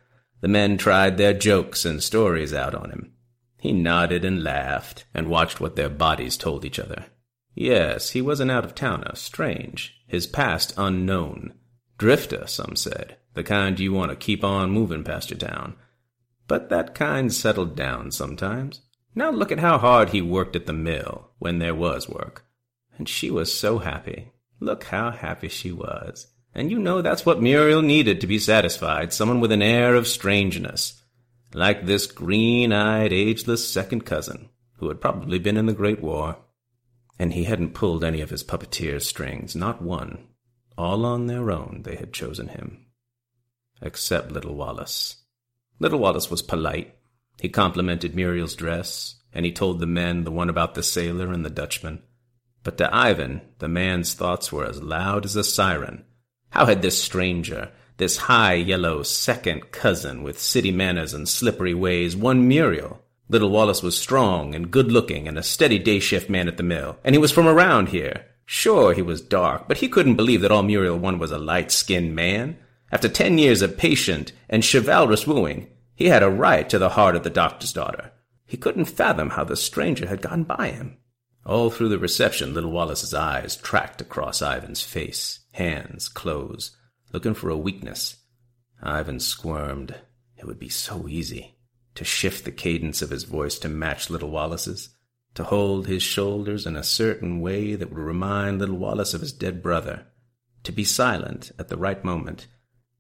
The 0.40 0.48
men 0.48 0.76
tried 0.76 1.18
their 1.18 1.32
jokes 1.32 1.84
and 1.84 2.02
stories 2.02 2.52
out 2.52 2.74
on 2.74 2.90
him. 2.90 3.12
He 3.60 3.72
nodded 3.72 4.24
and 4.24 4.42
laughed 4.42 5.04
and 5.14 5.28
watched 5.28 5.60
what 5.60 5.76
their 5.76 5.88
bodies 5.88 6.36
told 6.36 6.64
each 6.64 6.80
other. 6.80 7.06
Yes, 7.54 8.10
he 8.10 8.20
was 8.20 8.40
an 8.40 8.50
out-of-towner, 8.50 9.12
strange, 9.14 10.02
his 10.08 10.26
past 10.26 10.74
unknown. 10.76 11.54
Drifter, 11.96 12.48
some 12.48 12.74
said, 12.74 13.18
the 13.34 13.44
kind 13.44 13.78
you 13.78 13.92
want 13.92 14.10
to 14.10 14.16
keep 14.16 14.42
on 14.42 14.72
moving 14.72 15.04
past 15.04 15.30
your 15.30 15.38
town. 15.38 15.76
But 16.48 16.68
that 16.68 16.94
kind 16.94 17.32
settled 17.32 17.74
down 17.74 18.10
sometimes. 18.10 18.82
Now 19.14 19.30
look 19.30 19.50
at 19.50 19.58
how 19.58 19.78
hard 19.78 20.10
he 20.10 20.22
worked 20.22 20.56
at 20.56 20.66
the 20.66 20.72
mill, 20.72 21.30
when 21.38 21.58
there 21.58 21.74
was 21.74 22.08
work. 22.08 22.44
And 22.98 23.08
she 23.08 23.30
was 23.30 23.52
so 23.52 23.78
happy. 23.78 24.32
Look 24.60 24.84
how 24.84 25.10
happy 25.10 25.48
she 25.48 25.72
was. 25.72 26.28
And 26.54 26.70
you 26.70 26.78
know 26.78 27.02
that's 27.02 27.26
what 27.26 27.42
Muriel 27.42 27.82
needed 27.82 28.20
to 28.20 28.26
be 28.26 28.38
satisfied, 28.38 29.12
someone 29.12 29.40
with 29.40 29.52
an 29.52 29.62
air 29.62 29.94
of 29.94 30.06
strangeness. 30.06 31.02
Like 31.52 31.84
this 31.84 32.06
green-eyed, 32.06 33.12
ageless 33.12 33.68
second 33.68 34.06
cousin, 34.06 34.48
who 34.78 34.88
had 34.88 35.00
probably 35.00 35.38
been 35.38 35.56
in 35.56 35.66
the 35.66 35.72
Great 35.72 36.02
War. 36.02 36.38
And 37.18 37.32
he 37.32 37.44
hadn't 37.44 37.74
pulled 37.74 38.04
any 38.04 38.20
of 38.20 38.30
his 38.30 38.44
puppeteer's 38.44 39.06
strings, 39.06 39.56
not 39.56 39.82
one. 39.82 40.28
All 40.78 41.06
on 41.06 41.26
their 41.26 41.50
own 41.50 41.82
they 41.84 41.96
had 41.96 42.12
chosen 42.12 42.48
him. 42.48 42.86
Except 43.80 44.32
little 44.32 44.54
Wallace. 44.54 45.16
Little 45.78 45.98
Wallace 45.98 46.30
was 46.30 46.42
polite, 46.42 46.96
he 47.40 47.48
complimented 47.48 48.14
Muriel's 48.14 48.54
dress, 48.54 49.16
and 49.32 49.44
he 49.44 49.52
told 49.52 49.78
the 49.78 49.86
men 49.86 50.24
the 50.24 50.30
one 50.30 50.48
about 50.48 50.74
the 50.74 50.82
sailor 50.82 51.32
and 51.32 51.44
the 51.44 51.50
Dutchman. 51.50 52.02
But 52.62 52.78
to 52.78 52.94
Ivan, 52.94 53.42
the 53.58 53.68
man's 53.68 54.14
thoughts 54.14 54.50
were 54.50 54.64
as 54.64 54.82
loud 54.82 55.24
as 55.24 55.36
a 55.36 55.44
siren. 55.44 56.04
How 56.50 56.64
had 56.66 56.82
this 56.82 57.00
stranger, 57.00 57.70
this 57.98 58.16
high 58.16 58.54
yellow 58.54 59.02
second 59.02 59.70
cousin 59.70 60.22
with 60.22 60.40
city 60.40 60.72
manners 60.72 61.12
and 61.12 61.28
slippery 61.28 61.74
ways, 61.74 62.16
won 62.16 62.48
Muriel? 62.48 63.02
Little 63.28 63.50
Wallace 63.50 63.82
was 63.82 63.98
strong 63.98 64.54
and 64.54 64.70
good 64.70 64.90
looking 64.90 65.28
and 65.28 65.36
a 65.36 65.42
steady 65.42 65.78
day 65.78 65.98
shift 65.98 66.30
man 66.30 66.48
at 66.48 66.56
the 66.56 66.62
mill, 66.62 66.96
and 67.04 67.14
he 67.14 67.18
was 67.18 67.32
from 67.32 67.46
around 67.46 67.90
here. 67.90 68.24
Sure, 68.46 68.94
he 68.94 69.02
was 69.02 69.20
dark, 69.20 69.68
but 69.68 69.78
he 69.78 69.88
couldn't 69.88 70.14
believe 70.14 70.40
that 70.40 70.52
all 70.52 70.62
Muriel 70.62 70.98
won 70.98 71.18
was 71.18 71.32
a 71.32 71.38
light 71.38 71.70
skinned 71.70 72.14
man. 72.14 72.56
After 72.92 73.08
ten 73.08 73.38
years 73.38 73.62
of 73.62 73.76
patient 73.76 74.32
and 74.48 74.64
chivalrous 74.64 75.26
wooing, 75.26 75.68
he 75.94 76.06
had 76.06 76.22
a 76.22 76.30
right 76.30 76.68
to 76.68 76.78
the 76.78 76.90
heart 76.90 77.16
of 77.16 77.24
the 77.24 77.30
doctor's 77.30 77.72
daughter. 77.72 78.12
He 78.46 78.56
couldn't 78.56 78.84
fathom 78.84 79.30
how 79.30 79.44
the 79.44 79.56
stranger 79.56 80.06
had 80.06 80.22
gotten 80.22 80.44
by 80.44 80.68
him. 80.70 80.98
All 81.44 81.70
through 81.70 81.88
the 81.88 81.98
reception, 81.98 82.54
little 82.54 82.70
Wallace's 82.70 83.14
eyes 83.14 83.56
tracked 83.56 84.00
across 84.00 84.42
Ivan's 84.42 84.82
face, 84.82 85.40
hands, 85.52 86.08
clothes, 86.08 86.76
looking 87.12 87.34
for 87.34 87.50
a 87.50 87.56
weakness. 87.56 88.16
Ivan 88.82 89.20
squirmed. 89.20 89.94
It 90.36 90.46
would 90.46 90.58
be 90.58 90.68
so 90.68 91.08
easy 91.08 91.56
to 91.94 92.04
shift 92.04 92.44
the 92.44 92.50
cadence 92.52 93.00
of 93.00 93.10
his 93.10 93.24
voice 93.24 93.58
to 93.60 93.68
match 93.68 94.10
little 94.10 94.30
Wallace's, 94.30 94.90
to 95.34 95.44
hold 95.44 95.86
his 95.86 96.02
shoulders 96.02 96.66
in 96.66 96.76
a 96.76 96.82
certain 96.82 97.40
way 97.40 97.74
that 97.74 97.88
would 97.88 97.98
remind 97.98 98.58
little 98.58 98.76
Wallace 98.76 99.14
of 99.14 99.22
his 99.22 99.32
dead 99.32 99.62
brother, 99.62 100.06
to 100.62 100.72
be 100.72 100.84
silent 100.84 101.52
at 101.58 101.68
the 101.68 101.76
right 101.76 102.04
moment, 102.04 102.46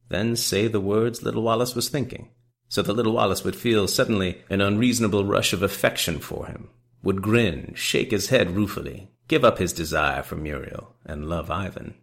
then 0.08 0.36
say 0.36 0.68
the 0.68 0.80
words 0.80 1.22
little 1.22 1.42
Wallace 1.42 1.74
was 1.74 1.88
thinking 1.88 2.30
so 2.68 2.82
that 2.82 2.92
little 2.92 3.12
Wallace 3.12 3.44
would 3.44 3.56
feel 3.56 3.86
suddenly 3.86 4.42
an 4.50 4.60
unreasonable 4.60 5.24
rush 5.24 5.52
of 5.52 5.62
affection 5.62 6.18
for 6.18 6.46
him, 6.46 6.68
would 7.02 7.22
grin, 7.22 7.72
shake 7.74 8.10
his 8.10 8.28
head 8.28 8.50
ruefully, 8.50 9.10
give 9.28 9.44
up 9.44 9.58
his 9.58 9.72
desire 9.72 10.22
for 10.22 10.36
Muriel, 10.36 10.96
and 11.04 11.28
love 11.28 11.50
Ivan. 11.50 11.94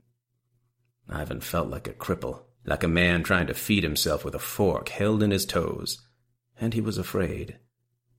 Ivan 1.10 1.42
felt 1.42 1.68
like 1.68 1.88
a 1.88 1.94
cripple, 1.94 2.44
like 2.66 2.84
a 2.84 2.88
man 2.88 3.24
trying 3.24 3.48
to 3.48 3.54
feed 3.54 3.84
himself 3.84 4.24
with 4.24 4.36
a 4.36 4.40
fork 4.40 4.90
held 4.90 5.22
in 5.22 5.32
his 5.32 5.46
toes, 5.46 6.02
and 6.60 6.74
he 6.74 6.82
was 6.82 6.98
afraid. 6.98 7.58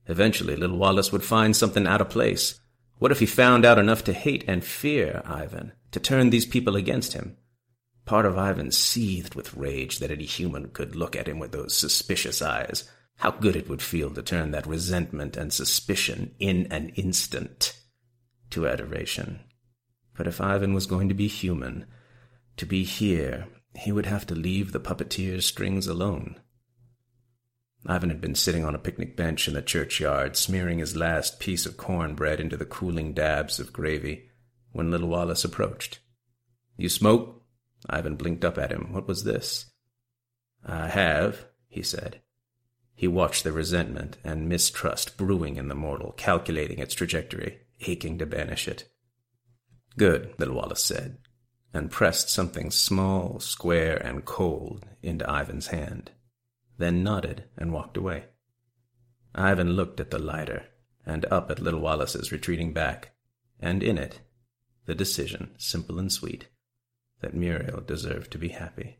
Eventually, 0.07 0.55
little 0.55 0.77
Wallace 0.77 1.11
would 1.11 1.23
find 1.23 1.55
something 1.55 1.87
out 1.87 2.01
of 2.01 2.09
place. 2.09 2.59
What 2.99 3.11
if 3.11 3.19
he 3.19 3.25
found 3.25 3.65
out 3.65 3.79
enough 3.79 4.03
to 4.03 4.13
hate 4.13 4.45
and 4.47 4.63
fear 4.63 5.23
Ivan, 5.25 5.71
to 5.91 5.99
turn 5.99 6.29
these 6.29 6.45
people 6.45 6.75
against 6.75 7.13
him? 7.13 7.37
Part 8.05 8.25
of 8.25 8.37
Ivan 8.37 8.71
seethed 8.71 9.33
with 9.33 9.55
rage 9.55 9.99
that 9.99 10.11
any 10.11 10.25
human 10.25 10.69
could 10.69 10.95
look 10.95 11.15
at 11.15 11.27
him 11.27 11.39
with 11.39 11.51
those 11.51 11.75
suspicious 11.75 12.41
eyes. 12.41 12.89
How 13.17 13.31
good 13.31 13.55
it 13.55 13.67
would 13.67 13.81
feel 13.81 14.11
to 14.11 14.21
turn 14.21 14.51
that 14.51 14.67
resentment 14.67 15.35
and 15.35 15.51
suspicion 15.51 16.35
in 16.37 16.67
an 16.71 16.89
instant 16.89 17.77
to 18.51 18.67
adoration. 18.67 19.39
But 20.15 20.27
if 20.27 20.39
Ivan 20.39 20.73
was 20.73 20.85
going 20.85 21.09
to 21.09 21.15
be 21.15 21.27
human, 21.27 21.85
to 22.57 22.65
be 22.65 22.83
here, 22.83 23.47
he 23.73 23.91
would 23.91 24.05
have 24.05 24.25
to 24.27 24.35
leave 24.35 24.71
the 24.71 24.79
puppeteer's 24.79 25.45
strings 25.45 25.87
alone. 25.87 26.39
Ivan 27.87 28.09
had 28.09 28.21
been 28.21 28.35
sitting 28.35 28.65
on 28.65 28.73
a 28.73 28.79
picnic 28.79 29.15
bench 29.15 29.47
in 29.47 29.53
the 29.53 29.61
churchyard, 29.61 30.35
smearing 30.35 30.79
his 30.79 30.95
last 30.95 31.39
piece 31.39 31.65
of 31.65 31.77
cornbread 31.77 32.39
into 32.39 32.57
the 32.57 32.65
cooling 32.65 33.13
dabs 33.13 33.59
of 33.59 33.73
gravy, 33.73 34.29
when 34.71 34.91
little 34.91 35.09
Wallace 35.09 35.43
approached. 35.43 35.99
You 36.77 36.89
smoke? 36.89 37.34
Ivan 37.89 38.15
blinked 38.15 38.43
up 38.43 38.57
at 38.57 38.71
him. 38.71 38.91
What 38.91 39.07
was 39.07 39.23
this? 39.23 39.67
I 40.65 40.87
have, 40.87 41.45
he 41.67 41.83
said. 41.83 42.21
He 42.95 43.07
watched 43.07 43.43
the 43.43 43.51
resentment 43.51 44.17
and 44.23 44.49
mistrust 44.49 45.17
brewing 45.17 45.57
in 45.57 45.67
the 45.67 45.75
mortal, 45.75 46.13
calculating 46.13 46.79
its 46.79 46.93
trajectory, 46.93 47.59
aching 47.81 48.17
to 48.19 48.25
banish 48.25 48.67
it. 48.67 48.89
Good, 49.97 50.33
little 50.39 50.55
Wallace 50.55 50.83
said, 50.83 51.17
and 51.73 51.91
pressed 51.91 52.29
something 52.29 52.71
small, 52.71 53.39
square, 53.39 53.97
and 53.97 54.25
cold 54.25 54.85
into 55.03 55.29
Ivan's 55.29 55.67
hand, 55.67 56.11
then 56.77 57.03
nodded 57.03 57.43
and 57.57 57.73
walked 57.73 57.97
away. 57.97 58.25
Ivan 59.33 59.73
looked 59.73 59.99
at 59.99 60.11
the 60.11 60.19
lighter 60.19 60.67
and 61.05 61.25
up 61.29 61.51
at 61.51 61.59
little 61.59 61.81
Wallace's 61.81 62.31
retreating 62.31 62.73
back, 62.73 63.11
and 63.59 63.83
in 63.83 63.97
it, 63.97 64.21
the 64.85 64.95
decision, 64.95 65.53
simple 65.57 65.99
and 65.99 66.11
sweet 66.11 66.47
that 67.25 67.33
Muriel 67.33 67.81
deserved 67.81 68.31
to 68.31 68.37
be 68.37 68.49
happy. 68.49 68.99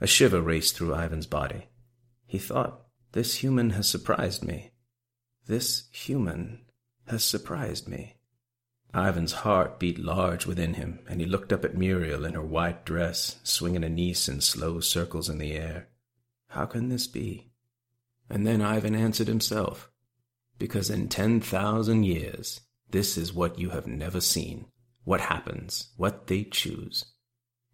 A 0.00 0.06
shiver 0.06 0.40
raced 0.40 0.76
through 0.76 0.94
Ivan's 0.94 1.26
body. 1.26 1.66
He 2.24 2.38
thought, 2.38 2.82
This 3.12 3.42
human 3.42 3.70
has 3.70 3.88
surprised 3.88 4.44
me. 4.44 4.70
This 5.48 5.88
human 5.90 6.60
has 7.08 7.24
surprised 7.24 7.88
me. 7.88 8.14
Ivan's 8.94 9.32
heart 9.32 9.80
beat 9.80 9.98
large 9.98 10.46
within 10.46 10.74
him, 10.74 11.00
and 11.08 11.20
he 11.20 11.26
looked 11.26 11.52
up 11.52 11.64
at 11.64 11.76
Muriel 11.76 12.24
in 12.24 12.34
her 12.34 12.42
white 12.42 12.84
dress, 12.84 13.40
swinging 13.42 13.82
a 13.82 13.88
niece 13.88 14.28
in 14.28 14.40
slow 14.40 14.78
circles 14.78 15.28
in 15.28 15.38
the 15.38 15.54
air. 15.54 15.88
How 16.50 16.64
can 16.64 16.90
this 16.90 17.08
be? 17.08 17.50
And 18.30 18.46
then 18.46 18.62
Ivan 18.62 18.94
answered 18.94 19.26
himself, 19.26 19.90
Because 20.60 20.90
in 20.90 21.08
ten 21.08 21.40
thousand 21.40 22.04
years, 22.04 22.60
this 22.88 23.18
is 23.18 23.34
what 23.34 23.58
you 23.58 23.70
have 23.70 23.88
never 23.88 24.20
seen, 24.20 24.66
what 25.02 25.22
happens, 25.22 25.88
what 25.96 26.28
they 26.28 26.44
choose. 26.44 27.04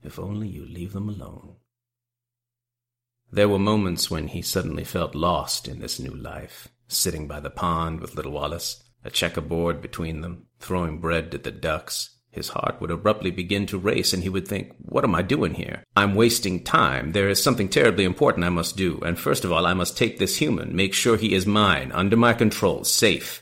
If 0.05 0.19
only 0.19 0.49
you 0.49 0.67
leave 0.67 0.93
them 0.93 1.09
alone. 1.09 1.57
There 3.33 3.49
were 3.49 3.59
moments 3.59 4.11
when 4.11 4.29
he 4.29 4.43
suddenly 4.43 4.85
felt 4.85 5.15
lost 5.15 5.67
in 5.67 5.81
this 5.81 5.99
new 5.99 6.15
life, 6.15 6.69
sitting 6.87 7.27
by 7.27 7.41
the 7.41 7.51
pond 7.51 8.01
with 8.01 8.15
little 8.15 8.33
Wallace, 8.33 8.85
a 9.03 9.11
checkerboard 9.11 9.81
between 9.83 10.21
them, 10.21 10.47
throwing 10.61 11.01
bread 11.01 11.35
at 11.35 11.43
the 11.43 11.51
ducks, 11.51 12.11
his 12.35 12.49
heart 12.49 12.81
would 12.81 12.91
abruptly 12.91 13.31
begin 13.31 13.65
to 13.67 13.79
race, 13.79 14.13
and 14.13 14.23
he 14.23 14.29
would 14.29 14.49
think, 14.49 14.73
What 14.79 15.05
am 15.05 15.15
I 15.15 15.23
doing 15.23 15.55
here? 15.55 15.85
I'm 15.95 16.17
wasting 16.17 16.65
time. 16.65 17.13
There 17.13 17.29
is 17.29 17.41
something 17.41 17.69
terribly 17.69 18.03
important 18.03 18.45
I 18.45 18.49
must 18.49 18.77
do, 18.77 19.01
and 19.07 19.17
first 19.17 19.45
of 19.45 19.53
all, 19.53 19.67
I 19.67 19.73
must 19.73 19.97
take 19.97 20.19
this 20.19 20.37
human, 20.37 20.75
make 20.75 20.95
sure 20.95 21.17
he 21.17 21.33
is 21.33 21.47
mine, 21.47 21.93
under 21.93 22.17
my 22.17 22.35
control, 22.35 22.83
safe. 22.83 23.41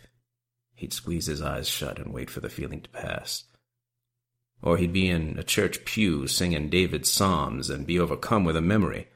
He'd 0.74 0.92
squeeze 0.92 1.24
his 1.24 1.40
eyes 1.40 1.68
shut 1.68 1.98
and 1.98 2.12
wait 2.12 2.28
for 2.28 2.40
the 2.40 2.50
feeling 2.50 2.82
to 2.82 2.90
pass. 2.90 3.44
Or 4.62 4.76
he'd 4.76 4.92
be 4.92 5.08
in 5.08 5.36
a 5.38 5.42
church 5.42 5.84
pew 5.84 6.26
singing 6.26 6.70
David's 6.70 7.10
Psalms 7.10 7.68
and 7.68 7.86
be 7.86 7.98
overcome 7.98 8.44
with 8.44 8.56
a 8.56 8.60
memory, 8.60 9.08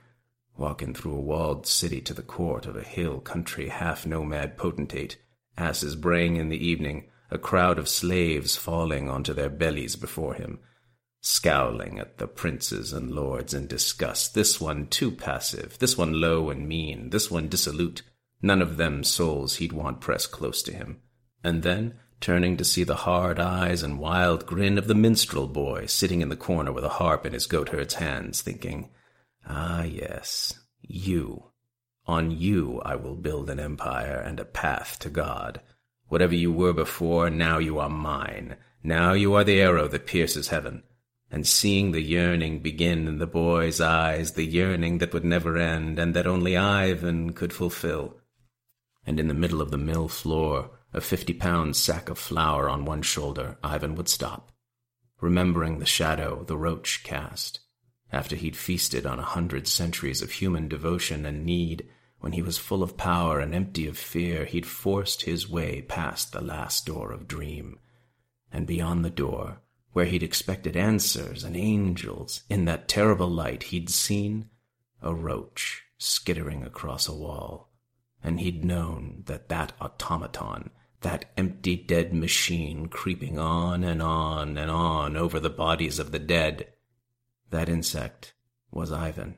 walking 0.57 0.93
through 0.93 1.15
a 1.15 1.21
walled 1.21 1.67
city 1.67 2.01
to 2.01 2.15
the 2.15 2.23
court 2.23 2.67
of 2.67 2.77
a 2.77 2.83
hill 2.83 3.21
country 3.21 3.69
half 3.69 4.05
nomad 4.05 4.57
potentate, 4.57 5.17
asses 5.57 5.95
braying 5.95 6.37
in 6.37 6.49
the 6.49 6.67
evening, 6.67 7.09
a 7.31 7.39
crowd 7.39 7.79
of 7.79 7.89
slaves 7.89 8.57
falling 8.57 9.09
onto 9.09 9.33
their 9.33 9.51
bellies 9.51 9.97
before 9.97 10.35
him, 10.35 10.59
scowling 11.21 11.99
at 11.99 12.19
the 12.19 12.27
princes 12.27 12.93
and 12.93 13.11
lords 13.11 13.55
in 13.55 13.67
disgust. 13.67 14.35
This 14.35 14.61
one 14.61 14.87
too 14.87 15.11
passive, 15.11 15.79
this 15.79 15.97
one 15.97 16.21
low 16.21 16.51
and 16.51 16.69
mean, 16.69 17.11
this 17.11 17.31
one 17.31 17.49
dissolute, 17.49 18.03
none 18.43 18.63
of 18.63 18.77
them 18.77 19.03
souls 19.05 19.57
he'd 19.57 19.73
want 19.73 20.01
pressed 20.01 20.31
close 20.31 20.63
to 20.63 20.73
him. 20.73 21.01
And 21.43 21.63
then, 21.63 21.99
turning 22.21 22.57
to 22.57 22.65
see 22.65 22.85
the 22.85 22.97
hard 22.97 23.39
eyes 23.39 23.83
and 23.83 23.99
wild 23.99 24.47
grin 24.47 24.79
of 24.79 24.87
the 24.87 24.95
minstrel 24.95 25.47
boy 25.47 25.87
sitting 25.87 26.23
in 26.23 26.29
the 26.29 26.37
corner 26.37 26.73
with 26.73 26.85
a 26.85 26.91
harp 27.01 27.27
in 27.27 27.33
his 27.33 27.47
goatherd's 27.47 27.95
hands, 27.95 28.41
thinking, 28.41 28.91
Ah, 29.47 29.83
yes, 29.83 30.59
you. 30.81 31.51
On 32.07 32.31
you 32.31 32.81
I 32.85 32.97
will 32.97 33.17
build 33.17 33.51
an 33.51 33.61
empire 33.61 34.17
and 34.17 34.39
a 34.39 34.45
path 34.45 34.99
to 35.01 35.11
God. 35.11 35.61
Whatever 36.09 36.35
you 36.35 36.53
were 36.53 36.73
before, 36.73 37.31
now 37.31 37.59
you 37.59 37.79
are 37.79 37.89
mine. 37.89 38.57
Now 38.83 39.13
you 39.13 39.35
are 39.35 39.45
the 39.45 39.61
arrow 39.61 39.89
that 39.89 40.07
pierces 40.07 40.49
heaven. 40.49 40.85
And 41.31 41.45
seeing 41.45 41.91
the 41.91 42.01
yearning 42.01 42.61
begin 42.61 43.09
in 43.09 43.19
the 43.19 43.27
boy's 43.27 43.81
eyes, 43.81 44.33
the 44.33 44.47
yearning 44.47 44.99
that 44.99 45.13
would 45.13 45.25
never 45.25 45.57
end, 45.57 45.99
and 45.99 46.15
that 46.15 46.27
only 46.27 46.57
Ivan 46.57 47.33
could 47.33 47.53
fulfill. 47.53 48.17
And 49.05 49.19
in 49.19 49.27
the 49.27 49.35
middle 49.35 49.61
of 49.61 49.73
the 49.73 49.79
mill 49.79 50.07
floor, 50.07 50.71
a 50.97 51.01
fifty-pound 51.01 51.77
sack 51.77 52.09
of 52.09 52.19
flour 52.19 52.71
on 52.71 52.87
one 52.87 53.03
shoulder, 53.03 53.59
Ivan 53.63 53.95
would 53.97 54.09
stop, 54.09 54.51
remembering 55.21 55.79
the 55.79 55.85
shadow 55.87 56.43
the 56.43 56.57
roach 56.57 57.05
cast, 57.05 57.61
after 58.11 58.35
he'd 58.35 58.57
feasted 58.57 59.05
on 59.05 59.19
a 59.19 59.23
hundred 59.23 59.69
centuries 59.69 60.23
of 60.23 60.31
human 60.31 60.69
devotion 60.69 61.27
and 61.27 61.45
need 61.45 61.87
when 62.21 62.33
he 62.33 62.41
was 62.41 62.57
full 62.57 62.83
of 62.83 62.97
power 62.97 63.41
and 63.41 63.55
empty 63.55 63.87
of 63.87 63.99
fear, 63.99 64.47
he'd 64.47 64.65
forced 64.65 65.23
his 65.23 65.47
way 65.49 65.83
past 65.83 66.33
the 66.33 66.41
last 66.41 66.87
door 66.87 67.13
of 67.13 67.29
dream. 67.29 67.79
And 68.51 68.67
beyond 68.67 69.05
the 69.05 69.11
door, 69.11 69.61
where 69.93 70.07
he'd 70.07 70.23
expected 70.23 70.79
answers 70.79 71.45
and 71.45 71.57
angels, 71.57 72.43
in 72.49 72.65
that 72.65 72.89
terrible 72.89 73.29
light 73.29 73.65
he'd 73.65 73.91
seen 73.91 74.49
a 75.03 75.15
roach 75.15 75.83
skittering 75.99 76.63
across 76.63 77.07
a 77.07 77.15
wall. 77.15 77.71
And 78.25 78.41
he'd 78.41 78.65
known 78.65 79.25
that 79.27 79.51
that 79.51 79.73
automaton, 79.79 80.71
that 81.03 81.27
empty 81.37 81.77
dead 81.77 82.13
machine 82.15 82.87
creeping 82.87 83.39
on 83.39 83.85
and 83.85 84.03
on 84.03 84.57
and 84.57 84.71
on 84.71 85.17
over 85.17 85.39
the 85.39 85.51
bodies 85.51 85.99
of 85.99 86.13
the 86.13 86.19
dead, 86.19 86.73
that 87.51 87.69
insect 87.69 88.35
was 88.71 88.93
Ivan. 88.93 89.37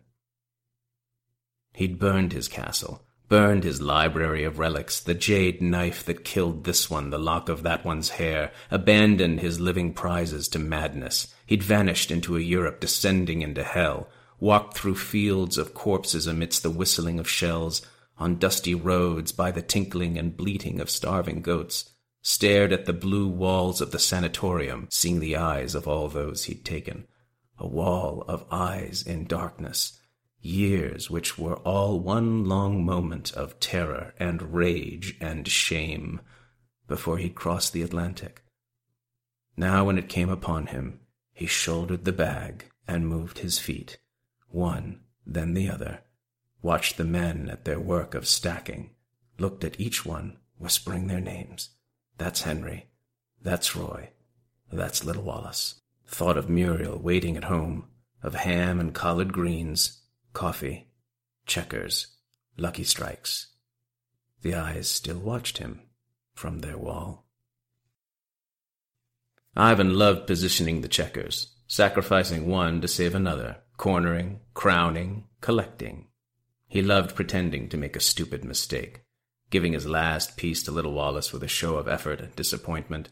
He'd 1.74 1.98
burned 1.98 2.32
his 2.32 2.48
castle, 2.48 3.04
burned 3.28 3.62
his 3.62 3.82
library 3.82 4.42
of 4.44 4.58
relics, 4.58 5.00
the 5.00 5.14
jade 5.14 5.60
knife 5.60 6.04
that 6.04 6.24
killed 6.24 6.64
this 6.64 6.88
one, 6.90 7.10
the 7.10 7.18
lock 7.18 7.48
of 7.48 7.62
that 7.62 7.84
one's 7.84 8.10
hair, 8.10 8.50
abandoned 8.70 9.40
his 9.40 9.60
living 9.60 9.92
prizes 9.92 10.48
to 10.48 10.58
madness. 10.58 11.32
He'd 11.46 11.62
vanished 11.62 12.10
into 12.10 12.36
a 12.36 12.40
Europe 12.40 12.80
descending 12.80 13.42
into 13.42 13.62
hell, 13.62 14.08
walked 14.40 14.76
through 14.76 14.96
fields 14.96 15.58
of 15.58 15.74
corpses 15.74 16.26
amidst 16.26 16.62
the 16.62 16.70
whistling 16.70 17.18
of 17.18 17.28
shells, 17.28 17.82
on 18.18 18.36
dusty 18.36 18.74
roads 18.74 19.32
by 19.32 19.50
the 19.50 19.62
tinkling 19.62 20.18
and 20.18 20.36
bleating 20.36 20.80
of 20.80 20.90
starving 20.90 21.40
goats, 21.40 21.90
stared 22.22 22.72
at 22.72 22.84
the 22.84 22.92
blue 22.92 23.28
walls 23.28 23.80
of 23.80 23.90
the 23.90 23.98
sanatorium, 23.98 24.88
seeing 24.90 25.20
the 25.20 25.36
eyes 25.36 25.74
of 25.74 25.86
all 25.86 26.08
those 26.08 26.44
he'd 26.44 26.64
taken. 26.64 27.06
A 27.58 27.66
wall 27.66 28.24
of 28.28 28.44
eyes 28.50 29.02
in 29.02 29.26
darkness, 29.26 29.98
years 30.40 31.10
which 31.10 31.38
were 31.38 31.56
all 31.58 31.98
one 32.00 32.44
long 32.44 32.84
moment 32.84 33.32
of 33.32 33.58
terror 33.60 34.14
and 34.18 34.54
rage 34.54 35.16
and 35.20 35.46
shame 35.48 36.20
before 36.86 37.18
he'd 37.18 37.34
crossed 37.34 37.72
the 37.72 37.82
Atlantic. 37.82 38.42
Now, 39.56 39.84
when 39.84 39.98
it 39.98 40.08
came 40.08 40.30
upon 40.30 40.66
him, 40.66 41.00
he 41.32 41.46
shouldered 41.46 42.04
the 42.04 42.12
bag 42.12 42.66
and 42.86 43.08
moved 43.08 43.38
his 43.38 43.58
feet, 43.58 43.98
one, 44.48 45.00
then 45.26 45.54
the 45.54 45.68
other, 45.68 46.00
watched 46.62 46.96
the 46.96 47.04
men 47.04 47.48
at 47.50 47.64
their 47.64 47.78
work 47.78 48.14
of 48.14 48.26
stacking, 48.26 48.90
looked 49.38 49.64
at 49.64 49.78
each 49.80 50.04
one, 50.04 50.38
whispering 50.58 51.06
their 51.06 51.20
names. 51.20 51.70
That's 52.16 52.42
Henry. 52.42 52.88
That's 53.40 53.76
Roy. 53.76 54.10
That's 54.72 55.04
little 55.04 55.22
Wallace. 55.22 55.80
Thought 56.06 56.36
of 56.36 56.48
Muriel 56.48 56.98
waiting 56.98 57.36
at 57.36 57.44
home, 57.44 57.88
of 58.22 58.34
ham 58.34 58.80
and 58.80 58.94
collard 58.94 59.32
greens, 59.32 60.00
coffee, 60.32 60.88
checkers, 61.46 62.08
lucky 62.56 62.84
strikes. 62.84 63.48
The 64.42 64.54
eyes 64.54 64.88
still 64.88 65.18
watched 65.18 65.58
him 65.58 65.82
from 66.34 66.60
their 66.60 66.78
wall. 66.78 67.24
Ivan 69.56 69.94
loved 69.94 70.26
positioning 70.26 70.80
the 70.80 70.88
checkers, 70.88 71.54
sacrificing 71.66 72.46
one 72.46 72.80
to 72.80 72.88
save 72.88 73.14
another, 73.14 73.58
cornering, 73.76 74.40
crowning, 74.54 75.24
collecting. 75.40 76.07
He 76.68 76.82
loved 76.82 77.16
pretending 77.16 77.68
to 77.70 77.76
make 77.76 77.96
a 77.96 78.00
stupid 78.00 78.44
mistake, 78.44 79.02
giving 79.50 79.72
his 79.72 79.86
last 79.86 80.36
piece 80.36 80.62
to 80.64 80.70
little 80.70 80.92
Wallace 80.92 81.32
with 81.32 81.42
a 81.42 81.48
show 81.48 81.76
of 81.76 81.88
effort 81.88 82.20
and 82.20 82.36
disappointment, 82.36 83.08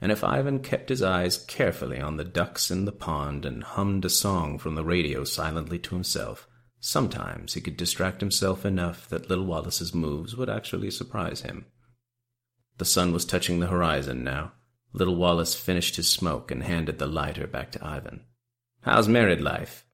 and 0.00 0.10
if 0.10 0.24
Ivan 0.24 0.58
kept 0.58 0.88
his 0.88 1.02
eyes 1.02 1.38
carefully 1.38 2.00
on 2.00 2.16
the 2.16 2.24
ducks 2.24 2.70
in 2.70 2.84
the 2.84 2.92
pond 2.92 3.44
and 3.44 3.62
hummed 3.62 4.04
a 4.04 4.10
song 4.10 4.58
from 4.58 4.74
the 4.74 4.84
radio 4.84 5.24
silently 5.24 5.78
to 5.78 5.94
himself, 5.94 6.48
Sometimes 6.86 7.54
he 7.54 7.62
could 7.62 7.78
distract 7.78 8.20
himself 8.20 8.66
enough 8.66 9.08
that 9.08 9.30
little 9.30 9.46
Wallace's 9.46 9.94
moves 9.94 10.36
would 10.36 10.50
actually 10.50 10.90
surprise 10.90 11.40
him. 11.40 11.64
The 12.76 12.84
sun 12.84 13.10
was 13.10 13.24
touching 13.24 13.58
the 13.58 13.68
horizon 13.68 14.22
now. 14.22 14.52
Little 14.92 15.16
Wallace 15.16 15.54
finished 15.54 15.96
his 15.96 16.10
smoke 16.10 16.50
and 16.50 16.62
handed 16.62 16.98
the 16.98 17.06
lighter 17.06 17.46
back 17.46 17.72
to 17.72 17.82
Ivan. 17.82 18.26
How's 18.82 19.08
married 19.08 19.40
life? 19.40 19.86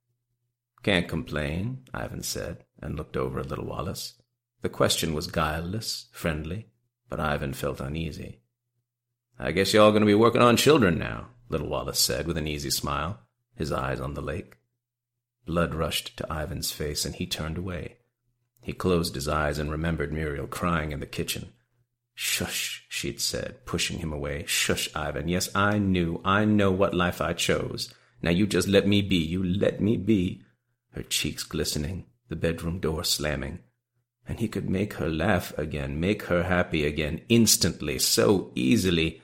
Can't 0.82 1.06
complain, 1.06 1.84
Ivan 1.94 2.24
said, 2.24 2.64
and 2.80 2.96
looked 2.96 3.16
over 3.16 3.40
at 3.40 3.48
little 3.48 3.66
Wallace. 3.66 4.14
The 4.62 4.68
question 4.68 5.14
was 5.14 5.26
guileless, 5.26 6.06
friendly, 6.12 6.66
but 7.08 7.20
Ivan 7.20 7.54
felt 7.54 7.80
uneasy. 7.80 8.40
I 9.38 9.52
guess 9.52 9.72
you're 9.72 9.82
all 9.82 9.90
going 9.90 10.02
to 10.02 10.06
be 10.06 10.14
working 10.14 10.42
on 10.42 10.56
children 10.56 10.98
now, 10.98 11.28
little 11.48 11.68
Wallace 11.68 11.98
said 11.98 12.26
with 12.26 12.36
an 12.36 12.46
easy 12.46 12.70
smile, 12.70 13.20
his 13.54 13.72
eyes 13.72 14.00
on 14.00 14.14
the 14.14 14.22
lake. 14.22 14.56
Blood 15.46 15.74
rushed 15.74 16.16
to 16.18 16.26
Ivan's 16.30 16.70
face, 16.70 17.04
and 17.04 17.14
he 17.14 17.26
turned 17.26 17.58
away. 17.58 17.96
He 18.60 18.72
closed 18.72 19.14
his 19.14 19.28
eyes 19.28 19.58
and 19.58 19.70
remembered 19.70 20.12
Muriel 20.12 20.46
crying 20.46 20.92
in 20.92 21.00
the 21.00 21.06
kitchen. 21.06 21.52
Shush, 22.14 22.84
she'd 22.90 23.20
said, 23.20 23.64
pushing 23.64 24.00
him 24.00 24.12
away. 24.12 24.44
Shush, 24.46 24.90
Ivan. 24.94 25.28
Yes, 25.28 25.48
I 25.54 25.78
knew. 25.78 26.20
I 26.22 26.44
know 26.44 26.70
what 26.70 26.92
life 26.92 27.22
I 27.22 27.32
chose. 27.32 27.92
Now 28.20 28.30
you 28.30 28.46
just 28.46 28.68
let 28.68 28.86
me 28.86 29.00
be. 29.00 29.16
You 29.16 29.42
let 29.42 29.80
me 29.80 29.96
be. 29.96 30.42
Her 30.92 31.02
cheeks 31.02 31.44
glistening, 31.44 32.04
the 32.30 32.36
bedroom 32.36 32.78
door 32.78 33.04
slamming. 33.04 33.58
And 34.26 34.40
he 34.40 34.48
could 34.48 34.70
make 34.70 34.94
her 34.94 35.10
laugh 35.10 35.56
again, 35.58 36.00
make 36.00 36.22
her 36.24 36.44
happy 36.44 36.86
again, 36.86 37.22
instantly, 37.28 37.98
so 37.98 38.52
easily. 38.54 39.20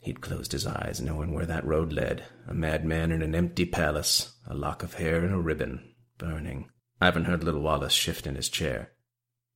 He'd 0.00 0.20
closed 0.20 0.52
his 0.52 0.66
eyes, 0.66 1.00
knowing 1.00 1.34
where 1.34 1.46
that 1.46 1.66
road 1.66 1.92
led. 1.92 2.24
A 2.46 2.54
madman 2.54 3.10
in 3.10 3.20
an 3.20 3.34
empty 3.34 3.66
palace, 3.66 4.34
a 4.46 4.54
lock 4.54 4.82
of 4.82 4.94
hair 4.94 5.24
in 5.24 5.32
a 5.32 5.40
ribbon, 5.40 5.92
burning. 6.16 6.70
Ivan 7.00 7.24
heard 7.24 7.42
little 7.42 7.60
Wallace 7.60 7.92
shift 7.92 8.26
in 8.26 8.36
his 8.36 8.48
chair. 8.48 8.92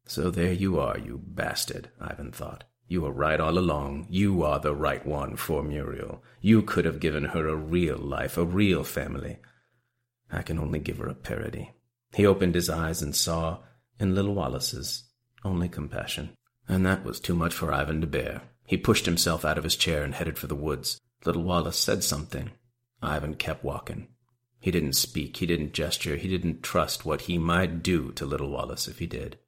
So 0.07 0.31
there 0.31 0.53
you 0.53 0.79
are, 0.81 0.99
you 0.99 1.21
bastard, 1.25 1.91
Ivan 2.01 2.33
thought. 2.33 2.65
You 2.89 3.03
were 3.03 3.13
right 3.13 3.41
all 3.41 3.59
along. 3.59 4.07
You 4.11 4.43
are 4.43 4.61
the 4.61 4.75
right 4.75 5.05
one 5.05 5.37
for 5.37 5.63
Muriel. 5.63 6.23
You 6.41 6.63
could 6.63 6.85
have 6.85 7.01
given 7.01 7.25
her 7.27 7.49
a 7.49 7.57
real 7.57 7.99
life, 7.99 8.37
a 8.37 8.45
real 8.45 8.85
family. 8.85 9.39
I 10.31 10.43
can 10.43 10.59
only 10.59 10.79
give 10.79 10.99
her 10.99 11.09
a 11.09 11.15
parody. 11.15 11.71
He 12.17 12.25
opened 12.25 12.55
his 12.55 12.71
eyes 12.71 13.03
and 13.03 13.15
saw, 13.15 13.59
in 14.01 14.15
little 14.15 14.35
Wallace's, 14.35 15.05
only 15.45 15.69
compassion. 15.69 16.31
And 16.67 16.87
that 16.87 17.05
was 17.05 17.21
too 17.21 17.35
much 17.35 17.53
for 17.53 17.75
Ivan 17.75 18.01
to 18.01 18.07
bear. 18.07 18.41
He 18.65 18.79
pushed 18.79 19.05
himself 19.05 19.45
out 19.45 19.59
of 19.59 19.65
his 19.65 19.77
chair 19.77 20.03
and 20.03 20.15
headed 20.15 20.39
for 20.39 20.47
the 20.47 20.55
woods. 20.55 20.99
Little 21.27 21.43
Wallace 21.43 21.79
said 21.79 22.03
something. 22.03 22.53
Ivan 23.03 23.35
kept 23.35 23.63
walking. 23.63 24.09
He 24.59 24.71
didn't 24.71 24.95
speak, 24.95 25.37
he 25.37 25.45
didn't 25.45 25.75
gesture, 25.75 26.17
he 26.17 26.27
didn't 26.27 26.63
trust 26.63 27.05
what 27.05 27.21
he 27.21 27.37
might 27.37 27.83
do 27.83 28.13
to 28.13 28.25
little 28.25 28.49
Wallace 28.49 28.89
if 28.89 28.99
he 28.99 29.07
did. 29.07 29.39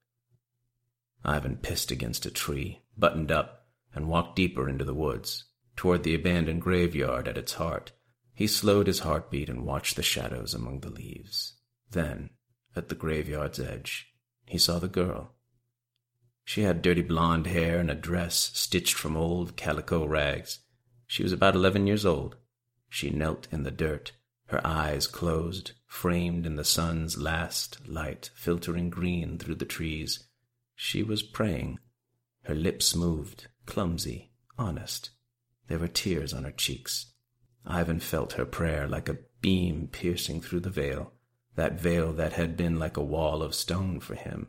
Ivan 1.25 1.57
pissed 1.57 1.91
against 1.91 2.27
a 2.27 2.31
tree, 2.31 2.83
buttoned 2.99 3.33
up, 3.33 3.66
and 3.95 4.09
walked 4.09 4.37
deeper 4.37 4.69
into 4.69 4.85
the 4.85 4.93
woods, 4.93 5.45
toward 5.75 6.03
the 6.03 6.14
abandoned 6.14 6.61
graveyard 6.61 7.29
at 7.29 7.39
its 7.39 7.55
heart. 7.55 7.93
He 8.35 8.47
slowed 8.47 8.89
his 8.89 8.99
heartbeat 8.99 9.49
and 9.49 9.64
watched 9.64 9.97
the 9.97 10.03
shadows 10.03 10.53
among 10.53 10.81
the 10.81 10.91
leaves. 10.91 11.55
Then, 11.91 12.29
at 12.79 12.89
the 12.89 12.95
graveyard's 12.95 13.61
edge, 13.61 14.14
he 14.47 14.57
saw 14.57 14.79
the 14.79 14.89
girl. 14.89 15.33
She 16.45 16.62
had 16.62 16.81
dirty 16.81 17.03
blonde 17.03 17.47
hair 17.47 17.79
and 17.79 17.91
a 17.91 17.95
dress 17.95 18.51
stitched 18.55 18.95
from 18.95 19.16
old 19.16 19.57
calico 19.57 20.07
rags. 20.07 20.61
She 21.07 21.22
was 21.22 21.33
about 21.33 21.55
eleven 21.55 21.87
years 21.87 22.07
old. 22.07 22.37
She 22.89 23.11
knelt 23.11 23.49
in 23.53 23.64
the 23.64 23.70
dirt, 23.70 24.12
her 24.47 24.66
eyes 24.66 25.07
closed, 25.07 25.72
framed 25.87 26.47
in 26.47 26.57
the 26.57 26.64
sun's 26.64 27.18
last 27.18 27.87
light 27.87 28.31
filtering 28.35 28.89
green 28.89 29.37
through 29.39 29.57
the 29.57 29.66
trees. 29.66 30.26
She 30.74 31.03
was 31.03 31.22
praying. 31.22 31.81
Her 32.45 32.55
lips 32.55 32.97
moved, 32.97 33.49
clumsy, 33.66 34.31
honest. 34.57 35.11
There 35.66 35.79
were 35.79 35.89
tears 35.89 36.33
on 36.33 36.45
her 36.45 36.51
cheeks. 36.51 37.12
Ivan 37.66 38.01
felt 38.01 38.35
her 38.35 38.47
prayer 38.47 38.89
like 38.89 39.11
a 39.11 39.18
beam 39.43 39.89
piercing 39.93 40.41
through 40.41 40.61
the 40.61 40.70
veil, 40.70 41.12
that 41.59 41.81
veil 41.81 42.13
that 42.13 42.35
had 42.35 42.57
been 42.57 42.79
like 42.79 42.97
a 42.97 43.03
wall 43.03 43.43
of 43.43 43.53
stone 43.53 43.99
for 43.99 44.15
him. 44.15 44.47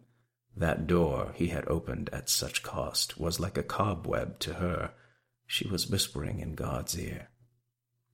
That 0.55 0.85
door 0.85 1.31
he 1.33 1.47
had 1.47 1.67
opened 1.67 2.07
at 2.13 2.29
such 2.29 2.61
cost 2.61 3.19
was 3.19 3.39
like 3.39 3.57
a 3.57 3.63
cobweb 3.63 4.37
to 4.41 4.53
her. 4.53 4.91
She 5.47 5.67
was 5.67 5.89
whispering 5.89 6.39
in 6.39 6.53
God's 6.53 6.99
ear. 6.99 7.29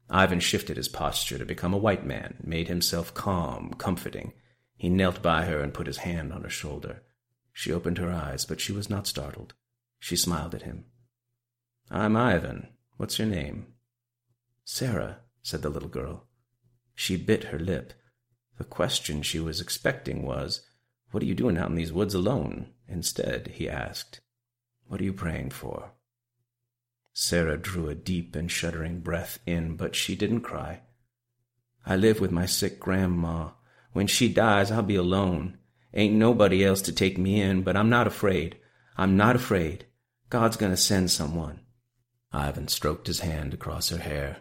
Ivan 0.10 0.40
shifted 0.40 0.78
his 0.78 0.88
posture 0.88 1.38
to 1.38 1.46
become 1.46 1.74
a 1.74 1.78
white 1.78 2.06
man, 2.06 2.38
made 2.42 2.70
himself 2.70 3.14
calm, 3.14 3.74
comforting. 3.78 4.32
He 4.78 4.88
knelt 4.88 5.22
by 5.22 5.44
her 5.44 5.60
and 5.60 5.74
put 5.74 5.88
his 5.88 5.98
hand 5.98 6.32
on 6.32 6.44
her 6.44 6.50
shoulder. 6.50 7.04
She 7.52 7.74
opened 7.74 7.98
her 7.98 8.14
eyes, 8.14 8.46
but 8.46 8.62
she 8.62 8.72
was 8.72 8.90
not 8.90 9.08
startled. 9.08 9.56
She 10.00 10.16
smiled 10.16 10.56
at 10.56 10.62
him. 10.62 10.86
I'm 11.92 12.16
Ivan. 12.16 12.70
What's 12.96 13.20
your 13.20 13.28
name? 13.28 13.74
Sarah, 14.64 15.18
said 15.44 15.64
the 15.64 15.70
little 15.70 15.90
girl. 15.90 16.28
She 16.94 17.18
bit 17.18 17.46
her 17.46 17.60
lip. 17.60 17.94
The 18.58 18.64
question 18.64 19.22
she 19.22 19.40
was 19.40 19.60
expecting 19.60 20.24
was, 20.24 20.62
What 21.12 21.24
are 21.24 21.26
you 21.26 21.36
doing 21.36 21.58
out 21.58 21.70
in 21.70 21.76
these 21.76 21.94
woods 21.94 22.14
alone? 22.14 22.68
Instead, 22.88 23.48
he 23.56 23.70
asked, 23.70 24.22
What 24.88 25.02
are 25.02 25.04
you 25.04 25.14
praying 25.14 25.52
for? 25.52 25.92
Sarah 27.14 27.58
drew 27.58 27.88
a 27.88 27.96
deep 27.96 28.36
and 28.36 28.52
shuddering 28.52 29.00
breath 29.00 29.40
in, 29.46 29.76
but 29.76 29.96
she 29.96 30.16
didn't 30.16 30.42
cry. 30.42 30.82
I 31.86 31.96
live 31.96 32.20
with 32.20 32.32
my 32.32 32.46
sick 32.46 32.80
grandma. 32.80 33.52
When 33.94 34.08
she 34.08 34.28
dies, 34.28 34.72
I'll 34.72 34.82
be 34.82 34.96
alone. 34.96 35.58
Ain't 35.94 36.16
nobody 36.16 36.64
else 36.66 36.82
to 36.84 36.92
take 36.92 37.18
me 37.18 37.40
in, 37.40 37.62
but 37.64 37.78
I'm 37.78 37.90
not 37.90 38.08
afraid. 38.08 38.58
I'm 38.98 39.16
not 39.16 39.36
afraid. 39.36 39.86
God's 40.30 40.58
gonna 40.58 40.76
send 40.76 41.12
someone. 41.12 41.62
Ivan 42.34 42.68
stroked 42.68 43.08
his 43.08 43.22
hand 43.22 43.54
across 43.54 43.90
her 43.90 44.00
hair. 44.00 44.40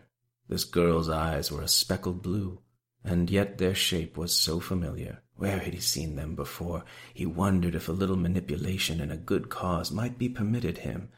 This 0.49 0.65
girl's 0.65 1.09
eyes 1.09 1.53
were 1.53 1.63
a 1.63 1.69
speckled 1.69 2.23
blue, 2.23 2.61
and 3.05 3.31
yet 3.31 3.59
their 3.59 3.75
shape 3.75 4.17
was 4.17 4.35
so 4.35 4.59
familiar. 4.59 5.23
Where 5.37 5.59
had 5.59 5.75
he 5.75 5.81
seen 5.81 6.17
them 6.17 6.35
before? 6.35 6.85
He 7.13 7.27
wondered 7.27 7.75
if 7.75 7.89
a 7.89 7.93
little 7.93 8.17
manipulation 8.17 9.01
in 9.01 9.11
a 9.11 9.17
good 9.17 9.51
cause 9.51 9.91
might 9.91 10.17
be 10.17 10.29
permitted 10.29 10.79
him. 10.79 11.11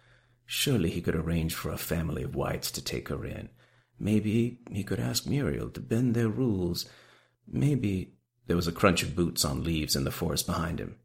Surely 0.46 0.90
he 0.90 1.00
could 1.00 1.14
arrange 1.14 1.54
for 1.54 1.70
a 1.70 1.78
family 1.78 2.22
of 2.22 2.34
whites 2.34 2.70
to 2.72 2.82
take 2.82 3.08
her 3.08 3.24
in. 3.24 3.50
Maybe 3.98 4.60
he 4.70 4.84
could 4.84 5.00
ask 5.00 5.26
Muriel 5.26 5.70
to 5.70 5.80
bend 5.80 6.14
their 6.14 6.28
rules. 6.28 6.86
Maybe 7.46 8.14
there 8.46 8.56
was 8.56 8.68
a 8.68 8.72
crunch 8.72 9.02
of 9.02 9.16
boots 9.16 9.44
on 9.44 9.64
leaves 9.64 9.96
in 9.96 10.04
the 10.04 10.10
forest 10.10 10.46
behind 10.46 10.80
him. 10.80 10.96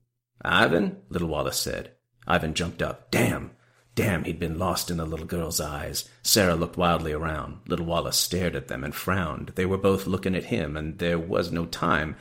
Ivan, 0.44 0.98
little 1.10 1.28
Wallace 1.28 1.60
said. 1.60 1.92
Ivan 2.28 2.54
jumped 2.54 2.82
up. 2.82 3.12
Damn! 3.12 3.52
Damn, 3.94 4.24
he'd 4.24 4.40
been 4.40 4.58
lost 4.58 4.90
in 4.90 4.98
the 4.98 5.06
little 5.06 5.26
girl's 5.26 5.60
eyes. 5.60 6.10
Sarah 6.24 6.56
looked 6.56 6.78
wildly 6.78 7.12
around. 7.12 7.60
Little 7.68 7.86
Wallace 7.86 8.18
stared 8.18 8.56
at 8.56 8.70
them 8.70 8.84
and 8.84 8.96
frowned. 8.96 9.52
They 9.56 9.66
were 9.66 9.78
both 9.78 10.08
looking 10.08 10.34
at 10.34 10.46
him, 10.46 10.78
and 10.78 10.98
there 10.98 11.20
was 11.20 11.52
no 11.52 11.66
time. 11.66 12.16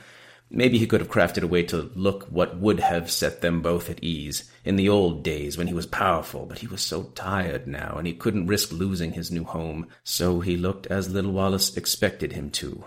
Maybe 0.49 0.77
he 0.77 0.85
could 0.85 0.99
have 0.99 1.09
crafted 1.09 1.43
a 1.43 1.47
way 1.47 1.63
to 1.63 1.89
look 1.95 2.25
what 2.25 2.57
would 2.57 2.81
have 2.81 3.09
set 3.09 3.39
them 3.39 3.61
both 3.61 3.89
at 3.89 4.03
ease 4.03 4.51
in 4.65 4.75
the 4.75 4.89
old 4.89 5.23
days 5.23 5.57
when 5.57 5.67
he 5.67 5.73
was 5.73 5.85
powerful, 5.85 6.45
but 6.45 6.59
he 6.59 6.67
was 6.67 6.81
so 6.81 7.03
tired 7.15 7.67
now, 7.67 7.95
and 7.97 8.05
he 8.05 8.13
couldn't 8.13 8.47
risk 8.47 8.73
losing 8.73 9.13
his 9.13 9.31
new 9.31 9.45
home. 9.45 9.87
So 10.03 10.41
he 10.41 10.57
looked 10.57 10.87
as 10.87 11.09
little 11.09 11.31
Wallace 11.31 11.77
expected 11.77 12.33
him 12.33 12.49
to. 12.51 12.83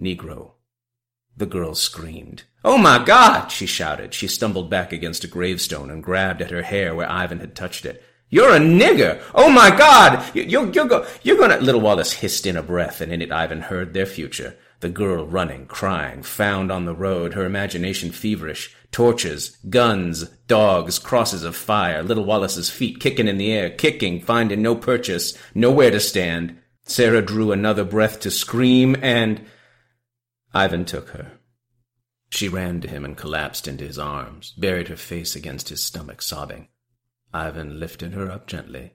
Negro. 0.00 0.52
The 1.36 1.46
girl 1.46 1.74
screamed. 1.74 2.44
Oh 2.64 2.78
my 2.78 3.02
God! 3.02 3.48
she 3.48 3.66
shouted. 3.66 4.14
She 4.14 4.28
stumbled 4.28 4.70
back 4.70 4.92
against 4.92 5.24
a 5.24 5.28
gravestone 5.28 5.90
and 5.90 6.04
grabbed 6.04 6.40
at 6.40 6.52
her 6.52 6.62
hair 6.62 6.94
where 6.94 7.10
Ivan 7.10 7.40
had 7.40 7.56
touched 7.56 7.84
it. 7.84 8.04
You're 8.32 8.56
a 8.56 8.58
nigger! 8.58 9.22
Oh 9.34 9.50
my 9.50 9.68
God! 9.68 10.24
You, 10.34 10.44
you, 10.44 10.72
you're, 10.72 10.86
go, 10.86 11.06
you're 11.22 11.36
gonna... 11.36 11.58
Little 11.58 11.82
Wallace 11.82 12.14
hissed 12.14 12.46
in 12.46 12.56
a 12.56 12.62
breath, 12.62 13.02
and 13.02 13.12
in 13.12 13.20
it 13.20 13.30
Ivan 13.30 13.60
heard 13.60 13.92
their 13.92 14.06
future. 14.06 14.56
The 14.80 14.88
girl 14.88 15.26
running, 15.26 15.66
crying, 15.66 16.22
found 16.22 16.72
on 16.72 16.86
the 16.86 16.94
road, 16.94 17.34
her 17.34 17.44
imagination 17.44 18.10
feverish. 18.10 18.74
Torches, 18.90 19.58
guns, 19.68 20.30
dogs, 20.48 20.98
crosses 20.98 21.44
of 21.44 21.54
fire, 21.54 22.02
little 22.02 22.24
Wallace's 22.24 22.70
feet 22.70 23.00
kicking 23.00 23.28
in 23.28 23.36
the 23.36 23.52
air, 23.52 23.68
kicking, 23.68 24.22
finding 24.22 24.62
no 24.62 24.76
purchase, 24.76 25.36
nowhere 25.54 25.90
to 25.90 26.00
stand. 26.00 26.56
Sarah 26.84 27.20
drew 27.20 27.52
another 27.52 27.84
breath 27.84 28.20
to 28.20 28.30
scream, 28.30 28.96
and 29.02 29.44
Ivan 30.54 30.86
took 30.86 31.10
her. 31.10 31.32
She 32.30 32.48
ran 32.48 32.80
to 32.80 32.88
him 32.88 33.04
and 33.04 33.14
collapsed 33.14 33.68
into 33.68 33.84
his 33.84 33.98
arms, 33.98 34.54
buried 34.56 34.88
her 34.88 34.96
face 34.96 35.36
against 35.36 35.68
his 35.68 35.84
stomach, 35.84 36.22
sobbing. 36.22 36.68
Ivan 37.32 37.80
lifted 37.80 38.12
her 38.12 38.30
up 38.30 38.46
gently, 38.46 38.92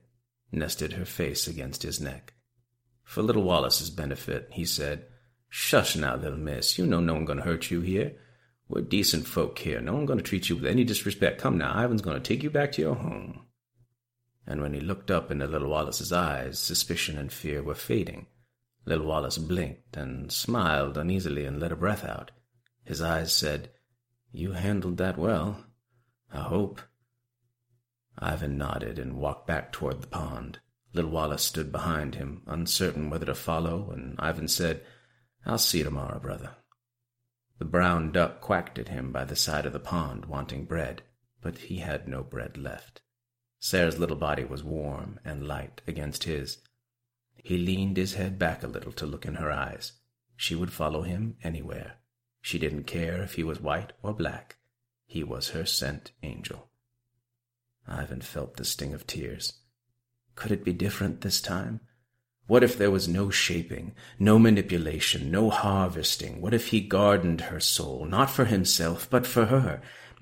nested 0.51 0.93
her 0.93 1.05
face 1.05 1.47
against 1.47 1.83
his 1.83 1.99
neck. 1.99 2.33
For 3.03 3.21
little 3.21 3.43
Wallace's 3.43 3.89
benefit, 3.89 4.49
he 4.51 4.65
said, 4.65 5.05
Shush 5.49 5.95
now, 5.95 6.15
little 6.15 6.38
miss. 6.38 6.77
You 6.77 6.85
know 6.85 6.99
no 6.99 7.13
one 7.13 7.25
gonna 7.25 7.41
hurt 7.41 7.71
you 7.71 7.81
here. 7.81 8.13
We're 8.67 8.81
decent 8.81 9.27
folk 9.27 9.57
here. 9.59 9.79
No 9.79 9.93
one 9.93 10.05
gonna 10.05 10.21
treat 10.21 10.49
you 10.49 10.57
with 10.57 10.65
any 10.65 10.83
disrespect. 10.83 11.39
Come 11.39 11.57
now, 11.57 11.81
Ivan's 11.81 12.01
gonna 12.01 12.19
take 12.19 12.43
you 12.43 12.49
back 12.49 12.73
to 12.73 12.81
your 12.81 12.95
home. 12.95 13.45
And 14.45 14.61
when 14.61 14.73
he 14.73 14.79
looked 14.79 15.09
up 15.09 15.31
into 15.31 15.47
little 15.47 15.69
Wallace's 15.69 16.11
eyes, 16.11 16.59
suspicion 16.59 17.17
and 17.17 17.31
fear 17.31 17.63
were 17.63 17.75
fading. 17.75 18.27
Little 18.85 19.07
Wallace 19.07 19.38
blinked 19.38 19.97
and 19.97 20.31
smiled 20.31 20.97
uneasily 20.97 21.45
and 21.45 21.59
let 21.59 21.71
a 21.71 21.75
breath 21.75 22.05
out. 22.05 22.31
His 22.85 23.01
eyes 23.01 23.33
said, 23.33 23.71
You 24.31 24.53
handled 24.53 24.97
that 24.97 25.17
well. 25.17 25.65
I 26.31 26.41
hope. 26.41 26.81
Ivan 28.20 28.57
nodded 28.57 28.97
and 28.99 29.18
walked 29.18 29.47
back 29.47 29.72
toward 29.72 30.01
the 30.01 30.07
pond. 30.07 30.59
Little 30.93 31.11
Wallace 31.11 31.43
stood 31.43 31.72
behind 31.72 32.15
him, 32.15 32.41
uncertain 32.47 33.09
whether 33.09 33.26
to 33.26 33.36
follow, 33.36 33.91
and 33.91 34.15
Ivan 34.20 34.47
said, 34.47 34.84
I'll 35.45 35.57
see 35.57 35.80
you 35.80 35.84
tomorrow, 35.84 36.20
brother. 36.20 36.55
The 37.59 37.65
brown 37.65 38.11
duck 38.11 38.41
quacked 38.41 38.78
at 38.80 38.89
him 38.89 39.11
by 39.11 39.26
the 39.26 39.36
side 39.36 39.65
of 39.65 39.74
the 39.74 39.80
pond, 39.80 40.26
wanting 40.26 40.65
bread, 40.65 41.03
but 41.41 41.57
he 41.57 41.78
had 41.78 42.07
no 42.07 42.24
bread 42.24 42.57
left. 42.57 43.01
Sarah's 43.59 43.97
little 43.97 44.15
body 44.15 44.43
was 44.43 44.63
warm 44.63 45.20
and 45.26 45.47
light 45.47 45.82
against 45.88 46.26
his. 46.26 46.59
He 47.36 47.57
leaned 47.57 47.97
his 47.97 48.13
head 48.13 48.38
back 48.38 48.63
a 48.63 48.68
little 48.68 48.91
to 48.93 49.05
look 49.05 49.26
in 49.26 49.36
her 49.36 49.51
eyes. 49.51 49.93
She 50.36 50.55
would 50.55 50.72
follow 50.72 51.01
him 51.01 51.38
anywhere. 51.43 51.97
She 52.41 52.59
didn't 52.59 52.84
care 52.84 53.22
if 53.24 53.34
he 53.34 53.43
was 53.43 53.59
white 53.59 53.93
or 54.03 54.13
black. 54.13 54.57
He 55.05 55.24
was 55.24 55.49
her 55.49 55.65
sent 55.65 56.11
angel. 56.22 56.70
Ivan 57.88 58.21
felt 58.21 58.57
the 58.57 58.65
sting 58.65 58.93
of 58.93 59.07
tears. 59.07 59.53
Could 60.35 60.51
it 60.51 60.65
be 60.65 60.73
different 60.73 61.21
this 61.21 61.41
time? 61.41 61.79
What 62.47 62.63
if 62.63 62.77
there 62.77 62.91
was 62.91 63.07
no 63.07 63.29
shaping, 63.29 63.93
no 64.19 64.39
manipulation, 64.39 65.31
no 65.31 65.49
harvesting? 65.49 66.39
What 66.39 66.53
if 66.53 66.67
he 66.67 66.79
gardened 66.79 67.41
her 67.41 67.59
soul, 67.59 68.05
not 68.05 68.29
for 68.29 68.45
himself, 68.45 69.09
but 69.09 69.27
for 69.27 69.45
her? 69.47 69.81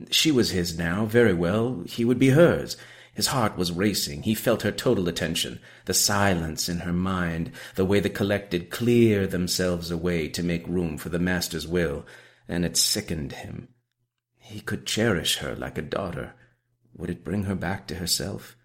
She 0.09 0.31
was 0.31 0.49
his 0.49 0.77
now, 0.77 1.05
very 1.05 1.33
well, 1.33 1.83
he 1.85 2.03
would 2.03 2.19
be 2.19 2.29
hers. 2.29 2.77
His 3.13 3.27
heart 3.27 3.57
was 3.57 3.71
racing. 3.71 4.23
He 4.23 4.35
felt 4.35 4.63
her 4.63 4.71
total 4.71 5.07
attention, 5.07 5.59
the 5.85 5.93
silence 5.93 6.67
in 6.67 6.79
her 6.79 6.91
mind, 6.91 7.51
the 7.75 7.85
way 7.85 8.01
the 8.01 8.09
collected 8.09 8.69
clear 8.69 9.25
themselves 9.25 9.89
away 9.89 10.27
to 10.29 10.43
make 10.43 10.67
room 10.67 10.97
for 10.97 11.09
the 11.09 11.19
Master's 11.19 11.67
will, 11.67 12.05
and 12.47 12.65
it 12.65 12.75
sickened 12.75 13.31
him. 13.31 13.69
He 14.37 14.59
could 14.59 14.85
cherish 14.85 15.37
her 15.37 15.55
like 15.55 15.77
a 15.77 15.81
daughter. 15.81 16.33
Would 16.97 17.09
it 17.09 17.23
bring 17.23 17.43
her 17.43 17.55
back 17.55 17.87
to 17.87 17.95
herself? 17.95 18.55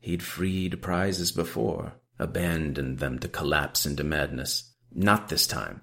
He'd 0.00 0.22
freed 0.22 0.82
prizes 0.82 1.32
before, 1.32 1.94
abandoned 2.18 2.98
them 2.98 3.18
to 3.18 3.28
collapse 3.28 3.84
into 3.86 4.04
madness. 4.04 4.74
Not 4.92 5.28
this 5.28 5.46
time. 5.46 5.82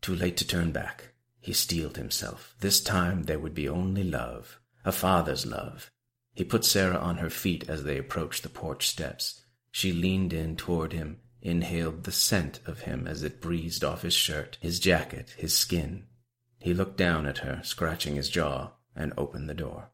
Too 0.00 0.14
late 0.14 0.36
to 0.38 0.46
turn 0.46 0.72
back. 0.72 1.12
He 1.40 1.52
steeled 1.52 1.96
himself. 1.96 2.54
This 2.60 2.80
time 2.80 3.24
there 3.24 3.38
would 3.38 3.54
be 3.54 3.68
only 3.68 4.02
love, 4.02 4.60
a 4.84 4.92
father's 4.92 5.46
love. 5.46 5.90
He 6.34 6.44
put 6.44 6.64
Sarah 6.64 6.98
on 6.98 7.18
her 7.18 7.30
feet 7.30 7.68
as 7.68 7.84
they 7.84 7.98
approached 7.98 8.42
the 8.42 8.48
porch 8.48 8.88
steps. 8.88 9.42
She 9.70 9.92
leaned 9.92 10.32
in 10.32 10.56
toward 10.56 10.92
him, 10.92 11.20
inhaled 11.40 12.04
the 12.04 12.12
scent 12.12 12.60
of 12.66 12.80
him 12.80 13.06
as 13.06 13.22
it 13.22 13.40
breezed 13.40 13.84
off 13.84 14.02
his 14.02 14.14
shirt, 14.14 14.58
his 14.60 14.80
jacket, 14.80 15.34
his 15.36 15.56
skin. 15.56 16.06
He 16.58 16.74
looked 16.74 16.96
down 16.96 17.26
at 17.26 17.38
her, 17.38 17.60
scratching 17.62 18.16
his 18.16 18.28
jaw, 18.28 18.72
and 18.94 19.12
opened 19.16 19.48
the 19.48 19.54
door. 19.54 19.90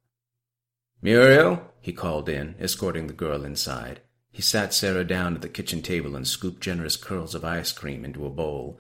Muriel, 1.05 1.61
he 1.80 1.92
called 1.92 2.28
in, 2.28 2.55
escorting 2.61 3.09
the 3.09 3.12
girl 3.12 3.44
inside. 3.44 4.00
He 4.30 4.40
sat 4.40 4.72
Sarah 4.72 5.05
down 5.05 5.34
at 5.34 5.42
the 5.42 5.48
kitchen 5.48 5.82
table 5.82 6.14
and 6.14 6.26
scooped 6.26 6.62
generous 6.62 6.96
curls 6.96 7.34
of 7.34 7.44
ice 7.44 7.72
cream 7.72 8.05
into 8.05 8.24
a 8.24 8.30
bowl. 8.30 8.78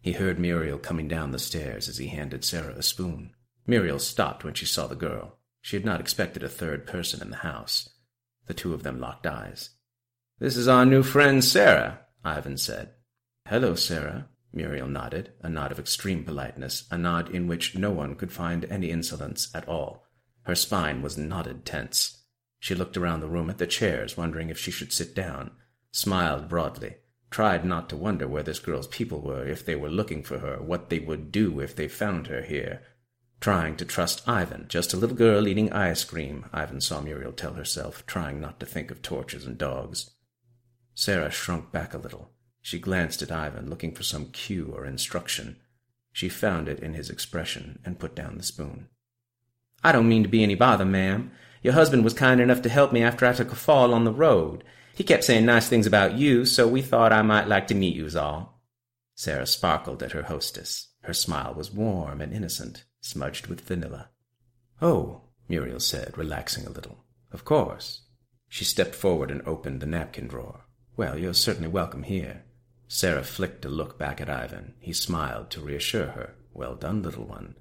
He 0.00 0.12
heard 0.12 0.38
Muriel 0.38 0.78
coming 0.78 1.08
down 1.08 1.30
the 1.30 1.38
stairs 1.38 1.86
as 1.86 1.98
he 1.98 2.08
handed 2.08 2.42
Sarah 2.42 2.74
a 2.74 2.82
spoon. 2.82 3.34
Muriel 3.66 3.98
stopped 3.98 4.44
when 4.44 4.54
she 4.54 4.64
saw 4.64 4.86
the 4.86 4.96
girl. 4.96 5.36
She 5.60 5.76
had 5.76 5.84
not 5.84 6.00
expected 6.00 6.42
a 6.42 6.48
third 6.48 6.86
person 6.86 7.20
in 7.20 7.28
the 7.28 7.36
house. 7.36 7.90
The 8.46 8.54
two 8.54 8.72
of 8.72 8.82
them 8.82 8.98
locked 8.98 9.26
eyes. 9.26 9.70
This 10.38 10.56
is 10.56 10.68
our 10.68 10.86
new 10.86 11.02
friend 11.02 11.44
Sarah, 11.44 12.00
Ivan 12.24 12.56
said. 12.56 12.92
Hello, 13.46 13.74
Sarah. 13.74 14.28
Muriel 14.54 14.88
nodded, 14.88 15.32
a 15.42 15.50
nod 15.50 15.70
of 15.70 15.78
extreme 15.78 16.24
politeness, 16.24 16.88
a 16.90 16.96
nod 16.96 17.28
in 17.28 17.46
which 17.46 17.76
no 17.76 17.90
one 17.90 18.14
could 18.14 18.32
find 18.32 18.64
any 18.64 18.90
insolence 18.90 19.50
at 19.54 19.68
all. 19.68 20.07
Her 20.48 20.54
spine 20.54 21.02
was 21.02 21.18
knotted 21.18 21.66
tense. 21.66 22.22
She 22.58 22.74
looked 22.74 22.96
around 22.96 23.20
the 23.20 23.28
room 23.28 23.50
at 23.50 23.58
the 23.58 23.66
chairs, 23.66 24.16
wondering 24.16 24.48
if 24.48 24.58
she 24.58 24.70
should 24.70 24.94
sit 24.94 25.14
down, 25.14 25.50
smiled 25.92 26.48
broadly, 26.48 26.96
tried 27.30 27.66
not 27.66 27.90
to 27.90 27.98
wonder 27.98 28.26
where 28.26 28.42
this 28.42 28.58
girl's 28.58 28.86
people 28.86 29.20
were, 29.20 29.46
if 29.46 29.62
they 29.62 29.76
were 29.76 29.90
looking 29.90 30.22
for 30.22 30.38
her, 30.38 30.56
what 30.56 30.88
they 30.88 31.00
would 31.00 31.30
do 31.30 31.60
if 31.60 31.76
they 31.76 31.86
found 31.86 32.28
her 32.28 32.40
here. 32.40 32.80
Trying 33.42 33.76
to 33.76 33.84
trust 33.84 34.26
Ivan, 34.26 34.64
just 34.70 34.94
a 34.94 34.96
little 34.96 35.14
girl 35.14 35.46
eating 35.46 35.70
ice 35.70 36.02
cream, 36.02 36.46
Ivan 36.50 36.80
saw 36.80 37.02
Muriel 37.02 37.32
tell 37.32 37.52
herself, 37.52 38.06
trying 38.06 38.40
not 38.40 38.58
to 38.60 38.64
think 38.64 38.90
of 38.90 39.02
torches 39.02 39.44
and 39.44 39.58
dogs. 39.58 40.12
Sarah 40.94 41.30
shrunk 41.30 41.72
back 41.72 41.92
a 41.92 41.98
little. 41.98 42.30
She 42.62 42.78
glanced 42.78 43.20
at 43.20 43.30
Ivan, 43.30 43.68
looking 43.68 43.94
for 43.94 44.02
some 44.02 44.30
cue 44.30 44.72
or 44.74 44.86
instruction. 44.86 45.58
She 46.10 46.30
found 46.30 46.70
it 46.70 46.80
in 46.80 46.94
his 46.94 47.10
expression 47.10 47.80
and 47.84 47.98
put 47.98 48.14
down 48.14 48.38
the 48.38 48.42
spoon. 48.42 48.88
I 49.82 49.92
don't 49.92 50.08
mean 50.08 50.22
to 50.22 50.28
be 50.28 50.42
any 50.42 50.54
bother, 50.54 50.84
ma'am. 50.84 51.30
Your 51.62 51.74
husband 51.74 52.04
was 52.04 52.14
kind 52.14 52.40
enough 52.40 52.62
to 52.62 52.68
help 52.68 52.92
me 52.92 53.02
after 53.02 53.26
I 53.26 53.32
took 53.32 53.52
a 53.52 53.56
fall 53.56 53.94
on 53.94 54.04
the 54.04 54.12
road. 54.12 54.64
He 54.94 55.04
kept 55.04 55.24
saying 55.24 55.46
nice 55.46 55.68
things 55.68 55.86
about 55.86 56.14
you, 56.14 56.44
so 56.44 56.66
we 56.66 56.82
thought 56.82 57.12
I 57.12 57.22
might 57.22 57.48
like 57.48 57.66
to 57.68 57.74
meet 57.74 57.94
you's 57.94 58.16
all. 58.16 58.60
Sarah 59.14 59.46
sparkled 59.46 60.02
at 60.02 60.12
her 60.12 60.22
hostess. 60.22 60.88
Her 61.02 61.14
smile 61.14 61.54
was 61.54 61.72
warm 61.72 62.20
and 62.20 62.32
innocent, 62.32 62.84
smudged 63.00 63.46
with 63.46 63.60
vanilla. 63.60 64.10
Oh, 64.82 65.22
Muriel 65.48 65.80
said, 65.80 66.18
relaxing 66.18 66.66
a 66.66 66.70
little. 66.70 67.04
Of 67.32 67.44
course. 67.44 68.02
She 68.48 68.64
stepped 68.64 68.94
forward 68.94 69.30
and 69.30 69.42
opened 69.46 69.80
the 69.80 69.86
napkin 69.86 70.26
drawer. 70.26 70.64
Well, 70.96 71.18
you're 71.18 71.34
certainly 71.34 71.68
welcome 71.68 72.02
here. 72.02 72.44
Sarah 72.88 73.22
flicked 73.22 73.64
a 73.64 73.68
look 73.68 73.98
back 73.98 74.20
at 74.20 74.30
Ivan. 74.30 74.74
He 74.80 74.92
smiled 74.92 75.50
to 75.50 75.60
reassure 75.60 76.08
her. 76.08 76.34
Well 76.52 76.74
done, 76.74 77.02
little 77.02 77.24
one. 77.24 77.54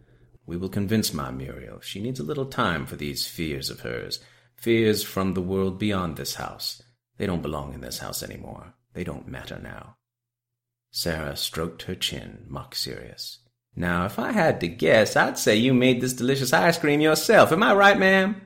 We 0.47 0.55
will 0.55 0.69
convince 0.69 1.13
my 1.13 1.29
Muriel. 1.29 1.81
She 1.81 2.01
needs 2.01 2.21
a 2.21 2.23
little 2.23 2.45
time 2.45 2.85
for 2.85 2.95
these 2.95 3.27
fears 3.27 3.69
of 3.69 3.81
hers. 3.81 4.21
Fears 4.55 5.03
from 5.03 5.33
the 5.33 5.41
world 5.41 5.77
beyond 5.77 6.15
this 6.15 6.35
house. 6.35 6.81
They 7.17 7.25
don't 7.25 7.41
belong 7.41 7.73
in 7.73 7.81
this 7.81 7.99
house 7.99 8.23
any 8.23 8.37
more. 8.37 8.73
They 8.93 9.03
don't 9.03 9.27
matter 9.27 9.59
now. 9.61 9.97
Sarah 10.89 11.35
stroked 11.35 11.83
her 11.83 11.95
chin, 11.95 12.45
mock 12.47 12.75
serious. 12.75 13.39
Now, 13.75 14.05
if 14.05 14.17
I 14.17 14.31
had 14.31 14.61
to 14.61 14.69
guess, 14.69 15.17
I'd 15.17 15.37
say 15.37 15.57
you 15.57 15.73
made 15.73 15.99
this 15.99 16.13
delicious 16.13 16.53
ice 16.53 16.79
cream 16.79 17.01
yourself. 17.01 17.51
Am 17.51 17.61
I 17.61 17.73
right, 17.73 17.99
ma'am? 17.99 18.41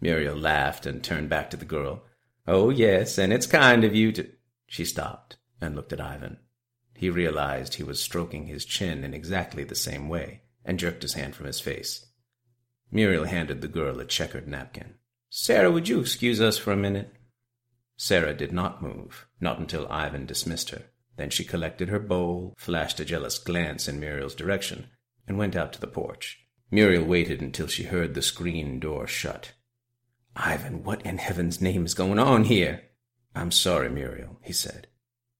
Muriel 0.00 0.36
laughed 0.36 0.86
and 0.86 1.04
turned 1.04 1.28
back 1.28 1.50
to 1.50 1.58
the 1.58 1.66
girl. 1.66 2.04
Oh, 2.46 2.70
yes, 2.70 3.18
and 3.18 3.32
it's 3.34 3.46
kind 3.46 3.84
of 3.84 3.94
you 3.94 4.12
to. 4.12 4.26
She 4.66 4.86
stopped 4.86 5.36
and 5.60 5.76
looked 5.76 5.92
at 5.92 6.00
Ivan. 6.00 6.38
He 6.94 7.10
realized 7.10 7.74
he 7.74 7.82
was 7.82 8.02
stroking 8.02 8.46
his 8.46 8.64
chin 8.64 9.04
in 9.04 9.12
exactly 9.12 9.62
the 9.62 9.74
same 9.74 10.08
way 10.08 10.40
and 10.64 10.78
jerked 10.78 11.02
his 11.02 11.14
hand 11.14 11.34
from 11.34 11.46
his 11.46 11.60
face. 11.60 12.06
Muriel 12.90 13.24
handed 13.24 13.60
the 13.60 13.68
girl 13.68 14.00
a 14.00 14.04
checkered 14.04 14.46
napkin. 14.46 14.94
Sarah, 15.30 15.70
would 15.70 15.88
you 15.88 16.00
excuse 16.00 16.40
us 16.40 16.58
for 16.58 16.72
a 16.72 16.76
minute? 16.76 17.12
Sarah 17.96 18.34
did 18.34 18.52
not 18.52 18.82
move, 18.82 19.26
not 19.40 19.58
until 19.58 19.90
Ivan 19.90 20.26
dismissed 20.26 20.70
her. 20.70 20.82
Then 21.16 21.30
she 21.30 21.44
collected 21.44 21.88
her 21.88 22.00
bowl, 22.00 22.54
flashed 22.56 23.00
a 23.00 23.04
jealous 23.04 23.38
glance 23.38 23.88
in 23.88 24.00
Muriel's 24.00 24.34
direction, 24.34 24.88
and 25.26 25.38
went 25.38 25.56
out 25.56 25.72
to 25.72 25.80
the 25.80 25.86
porch. 25.86 26.40
Muriel 26.70 27.04
waited 27.04 27.40
until 27.40 27.66
she 27.66 27.84
heard 27.84 28.14
the 28.14 28.22
screen 28.22 28.80
door 28.80 29.06
shut. 29.06 29.52
Ivan, 30.36 30.82
what 30.82 31.02
in 31.06 31.18
heaven's 31.18 31.60
name 31.60 31.84
is 31.84 31.94
going 31.94 32.18
on 32.18 32.44
here? 32.44 32.82
I'm 33.34 33.52
sorry, 33.52 33.88
Muriel, 33.88 34.38
he 34.42 34.52
said. 34.52 34.88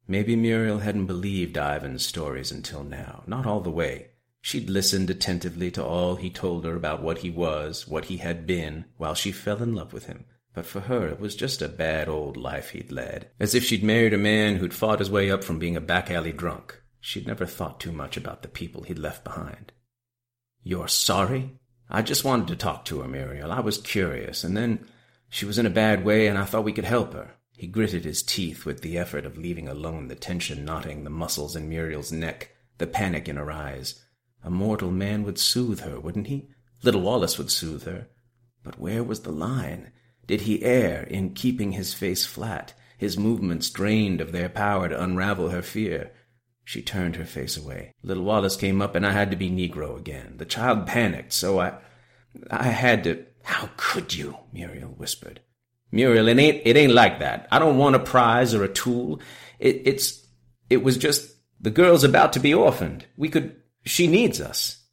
Maybe 0.07 0.37
Muriel 0.37 0.81
hadn't 0.81 1.07
believed 1.07 1.57
Ivan's 1.57 2.07
stories 2.07 2.53
until 2.53 2.85
now, 2.85 3.25
not 3.27 3.47
all 3.47 3.61
the 3.61 3.71
way. 3.71 4.11
She'd 4.47 4.69
listened 4.69 5.09
attentively 5.09 5.71
to 5.71 5.83
all 5.83 6.17
he 6.17 6.29
told 6.29 6.67
her 6.67 6.77
about 6.77 7.03
what 7.03 7.21
he 7.21 7.31
was, 7.31 7.89
what 7.89 8.05
he 8.05 8.19
had 8.19 8.47
been, 8.47 8.85
while 8.99 9.15
she 9.15 9.33
fell 9.33 9.63
in 9.63 9.75
love 9.75 9.95
with 9.95 10.05
him. 10.05 10.27
But 10.53 10.67
for 10.67 10.81
her, 10.81 11.09
it 11.09 11.19
was 11.19 11.35
just 11.35 11.63
a 11.63 11.67
bad 11.69 12.11
old 12.11 12.37
life 12.37 12.69
he'd 12.69 12.93
led. 12.93 13.31
As 13.41 13.55
if 13.55 13.65
she'd 13.65 13.83
married 13.83 14.13
a 14.13 14.19
man 14.19 14.57
who'd 14.57 14.75
fought 14.75 14.99
his 14.99 15.11
way 15.11 15.31
up 15.31 15.43
from 15.43 15.59
being 15.59 15.79
a 15.79 15.81
back 15.81 16.11
alley 16.11 16.31
drunk. 16.31 16.79
She'd 17.01 17.27
never 17.27 17.47
thought 17.47 17.81
too 17.81 17.91
much 17.91 18.19
about 18.19 18.43
the 18.43 18.49
people 18.49 18.83
he'd 18.83 18.99
left 18.99 19.25
behind. 19.25 19.73
You're 20.63 20.89
sorry? 20.89 21.59
I 21.89 22.03
just 22.03 22.23
wanted 22.23 22.49
to 22.49 22.57
talk 22.57 22.85
to 22.85 23.01
her, 23.01 23.09
Muriel. 23.09 23.51
I 23.51 23.61
was 23.61 23.79
curious, 23.79 24.45
and 24.45 24.55
then 24.55 24.87
she 25.31 25.47
was 25.47 25.57
in 25.57 25.65
a 25.65 25.71
bad 25.71 26.05
way, 26.05 26.27
and 26.27 26.37
I 26.37 26.45
thought 26.45 26.65
we 26.65 26.75
could 26.75 26.85
help 26.85 27.15
her. 27.15 27.31
He 27.57 27.67
gritted 27.67 28.05
his 28.05 28.23
teeth 28.23 28.67
with 28.67 28.83
the 28.83 28.99
effort 28.99 29.25
of 29.25 29.39
leaving 29.39 29.69
alone 29.69 30.09
the 30.09 30.15
tension 30.15 30.67
knotting 30.67 31.05
the 31.05 31.09
muscles 31.09 31.57
in 31.57 31.67
Muriel's 31.67 32.13
neck, 32.13 32.51
the 32.77 32.87
panic 32.87 33.27
in 33.27 33.37
her 33.37 33.51
eyes. 33.51 34.04
A 34.45 34.51
mortal 34.51 34.91
man 34.91 35.25
would 35.25 35.39
soothe 35.39 35.81
her, 35.81 35.99
wouldn't 35.99 36.29
he? 36.29 36.49
Little 36.83 37.01
Wallace 37.01 37.39
would 37.39 37.51
soothe 37.51 37.85
her. 37.85 38.09
But 38.63 38.79
where 38.79 39.03
was 39.03 39.21
the 39.21 39.33
line? 39.33 39.91
Did 40.27 40.43
he 40.43 40.63
err 40.63 41.03
in 41.05 41.35
keeping 41.35 41.73
his 41.73 41.95
face 41.95 42.25
flat, 42.25 42.75
his 42.99 43.19
movements 43.19 43.71
drained 43.71 44.21
of 44.21 44.33
their 44.33 44.49
power 44.49 44.89
to 44.89 45.03
unravel 45.03 45.51
her 45.51 45.63
fear? 45.63 46.13
She 46.65 46.83
turned 46.83 47.17
her 47.17 47.25
face 47.25 47.57
away. 47.57 47.93
Little 48.03 48.25
Wallace 48.25 48.57
came 48.57 48.81
up, 48.81 48.95
and 48.95 49.07
I 49.07 49.13
had 49.13 49.31
to 49.31 49.37
be 49.37 49.51
Negro 49.51 49.99
again. 49.99 50.35
The 50.39 50.47
child 50.47 50.87
panicked, 50.87 51.33
so 51.33 51.61
I. 51.61 51.79
I 52.51 52.65
had 52.65 53.05
to. 53.05 53.25
How 53.43 53.69
could 53.77 54.15
you? 54.15 54.37
Muriel 54.53 54.89
whispered. 54.89 55.41
Muriel, 55.93 56.27
it 56.29 56.39
ain't 56.39 56.63
it 56.65 56.77
ain't 56.77 56.93
like 56.93 57.21
that. 57.21 57.47
I 57.53 57.59
don't 57.59 57.79
want 57.79 57.97
a 57.97 58.01
prize 58.01 58.55
or 58.55 58.65
a 58.65 58.73
tool. 58.73 59.21
It, 59.59 59.83
it's 59.85 60.27
it 60.71 60.83
was 60.83 60.97
just 60.97 61.31
the 61.61 61.71
girl's 61.71 62.03
about 62.03 62.33
to 62.33 62.41
be 62.41 62.55
orphaned. 62.55 63.07
We 63.17 63.29
could. 63.29 63.57
She 63.85 64.07
needs 64.07 64.41
us. 64.41 64.85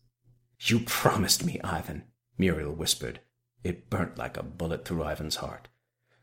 You 0.60 0.80
promised 0.80 1.46
me, 1.46 1.60
Ivan. 1.64 2.04
Muriel 2.38 2.74
whispered. 2.74 3.20
It 3.64 3.90
burnt 3.90 4.18
like 4.18 4.38
a 4.38 4.44
bullet 4.44 4.86
through 4.86 5.04
Ivan's 5.04 5.38
heart. 5.38 5.68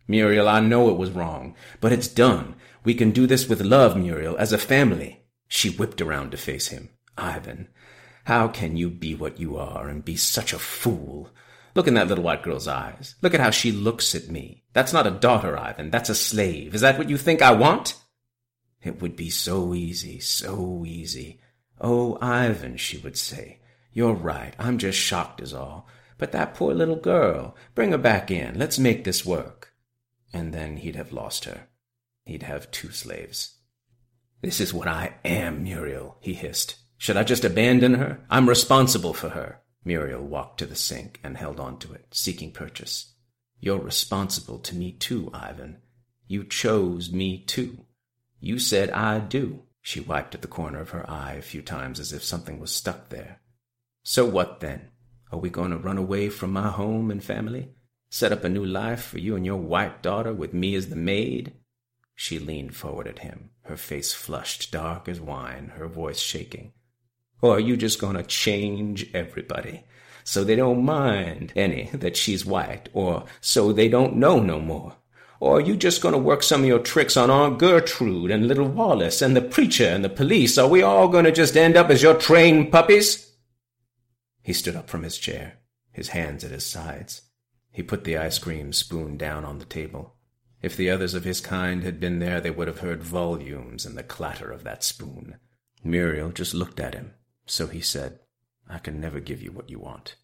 Muriel, 0.07 0.49
I 0.49 0.61
know 0.61 0.91
it 0.91 0.97
was 0.97 1.11
wrong, 1.11 1.55
but 1.81 1.93
it's 1.93 2.09
done. 2.09 2.55
We 2.85 2.95
can 2.95 3.11
do 3.11 3.27
this 3.27 3.49
with 3.49 3.61
love, 3.61 3.97
Muriel, 3.97 4.37
as 4.39 4.53
a 4.53 4.59
family. 4.59 5.25
She 5.49 5.71
whipped 5.71 6.01
around 6.01 6.31
to 6.31 6.37
face 6.37 6.69
him. 6.69 6.91
Ivan, 7.17 7.69
how 8.25 8.49
can 8.49 8.77
you 8.77 8.91
be 8.91 9.15
what 9.15 9.41
you 9.41 9.57
are 9.57 9.89
and 9.89 10.05
be 10.05 10.17
such 10.17 10.53
a 10.53 10.59
fool? 10.59 11.31
Look 11.75 11.87
in 11.87 11.95
that 11.95 12.09
little 12.09 12.25
white 12.25 12.43
girl's 12.43 12.69
eyes. 12.69 13.15
Look 13.23 13.35
at 13.35 13.41
how 13.41 13.51
she 13.51 13.71
looks 13.71 14.15
at 14.15 14.29
me. 14.29 14.65
That's 14.73 14.93
not 14.93 15.07
a 15.07 15.11
daughter, 15.11 15.59
Ivan. 15.59 15.91
That's 15.91 16.11
a 16.11 16.15
slave. 16.15 16.75
Is 16.75 16.81
that 16.81 16.99
what 16.99 17.11
you 17.11 17.17
think 17.17 17.43
I 17.43 17.53
want? 17.53 17.95
It 18.83 19.01
would 19.01 19.17
be 19.17 19.31
so 19.31 19.75
easy, 19.75 20.21
so 20.21 20.85
easy. 20.87 21.41
Oh, 21.81 22.19
Ivan, 22.21 22.77
she 22.77 22.99
would 22.99 23.17
say. 23.17 23.61
You're 23.93 24.15
right. 24.15 24.55
I'm 24.59 24.79
just 24.79 24.99
shocked 24.99 25.41
is 25.41 25.55
all. 25.55 25.87
But 26.19 26.33
that 26.33 26.55
poor 26.55 26.75
little 26.75 26.97
girl. 26.97 27.57
Bring 27.75 27.93
her 27.93 27.99
back 27.99 28.31
in. 28.31 28.59
Let's 28.59 28.79
make 28.79 29.05
this 29.05 29.25
work. 29.25 29.73
And 30.33 30.53
then 30.53 30.79
he'd 30.79 30.97
have 30.97 31.13
lost 31.13 31.45
her. 31.45 31.69
He'd 32.25 32.43
have 32.43 32.71
two 32.71 32.91
slaves. 32.91 33.57
This 34.43 34.61
is 34.61 34.75
what 34.75 34.87
I 34.87 35.15
am, 35.25 35.65
Muriel, 35.65 36.19
he 36.21 36.35
hissed. 36.35 36.77
Should 36.97 37.17
I 37.17 37.25
just 37.25 37.45
abandon 37.45 37.95
her? 37.95 38.21
I'm 38.29 38.49
responsible 38.49 39.15
for 39.15 39.31
her. 39.31 39.63
Muriel 39.85 40.23
walked 40.23 40.59
to 40.59 40.67
the 40.67 40.77
sink 40.77 41.19
and 41.25 41.37
held 41.37 41.59
on 41.59 41.79
to 41.79 41.93
it, 41.93 42.07
seeking 42.11 42.53
purchase. 42.53 43.15
You're 43.61 43.81
responsible 43.81 44.59
to 44.61 44.77
me 44.77 44.93
too, 44.93 45.31
Ivan. 45.33 45.79
You 46.27 46.45
chose 46.45 47.11
me 47.11 47.43
too. 47.45 47.87
You 48.41 48.59
said 48.59 48.91
I 48.91 49.19
do. 49.19 49.63
She 49.83 50.01
wiped 50.01 50.35
at 50.35 50.43
the 50.43 50.49
corner 50.49 50.81
of 50.81 50.91
her 50.91 51.09
eye 51.09 51.35
a 51.35 51.43
few 51.43 51.63
times 51.63 52.01
as 52.01 52.13
if 52.13 52.23
something 52.23 52.59
was 52.59 52.71
stuck 52.71 53.09
there. 53.09 53.41
So 54.03 54.25
what 54.25 54.61
then? 54.61 54.91
Are 55.31 55.39
we 55.39 55.51
going 55.51 55.71
to 55.71 55.79
run 55.79 55.99
away 55.99 56.29
from 56.29 56.53
my 56.53 56.69
home 56.69 57.11
and 57.11 57.23
family? 57.23 57.71
Set 58.11 58.33
up 58.33 58.45
a 58.45 58.49
new 58.49 58.65
life 58.65 59.03
for 59.03 59.19
you 59.19 59.37
and 59.37 59.45
your 59.45 59.57
white 59.57 60.03
daughter 60.03 60.33
with 60.33 60.55
me 60.55 60.75
as 60.75 60.89
the 60.89 60.97
maid? 60.97 61.53
She 62.15 62.39
leaned 62.39 62.75
forward 62.75 63.07
at 63.07 63.21
him, 63.21 63.51
her 63.63 63.77
face 63.77 64.13
flushed 64.13 64.73
dark 64.73 65.09
as 65.09 65.21
wine, 65.21 65.73
her 65.77 65.87
voice 65.87 66.19
shaking. 66.19 66.73
Or 67.41 67.57
are 67.57 67.61
you 67.61 67.77
just 67.77 68.01
going 68.01 68.17
to 68.17 68.23
change 68.23 69.09
everybody? 69.15 69.85
So 70.25 70.43
they 70.43 70.57
don't 70.57 70.85
mind 70.85 71.53
any 71.55 71.91
that 71.93 72.17
she's 72.17 72.45
white, 72.45 72.89
or 72.93 73.25
so 73.41 73.73
they 73.73 73.89
don't 73.89 74.17
know 74.17 74.41
no 74.41 74.59
more. 74.59 74.97
Or 75.41 75.59
are 75.59 75.61
you 75.61 75.77
just 75.77 76.03
going 76.03 76.13
to 76.13 76.19
work 76.19 76.43
some 76.43 76.63
of 76.63 76.67
your 76.67 76.81
tricks 76.81 77.17
on 77.17 77.31
Aunt 77.31 77.59
Gertrude 77.59 78.31
and 78.31 78.49
little 78.49 78.69
Wallace 78.69 79.23
and 79.23 79.37
the 79.37 79.41
preacher 79.41 79.87
and 79.87 80.05
the 80.05 80.09
police? 80.09 80.59
Are 80.59 80.69
we 80.69 80.83
all 80.83 81.09
going 81.09 81.25
to 81.25 81.33
just 81.33 81.57
end 81.57 81.77
up 81.77 81.91
as 81.91 82.03
your 82.03 82.15
trained 82.15 82.73
puppies? 82.73 83.33
He 84.43 84.53
stood 84.53 84.75
up 84.75 84.91
from 84.91 85.05
his 85.05 85.19
chair, 85.19 85.59
his 85.93 86.09
hands 86.09 86.43
at 86.43 86.51
his 86.51 86.67
sides. 86.67 87.23
He 87.71 87.83
put 87.83 88.05
the 88.05 88.17
ice 88.17 88.39
cream 88.39 88.73
spoon 88.73 89.17
down 89.17 89.45
on 89.45 89.59
the 89.59 89.65
table. 89.65 90.17
If 90.61 90.77
the 90.77 90.91
others 90.91 91.15
of 91.15 91.23
his 91.23 91.41
kind 91.41 91.85
had 91.85 92.01
been 92.01 92.19
there, 92.19 92.41
they 92.41 92.51
would 92.51 92.67
have 92.67 92.81
heard 92.81 93.03
volumes 93.03 93.87
in 93.87 93.95
the 93.95 94.03
clatter 94.03 94.51
of 94.51 94.65
that 94.65 94.83
spoon. 94.83 95.37
Muriel 95.85 96.31
just 96.31 96.55
looked 96.55 96.81
at 96.81 96.95
him, 96.95 97.15
so 97.47 97.69
he 97.69 97.81
said, 97.81 98.19
I 98.69 98.79
can 98.79 99.01
never 99.01 99.21
give 99.21 99.41
you 99.41 99.53
what 99.53 99.71
you 99.71 99.79
want. 99.79 100.17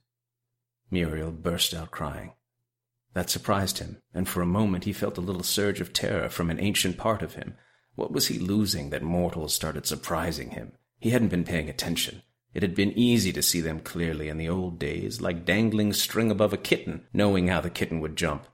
Muriel 0.91 1.31
burst 1.31 1.73
out 1.73 1.93
crying. 1.93 2.33
That 3.15 3.31
surprised 3.31 3.79
him, 3.79 4.03
and 4.13 4.29
for 4.29 4.43
a 4.43 4.47
moment 4.47 4.85
he 4.85 4.93
felt 4.93 5.19
a 5.19 5.23
little 5.23 5.43
surge 5.43 5.81
of 5.81 5.93
terror 5.93 6.29
from 6.29 6.51
an 6.51 6.61
ancient 6.61 6.99
part 6.99 7.23
of 7.23 7.35
him. 7.35 7.55
What 7.95 8.13
was 8.13 8.27
he 8.27 8.39
losing 8.39 8.91
that 8.91 9.03
mortals 9.03 9.55
started 9.55 9.87
surprising 9.87 10.51
him? 10.51 10.73
He 10.99 11.11
hadn't 11.11 11.29
been 11.29 11.45
paying 11.45 11.69
attention. 11.69 12.23
It 12.53 12.63
had 12.63 12.75
been 12.75 12.93
easy 12.93 13.33
to 13.33 13.43
see 13.43 13.61
them 13.61 13.81
clearly 13.81 14.29
in 14.29 14.39
the 14.39 14.49
old 14.49 14.79
days, 14.79 15.21
like 15.21 15.45
dangling 15.45 15.93
string 15.93 16.31
above 16.31 16.53
a 16.53 16.57
kitten, 16.57 17.07
knowing 17.13 17.49
how 17.49 17.61
the 17.61 17.71
kitten 17.71 18.01
would 18.01 18.17
jump. 18.17 18.47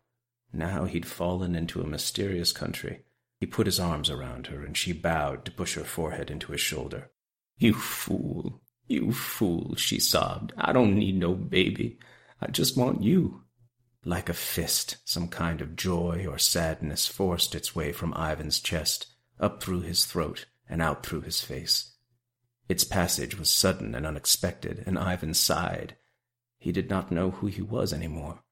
Now 0.52 0.84
he'd 0.84 1.06
fallen 1.06 1.54
into 1.54 1.80
a 1.80 1.86
mysterious 1.86 2.52
country. 2.52 3.00
He 3.38 3.46
put 3.46 3.66
his 3.66 3.80
arms 3.80 4.10
around 4.10 4.48
her, 4.48 4.62
and 4.62 4.76
she 4.76 4.92
bowed 4.92 5.44
to 5.46 5.50
push 5.50 5.74
her 5.74 5.84
forehead 5.84 6.30
into 6.30 6.52
his 6.52 6.60
shoulder. 6.60 7.10
You 7.58 7.72
fool, 7.74 8.60
you 8.88 9.12
fool, 9.12 9.74
she 9.76 10.00
sobbed. 10.00 10.52
I 10.58 10.72
don't 10.72 10.96
need 10.96 11.18
no 11.18 11.34
baby. 11.34 11.98
I 12.40 12.48
just 12.50 12.76
want 12.76 13.02
you. 13.02 13.39
Like 14.04 14.28
a 14.28 14.34
fist, 14.34 14.96
some 15.04 15.28
kind 15.28 15.60
of 15.60 15.76
joy 15.76 16.26
or 16.26 16.38
sadness 16.38 17.06
forced 17.06 17.54
its 17.54 17.74
way 17.74 17.92
from 17.92 18.14
Ivan's 18.14 18.60
chest, 18.60 19.06
up 19.38 19.62
through 19.62 19.82
his 19.82 20.06
throat, 20.06 20.46
and 20.68 20.80
out 20.80 21.04
through 21.04 21.22
his 21.22 21.40
face. 21.40 21.92
Its 22.68 22.84
passage 22.84 23.38
was 23.38 23.50
sudden 23.50 23.94
and 23.94 24.06
unexpected, 24.06 24.84
and 24.86 24.98
Ivan 24.98 25.34
sighed. 25.34 25.96
He 26.58 26.72
did 26.72 26.88
not 26.88 27.10
know 27.10 27.30
who 27.30 27.48
he 27.48 27.62
was 27.62 27.92
any 27.92 28.06
more. 28.06 28.42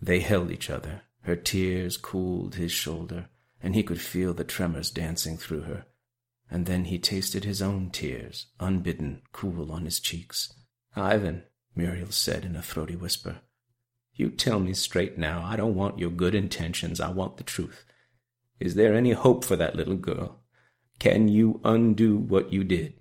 They 0.00 0.20
held 0.20 0.50
each 0.50 0.68
other. 0.68 1.02
Her 1.20 1.36
tears 1.36 1.96
cooled 1.96 2.56
his 2.56 2.72
shoulder, 2.72 3.28
and 3.62 3.74
he 3.74 3.84
could 3.84 4.00
feel 4.00 4.34
the 4.34 4.44
tremors 4.44 4.90
dancing 4.90 5.38
through 5.38 5.62
her. 5.62 5.86
And 6.50 6.66
then 6.66 6.86
he 6.86 6.98
tasted 6.98 7.44
his 7.44 7.62
own 7.62 7.90
tears, 7.90 8.46
unbidden, 8.58 9.22
cool 9.32 9.70
on 9.70 9.84
his 9.84 10.00
cheeks. 10.00 10.52
Ivan, 10.96 11.44
Muriel 11.76 12.10
said 12.10 12.44
in 12.44 12.56
a 12.56 12.62
throaty 12.62 12.96
whisper, 12.96 13.40
you 14.14 14.30
tell 14.30 14.60
me 14.60 14.74
straight 14.74 15.18
now. 15.18 15.42
I 15.44 15.56
don't 15.56 15.74
want 15.74 15.98
your 15.98 16.10
good 16.10 16.34
intentions. 16.34 17.00
I 17.00 17.10
want 17.10 17.36
the 17.36 17.44
truth. 17.44 17.84
Is 18.60 18.74
there 18.74 18.94
any 18.94 19.12
hope 19.12 19.44
for 19.44 19.56
that 19.56 19.76
little 19.76 19.96
girl? 19.96 20.40
Can 20.98 21.28
you 21.28 21.60
undo 21.64 22.16
what 22.16 22.52
you 22.52 22.62
did? 22.62 22.94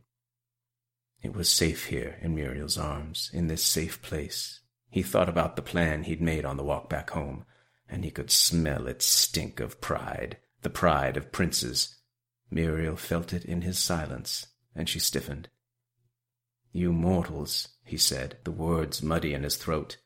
It 1.21 1.35
was 1.35 1.49
safe 1.49 1.85
here 1.85 2.17
in 2.21 2.33
Muriel's 2.33 2.77
arms, 2.77 3.29
in 3.31 3.47
this 3.47 3.63
safe 3.63 4.01
place. 4.01 4.61
He 4.89 5.03
thought 5.03 5.29
about 5.29 5.55
the 5.55 5.61
plan 5.61 6.03
he'd 6.03 6.21
made 6.21 6.45
on 6.45 6.57
the 6.57 6.63
walk 6.63 6.89
back 6.89 7.11
home, 7.11 7.45
and 7.87 8.03
he 8.03 8.09
could 8.11 8.31
smell 8.31 8.87
its 8.87 9.05
stink 9.05 9.59
of 9.59 9.79
pride, 9.81 10.37
the 10.63 10.69
pride 10.69 11.17
of 11.17 11.31
princes. 11.31 11.97
Muriel 12.49 12.95
felt 12.95 13.33
it 13.33 13.45
in 13.45 13.61
his 13.61 13.77
silence, 13.77 14.47
and 14.75 14.89
she 14.89 14.99
stiffened. 14.99 15.49
You 16.71 16.91
mortals, 16.91 17.67
he 17.83 17.97
said, 17.97 18.37
the 18.43 18.51
words 18.51 19.03
muddy 19.03 19.33
in 19.33 19.43
his 19.43 19.57
throat. 19.57 19.97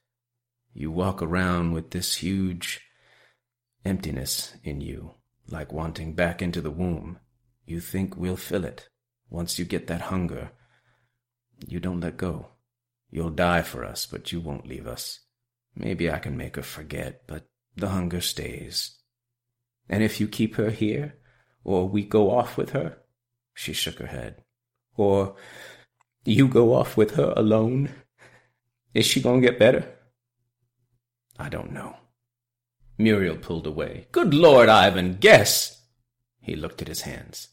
You 0.78 0.91
walk 0.91 1.21
around 1.21 1.71
with 1.71 1.91
this 1.91 2.15
huge 2.15 2.82
emptiness 3.86 4.57
in 4.61 4.82
you, 4.82 5.11
like 5.47 5.71
wanting 5.71 6.15
back 6.15 6.41
into 6.41 6.59
the 6.59 6.69
womb. 6.69 7.17
You 7.65 7.80
think 7.80 8.17
we'll 8.17 8.36
fill 8.36 8.65
it. 8.65 8.89
Once 9.30 9.57
you 9.57 9.63
get 9.63 9.88
that 9.88 10.01
hunger, 10.01 10.51
you 11.65 11.80
don't 11.80 12.01
let 12.01 12.17
go. 12.17 12.49
You'll 13.09 13.30
die 13.30 13.61
for 13.61 13.86
us, 13.86 14.05
but 14.05 14.34
you 14.34 14.41
won't 14.41 14.67
leave 14.67 14.86
us. 14.86 15.21
Maybe 15.78 16.11
I 16.11 16.19
can 16.19 16.36
make 16.36 16.57
her 16.57 16.61
forget, 16.61 17.21
but 17.26 17.47
the 17.78 17.88
hunger 17.88 18.19
stays. 18.19 18.97
And 19.88 20.03
if 20.03 20.19
you 20.19 20.28
keep 20.28 20.55
her 20.55 20.71
here, 20.71 21.15
or 21.63 21.88
we 21.88 22.03
go 22.03 22.32
off 22.32 22.57
with 22.57 22.71
her, 22.71 22.97
she 23.53 23.71
shook 23.71 23.99
her 23.99 24.07
head, 24.07 24.43
or 24.97 25.38
you 26.26 26.49
go 26.49 26.73
off 26.73 26.97
with 26.97 27.15
her 27.15 27.34
alone, 27.38 27.91
is 28.93 29.05
she 29.05 29.21
gonna 29.21 29.39
get 29.39 29.57
better? 29.57 29.94
I 31.38 31.49
don't 31.49 31.71
know. 31.71 31.97
Muriel 32.97 33.38
pulled 33.38 33.67
away. 33.67 34.07
Good 34.11 34.33
Lord, 34.33 34.69
Ivan, 34.69 35.17
guess! 35.19 35.83
He 36.39 36.55
looked 36.55 36.81
at 36.81 36.88
his 36.88 37.01
hands. 37.01 37.49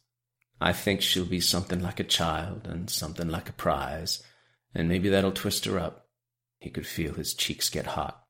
I 0.60 0.72
think 0.72 1.00
she'll 1.00 1.24
be 1.24 1.40
something 1.40 1.80
like 1.82 1.98
a 1.98 2.04
child 2.04 2.68
and 2.68 2.88
something 2.88 3.28
like 3.28 3.48
a 3.48 3.54
prize, 3.54 4.22
and 4.74 4.88
maybe 4.88 5.08
that'll 5.08 5.32
twist 5.32 5.64
her 5.64 5.78
up. 5.78 6.06
He 6.60 6.70
could 6.70 6.86
feel 6.86 7.14
his 7.14 7.34
cheeks 7.34 7.68
get 7.68 7.86
hot. 7.86 8.22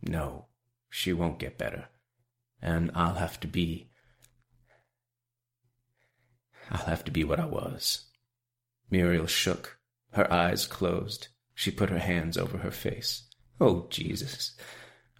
No, 0.00 0.46
she 0.88 1.12
won't 1.12 1.40
get 1.40 1.58
better, 1.58 1.88
and 2.62 2.92
I'll 2.94 3.14
have 3.14 3.40
to 3.40 3.48
be. 3.48 3.90
I'll 6.70 6.86
have 6.86 7.04
to 7.06 7.10
be 7.10 7.24
what 7.24 7.40
I 7.40 7.46
was. 7.46 8.04
Muriel 8.90 9.26
shook. 9.26 9.78
Her 10.12 10.32
eyes 10.32 10.66
closed. 10.66 11.28
She 11.54 11.70
put 11.70 11.90
her 11.90 11.98
hands 11.98 12.38
over 12.38 12.58
her 12.58 12.70
face. 12.70 13.27
Oh, 13.60 13.86
Jesus. 13.90 14.52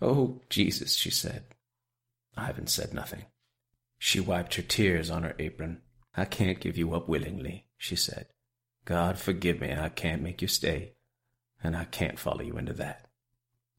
Oh, 0.01 0.41
Jesus, 0.49 0.95
she 0.95 1.11
said. 1.11 1.45
Ivan 2.37 2.67
said 2.67 2.95
nothing. 2.95 3.25
She 3.99 4.21
wiped 4.21 4.55
her 4.55 4.63
tears 4.63 5.11
on 5.11 5.25
her 5.25 5.35
apron. 5.39 5.83
I 6.17 6.25
can't 6.25 6.61
give 6.61 6.79
you 6.79 6.95
up 6.95 7.09
willingly, 7.09 7.67
she 7.77 7.97
said. 7.97 8.27
God 8.85 9.19
forgive 9.19 9.61
me, 9.61 9.75
I 9.75 9.89
can't 9.89 10.23
make 10.23 10.41
you 10.41 10.49
stay, 10.49 10.95
and 11.63 11.77
I 11.77 11.85
can't 11.85 12.19
follow 12.19 12.43
you 12.43 12.57
into 12.57 12.73
that. 12.75 13.09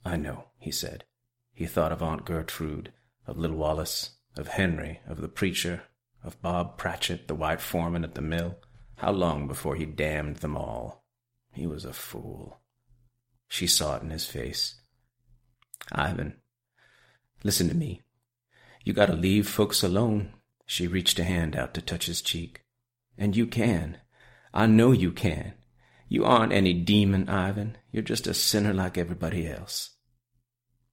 I 0.05 0.17
know, 0.17 0.45
he 0.57 0.71
said. 0.71 1.05
He 1.53 1.65
thought 1.65 1.91
of 1.91 2.03
Aunt 2.03 2.25
Gertrude, 2.25 2.91
of 3.25 3.37
little 3.37 3.57
Wallace, 3.57 4.11
of 4.37 4.49
Henry, 4.49 4.99
of 5.07 5.21
the 5.21 5.27
preacher, 5.27 5.83
of 6.23 6.41
Bob 6.41 6.77
Pratchett, 6.77 7.27
the 7.27 7.35
white 7.35 7.61
foreman 7.61 8.03
at 8.03 8.15
the 8.15 8.21
mill. 8.21 8.57
How 8.97 9.11
long 9.11 9.47
before 9.47 9.75
he 9.75 9.85
damned 9.85 10.37
them 10.37 10.57
all? 10.57 11.03
He 11.53 11.65
was 11.65 11.85
a 11.85 11.93
fool. 11.93 12.58
She 13.49 13.67
saw 13.67 13.97
it 13.97 14.03
in 14.03 14.11
his 14.11 14.25
face. 14.25 14.75
Ivan, 15.91 16.37
listen 17.43 17.67
to 17.67 17.75
me. 17.75 18.03
You 18.85 18.93
gotta 18.93 19.13
leave 19.13 19.49
folks 19.49 19.83
alone. 19.83 20.33
She 20.65 20.87
reached 20.87 21.19
a 21.19 21.23
hand 21.23 21.55
out 21.55 21.73
to 21.73 21.81
touch 21.81 22.05
his 22.05 22.21
cheek. 22.21 22.63
And 23.17 23.35
you 23.35 23.47
can. 23.47 23.97
I 24.53 24.67
know 24.67 24.91
you 24.91 25.11
can. 25.11 25.55
You 26.07 26.25
aren't 26.25 26.53
any 26.53 26.73
demon, 26.73 27.27
Ivan. 27.27 27.77
You're 27.91 28.03
just 28.03 28.27
a 28.27 28.33
sinner 28.33 28.73
like 28.73 28.97
everybody 28.97 29.47
else. 29.47 29.91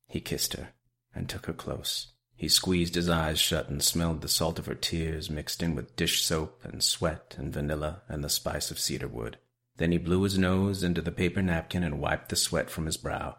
He 0.08 0.20
kissed 0.20 0.54
her 0.54 0.70
and 1.14 1.28
took 1.28 1.46
her 1.46 1.52
close. 1.52 2.08
He 2.34 2.48
squeezed 2.48 2.94
his 2.94 3.08
eyes 3.08 3.38
shut 3.38 3.68
and 3.68 3.82
smelled 3.82 4.20
the 4.20 4.28
salt 4.28 4.58
of 4.58 4.66
her 4.66 4.74
tears 4.74 5.30
mixed 5.30 5.62
in 5.62 5.74
with 5.74 5.96
dish 5.96 6.22
soap 6.22 6.60
and 6.64 6.82
sweat 6.82 7.34
and 7.38 7.52
vanilla 7.52 8.02
and 8.08 8.22
the 8.22 8.28
spice 8.28 8.70
of 8.70 8.78
cedar 8.78 9.08
wood. 9.08 9.38
Then 9.78 9.92
he 9.92 9.98
blew 9.98 10.22
his 10.22 10.38
nose 10.38 10.82
into 10.82 11.02
the 11.02 11.12
paper 11.12 11.42
napkin 11.42 11.82
and 11.82 12.00
wiped 12.00 12.30
the 12.30 12.36
sweat 12.36 12.70
from 12.70 12.86
his 12.86 12.96
brow. 12.96 13.36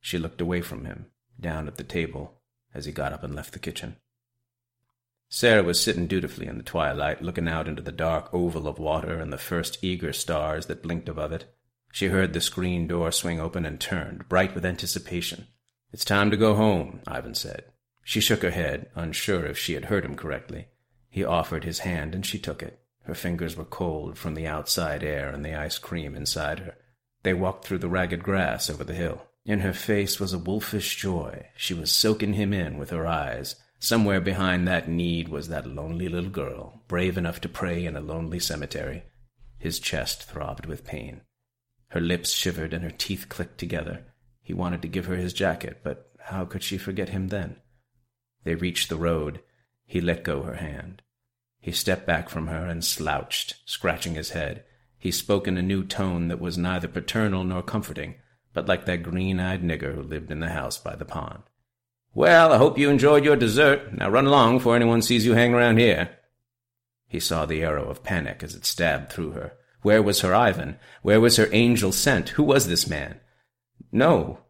She 0.00 0.18
looked 0.18 0.40
away 0.40 0.60
from 0.60 0.84
him, 0.84 1.06
down 1.38 1.68
at 1.68 1.76
the 1.76 1.84
table, 1.84 2.40
as 2.74 2.86
he 2.86 2.92
got 2.92 3.12
up 3.12 3.22
and 3.22 3.34
left 3.34 3.52
the 3.52 3.58
kitchen. 3.58 3.96
Sarah 5.28 5.62
was 5.62 5.80
sitting 5.80 6.08
dutifully 6.08 6.48
in 6.48 6.56
the 6.58 6.64
twilight, 6.64 7.22
looking 7.22 7.46
out 7.46 7.68
into 7.68 7.82
the 7.82 7.92
dark 7.92 8.34
oval 8.34 8.66
of 8.66 8.80
water 8.80 9.20
and 9.20 9.32
the 9.32 9.38
first 9.38 9.78
eager 9.80 10.12
stars 10.12 10.66
that 10.66 10.82
blinked 10.82 11.08
above 11.08 11.32
it. 11.32 11.54
She 11.92 12.08
heard 12.08 12.32
the 12.32 12.40
screen 12.40 12.88
door 12.88 13.12
swing 13.12 13.38
open 13.38 13.64
and 13.64 13.80
turned, 13.80 14.28
bright 14.28 14.54
with 14.56 14.64
anticipation. 14.64 15.46
It's 15.92 16.04
time 16.04 16.32
to 16.32 16.36
go 16.36 16.54
home, 16.54 17.00
Ivan 17.06 17.34
said. 17.34 17.64
She 18.02 18.20
shook 18.20 18.42
her 18.42 18.50
head, 18.50 18.90
unsure 18.96 19.46
if 19.46 19.56
she 19.56 19.74
had 19.74 19.84
heard 19.84 20.04
him 20.04 20.16
correctly. 20.16 20.66
He 21.08 21.24
offered 21.24 21.62
his 21.62 21.80
hand, 21.80 22.12
and 22.14 22.26
she 22.26 22.38
took 22.38 22.60
it. 22.60 22.79
Her 23.04 23.14
fingers 23.14 23.56
were 23.56 23.64
cold 23.64 24.18
from 24.18 24.34
the 24.34 24.46
outside 24.46 25.02
air 25.02 25.30
and 25.30 25.44
the 25.44 25.54
ice 25.54 25.78
cream 25.78 26.14
inside 26.14 26.60
her. 26.60 26.76
They 27.22 27.34
walked 27.34 27.64
through 27.64 27.78
the 27.78 27.88
ragged 27.88 28.22
grass 28.22 28.70
over 28.70 28.84
the 28.84 28.94
hill. 28.94 29.26
In 29.44 29.60
her 29.60 29.72
face 29.72 30.20
was 30.20 30.32
a 30.32 30.38
wolfish 30.38 30.96
joy. 30.96 31.48
She 31.56 31.74
was 31.74 31.90
soaking 31.90 32.34
him 32.34 32.52
in 32.52 32.78
with 32.78 32.90
her 32.90 33.06
eyes. 33.06 33.56
Somewhere 33.78 34.20
behind 34.20 34.68
that 34.68 34.88
need 34.88 35.28
was 35.28 35.48
that 35.48 35.66
lonely 35.66 36.08
little 36.08 36.30
girl, 36.30 36.82
brave 36.86 37.16
enough 37.16 37.40
to 37.40 37.48
pray 37.48 37.86
in 37.86 37.96
a 37.96 38.00
lonely 38.00 38.38
cemetery. 38.38 39.04
His 39.58 39.80
chest 39.80 40.24
throbbed 40.24 40.66
with 40.66 40.84
pain. 40.84 41.22
Her 41.88 42.00
lips 42.00 42.32
shivered 42.32 42.72
and 42.72 42.84
her 42.84 42.90
teeth 42.90 43.28
clicked 43.28 43.58
together. 43.58 44.04
He 44.42 44.52
wanted 44.52 44.82
to 44.82 44.88
give 44.88 45.06
her 45.06 45.16
his 45.16 45.32
jacket, 45.32 45.80
but 45.82 46.10
how 46.18 46.44
could 46.44 46.62
she 46.62 46.78
forget 46.78 47.08
him 47.08 47.28
then? 47.28 47.56
They 48.44 48.54
reached 48.54 48.88
the 48.88 48.96
road. 48.96 49.40
He 49.86 50.00
let 50.00 50.22
go 50.22 50.42
her 50.42 50.56
hand. 50.56 51.02
He 51.60 51.72
stepped 51.72 52.06
back 52.06 52.28
from 52.28 52.46
her 52.46 52.66
and 52.66 52.84
slouched, 52.84 53.56
scratching 53.64 54.14
his 54.14 54.30
head. 54.30 54.64
He 54.98 55.10
spoke 55.10 55.46
in 55.46 55.56
a 55.56 55.62
new 55.62 55.84
tone 55.84 56.28
that 56.28 56.40
was 56.40 56.58
neither 56.58 56.88
paternal 56.88 57.44
nor 57.44 57.62
comforting, 57.62 58.16
but 58.52 58.66
like 58.66 58.86
that 58.86 59.02
green-eyed 59.02 59.62
nigger 59.62 59.94
who 59.94 60.02
lived 60.02 60.30
in 60.30 60.40
the 60.40 60.48
house 60.48 60.78
by 60.78 60.96
the 60.96 61.04
pond. 61.04 61.42
Well, 62.14 62.52
I 62.52 62.58
hope 62.58 62.78
you 62.78 62.90
enjoyed 62.90 63.24
your 63.24 63.36
dessert. 63.36 63.92
Now 63.92 64.10
run 64.10 64.26
along 64.26 64.58
before 64.58 64.74
anyone 64.74 65.02
sees 65.02 65.24
you 65.24 65.34
hang 65.34 65.54
around 65.54 65.78
here. 65.78 66.10
He 67.06 67.20
saw 67.20 67.46
the 67.46 67.62
arrow 67.62 67.88
of 67.88 68.02
panic 68.02 68.42
as 68.42 68.54
it 68.54 68.64
stabbed 68.66 69.12
through 69.12 69.32
her. 69.32 69.52
Where 69.82 70.02
was 70.02 70.20
her 70.20 70.34
Ivan? 70.34 70.78
Where 71.02 71.20
was 71.20 71.36
her 71.36 71.48
angel 71.52 71.92
sent? 71.92 72.30
Who 72.30 72.42
was 72.42 72.66
this 72.66 72.88
man? 72.88 73.20
No. 73.92 74.40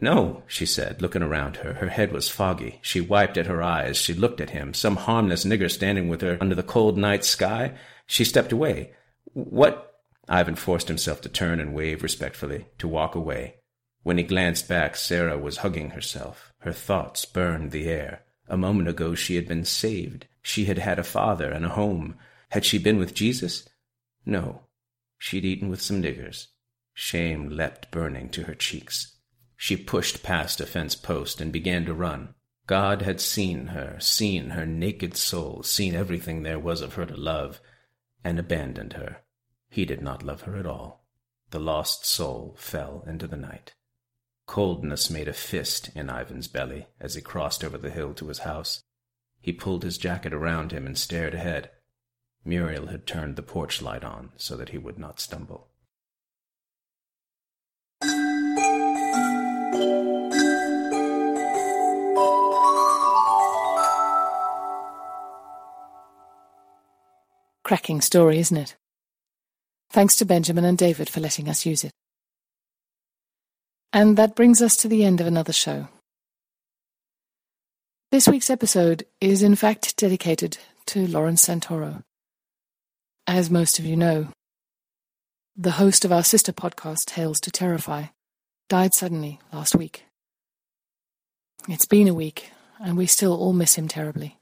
No, 0.00 0.42
she 0.46 0.66
said, 0.66 1.00
looking 1.00 1.22
around 1.22 1.56
her. 1.56 1.74
Her 1.74 1.88
head 1.88 2.12
was 2.12 2.28
foggy. 2.28 2.78
She 2.82 3.00
wiped 3.00 3.38
at 3.38 3.46
her 3.46 3.62
eyes. 3.62 3.96
She 3.96 4.12
looked 4.12 4.40
at 4.40 4.50
him, 4.50 4.74
some 4.74 4.96
harmless 4.96 5.44
nigger 5.44 5.70
standing 5.70 6.08
with 6.08 6.20
her 6.20 6.36
under 6.40 6.54
the 6.54 6.62
cold 6.62 6.98
night 6.98 7.24
sky. 7.24 7.74
She 8.06 8.24
stepped 8.24 8.52
away. 8.52 8.92
What? 9.32 10.02
Ivan 10.28 10.56
forced 10.56 10.88
himself 10.88 11.22
to 11.22 11.28
turn 11.30 11.58
and 11.58 11.74
wave 11.74 12.02
respectfully, 12.02 12.66
to 12.78 12.86
walk 12.86 13.14
away. 13.14 13.56
When 14.02 14.18
he 14.18 14.24
glanced 14.24 14.68
back, 14.68 14.94
Sarah 14.94 15.38
was 15.38 15.58
hugging 15.58 15.90
herself. 15.90 16.52
Her 16.58 16.72
thoughts 16.72 17.24
burned 17.24 17.70
the 17.70 17.88
air. 17.88 18.22
A 18.46 18.56
moment 18.56 18.88
ago 18.88 19.14
she 19.14 19.36
had 19.36 19.48
been 19.48 19.64
saved. 19.64 20.26
She 20.42 20.66
had 20.66 20.78
had 20.78 20.98
a 20.98 21.04
father 21.04 21.50
and 21.50 21.64
a 21.64 21.70
home. 21.70 22.16
Had 22.50 22.64
she 22.64 22.78
been 22.78 22.98
with 22.98 23.14
Jesus? 23.14 23.68
No. 24.24 24.62
She'd 25.18 25.44
eaten 25.44 25.68
with 25.68 25.80
some 25.80 26.02
niggers. 26.02 26.48
Shame 26.94 27.48
leapt 27.50 27.90
burning 27.90 28.28
to 28.30 28.44
her 28.44 28.54
cheeks. 28.54 29.14
She 29.60 29.76
pushed 29.76 30.22
past 30.22 30.60
a 30.60 30.66
fence 30.66 30.94
post 30.94 31.40
and 31.40 31.52
began 31.52 31.84
to 31.86 31.92
run. 31.92 32.34
God 32.68 33.02
had 33.02 33.20
seen 33.20 33.66
her, 33.66 33.98
seen 33.98 34.50
her 34.50 34.64
naked 34.64 35.16
soul, 35.16 35.64
seen 35.64 35.96
everything 35.96 36.44
there 36.44 36.60
was 36.60 36.80
of 36.80 36.94
her 36.94 37.04
to 37.04 37.16
love, 37.16 37.60
and 38.22 38.38
abandoned 38.38 38.92
her. 38.92 39.22
He 39.68 39.84
did 39.84 40.00
not 40.00 40.22
love 40.22 40.42
her 40.42 40.56
at 40.56 40.64
all. 40.64 41.04
The 41.50 41.58
lost 41.58 42.06
soul 42.06 42.54
fell 42.56 43.02
into 43.08 43.26
the 43.26 43.36
night. 43.36 43.74
Coldness 44.46 45.10
made 45.10 45.26
a 45.26 45.32
fist 45.32 45.90
in 45.92 46.08
Ivan's 46.08 46.46
belly 46.46 46.86
as 47.00 47.16
he 47.16 47.20
crossed 47.20 47.64
over 47.64 47.78
the 47.78 47.90
hill 47.90 48.14
to 48.14 48.28
his 48.28 48.40
house. 48.40 48.84
He 49.40 49.52
pulled 49.52 49.82
his 49.82 49.98
jacket 49.98 50.32
around 50.32 50.70
him 50.70 50.86
and 50.86 50.96
stared 50.96 51.34
ahead. 51.34 51.72
Muriel 52.44 52.86
had 52.86 53.08
turned 53.08 53.34
the 53.34 53.42
porch 53.42 53.82
light 53.82 54.04
on 54.04 54.30
so 54.36 54.56
that 54.56 54.68
he 54.68 54.78
would 54.78 55.00
not 55.00 55.18
stumble. 55.18 55.67
Cracking 67.68 68.00
story, 68.00 68.38
isn't 68.38 68.56
it? 68.56 68.76
Thanks 69.90 70.16
to 70.16 70.24
Benjamin 70.24 70.64
and 70.64 70.78
David 70.78 71.10
for 71.10 71.20
letting 71.20 71.50
us 71.50 71.66
use 71.66 71.84
it. 71.84 71.92
And 73.92 74.16
that 74.16 74.34
brings 74.34 74.62
us 74.62 74.74
to 74.78 74.88
the 74.88 75.04
end 75.04 75.20
of 75.20 75.26
another 75.26 75.52
show. 75.52 75.88
This 78.10 78.26
week's 78.26 78.48
episode 78.48 79.04
is 79.20 79.42
in 79.42 79.54
fact 79.54 79.98
dedicated 79.98 80.56
to 80.86 81.06
Lawrence 81.08 81.44
Santoro. 81.44 82.04
As 83.26 83.50
most 83.50 83.78
of 83.78 83.84
you 83.84 83.96
know, 83.96 84.28
the 85.54 85.72
host 85.72 86.06
of 86.06 86.12
our 86.12 86.24
sister 86.24 86.54
podcast, 86.54 87.04
Tales 87.04 87.38
to 87.42 87.50
Terrify, 87.50 88.04
died 88.70 88.94
suddenly 88.94 89.40
last 89.52 89.74
week. 89.74 90.04
It's 91.68 91.84
been 91.84 92.08
a 92.08 92.14
week, 92.14 92.50
and 92.80 92.96
we 92.96 93.04
still 93.04 93.38
all 93.38 93.52
miss 93.52 93.74
him 93.74 93.88
terribly. 93.88 94.38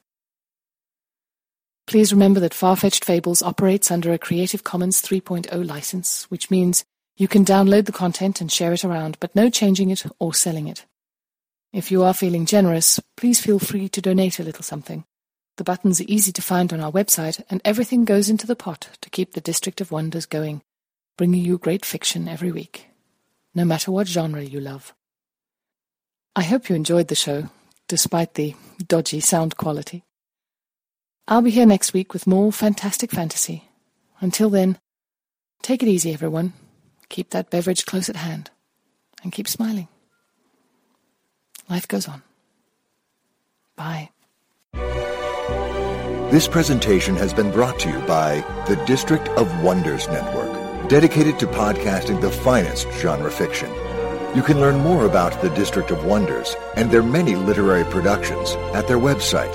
Please 1.86 2.12
remember 2.12 2.40
that 2.40 2.52
Farfetched 2.52 3.04
Fables 3.04 3.42
operates 3.42 3.92
under 3.92 4.12
a 4.12 4.18
Creative 4.18 4.64
Commons 4.64 5.00
3.0 5.00 5.66
license, 5.66 6.24
which 6.24 6.50
means 6.50 6.84
you 7.16 7.28
can 7.28 7.44
download 7.44 7.86
the 7.86 7.92
content 7.92 8.40
and 8.40 8.50
share 8.50 8.72
it 8.72 8.84
around, 8.84 9.16
but 9.20 9.34
no 9.36 9.48
changing 9.48 9.90
it 9.90 10.04
or 10.18 10.34
selling 10.34 10.66
it. 10.66 10.84
If 11.72 11.92
you 11.92 12.02
are 12.02 12.12
feeling 12.12 12.44
generous, 12.44 12.98
please 13.16 13.40
feel 13.40 13.60
free 13.60 13.88
to 13.90 14.00
donate 14.00 14.40
a 14.40 14.42
little 14.42 14.64
something. 14.64 15.04
The 15.58 15.64
buttons 15.64 16.00
are 16.00 16.06
easy 16.08 16.32
to 16.32 16.42
find 16.42 16.72
on 16.72 16.80
our 16.80 16.90
website, 16.90 17.40
and 17.48 17.62
everything 17.64 18.04
goes 18.04 18.28
into 18.28 18.48
the 18.48 18.56
pot 18.56 18.88
to 19.00 19.10
keep 19.10 19.32
the 19.32 19.40
District 19.40 19.80
of 19.80 19.92
Wonders 19.92 20.26
going, 20.26 20.62
bringing 21.16 21.44
you 21.44 21.56
great 21.56 21.84
fiction 21.84 22.26
every 22.26 22.50
week, 22.50 22.88
no 23.54 23.64
matter 23.64 23.92
what 23.92 24.08
genre 24.08 24.42
you 24.42 24.58
love. 24.58 24.92
I 26.34 26.42
hope 26.42 26.68
you 26.68 26.74
enjoyed 26.74 27.06
the 27.08 27.14
show, 27.14 27.48
despite 27.86 28.34
the 28.34 28.56
dodgy 28.88 29.20
sound 29.20 29.56
quality. 29.56 30.05
I'll 31.28 31.42
be 31.42 31.50
here 31.50 31.66
next 31.66 31.92
week 31.92 32.12
with 32.12 32.26
more 32.26 32.52
fantastic 32.52 33.10
fantasy. 33.10 33.68
Until 34.20 34.48
then, 34.48 34.78
take 35.60 35.82
it 35.82 35.88
easy, 35.88 36.12
everyone. 36.12 36.52
Keep 37.08 37.30
that 37.30 37.50
beverage 37.50 37.84
close 37.84 38.08
at 38.08 38.16
hand. 38.16 38.50
And 39.22 39.32
keep 39.32 39.48
smiling. 39.48 39.88
Life 41.68 41.88
goes 41.88 42.06
on. 42.06 42.22
Bye. 43.74 44.10
This 46.30 46.46
presentation 46.46 47.16
has 47.16 47.32
been 47.32 47.50
brought 47.50 47.80
to 47.80 47.88
you 47.88 47.98
by 48.00 48.44
the 48.68 48.76
District 48.86 49.28
of 49.30 49.62
Wonders 49.64 50.06
Network, 50.08 50.88
dedicated 50.88 51.40
to 51.40 51.46
podcasting 51.46 52.20
the 52.20 52.30
finest 52.30 52.88
genre 52.92 53.30
fiction. 53.30 53.70
You 54.36 54.42
can 54.42 54.60
learn 54.60 54.78
more 54.78 55.06
about 55.06 55.40
the 55.40 55.50
District 55.50 55.90
of 55.90 56.04
Wonders 56.04 56.54
and 56.76 56.90
their 56.90 57.02
many 57.02 57.34
literary 57.34 57.84
productions 57.84 58.52
at 58.74 58.86
their 58.86 58.98
website, 58.98 59.54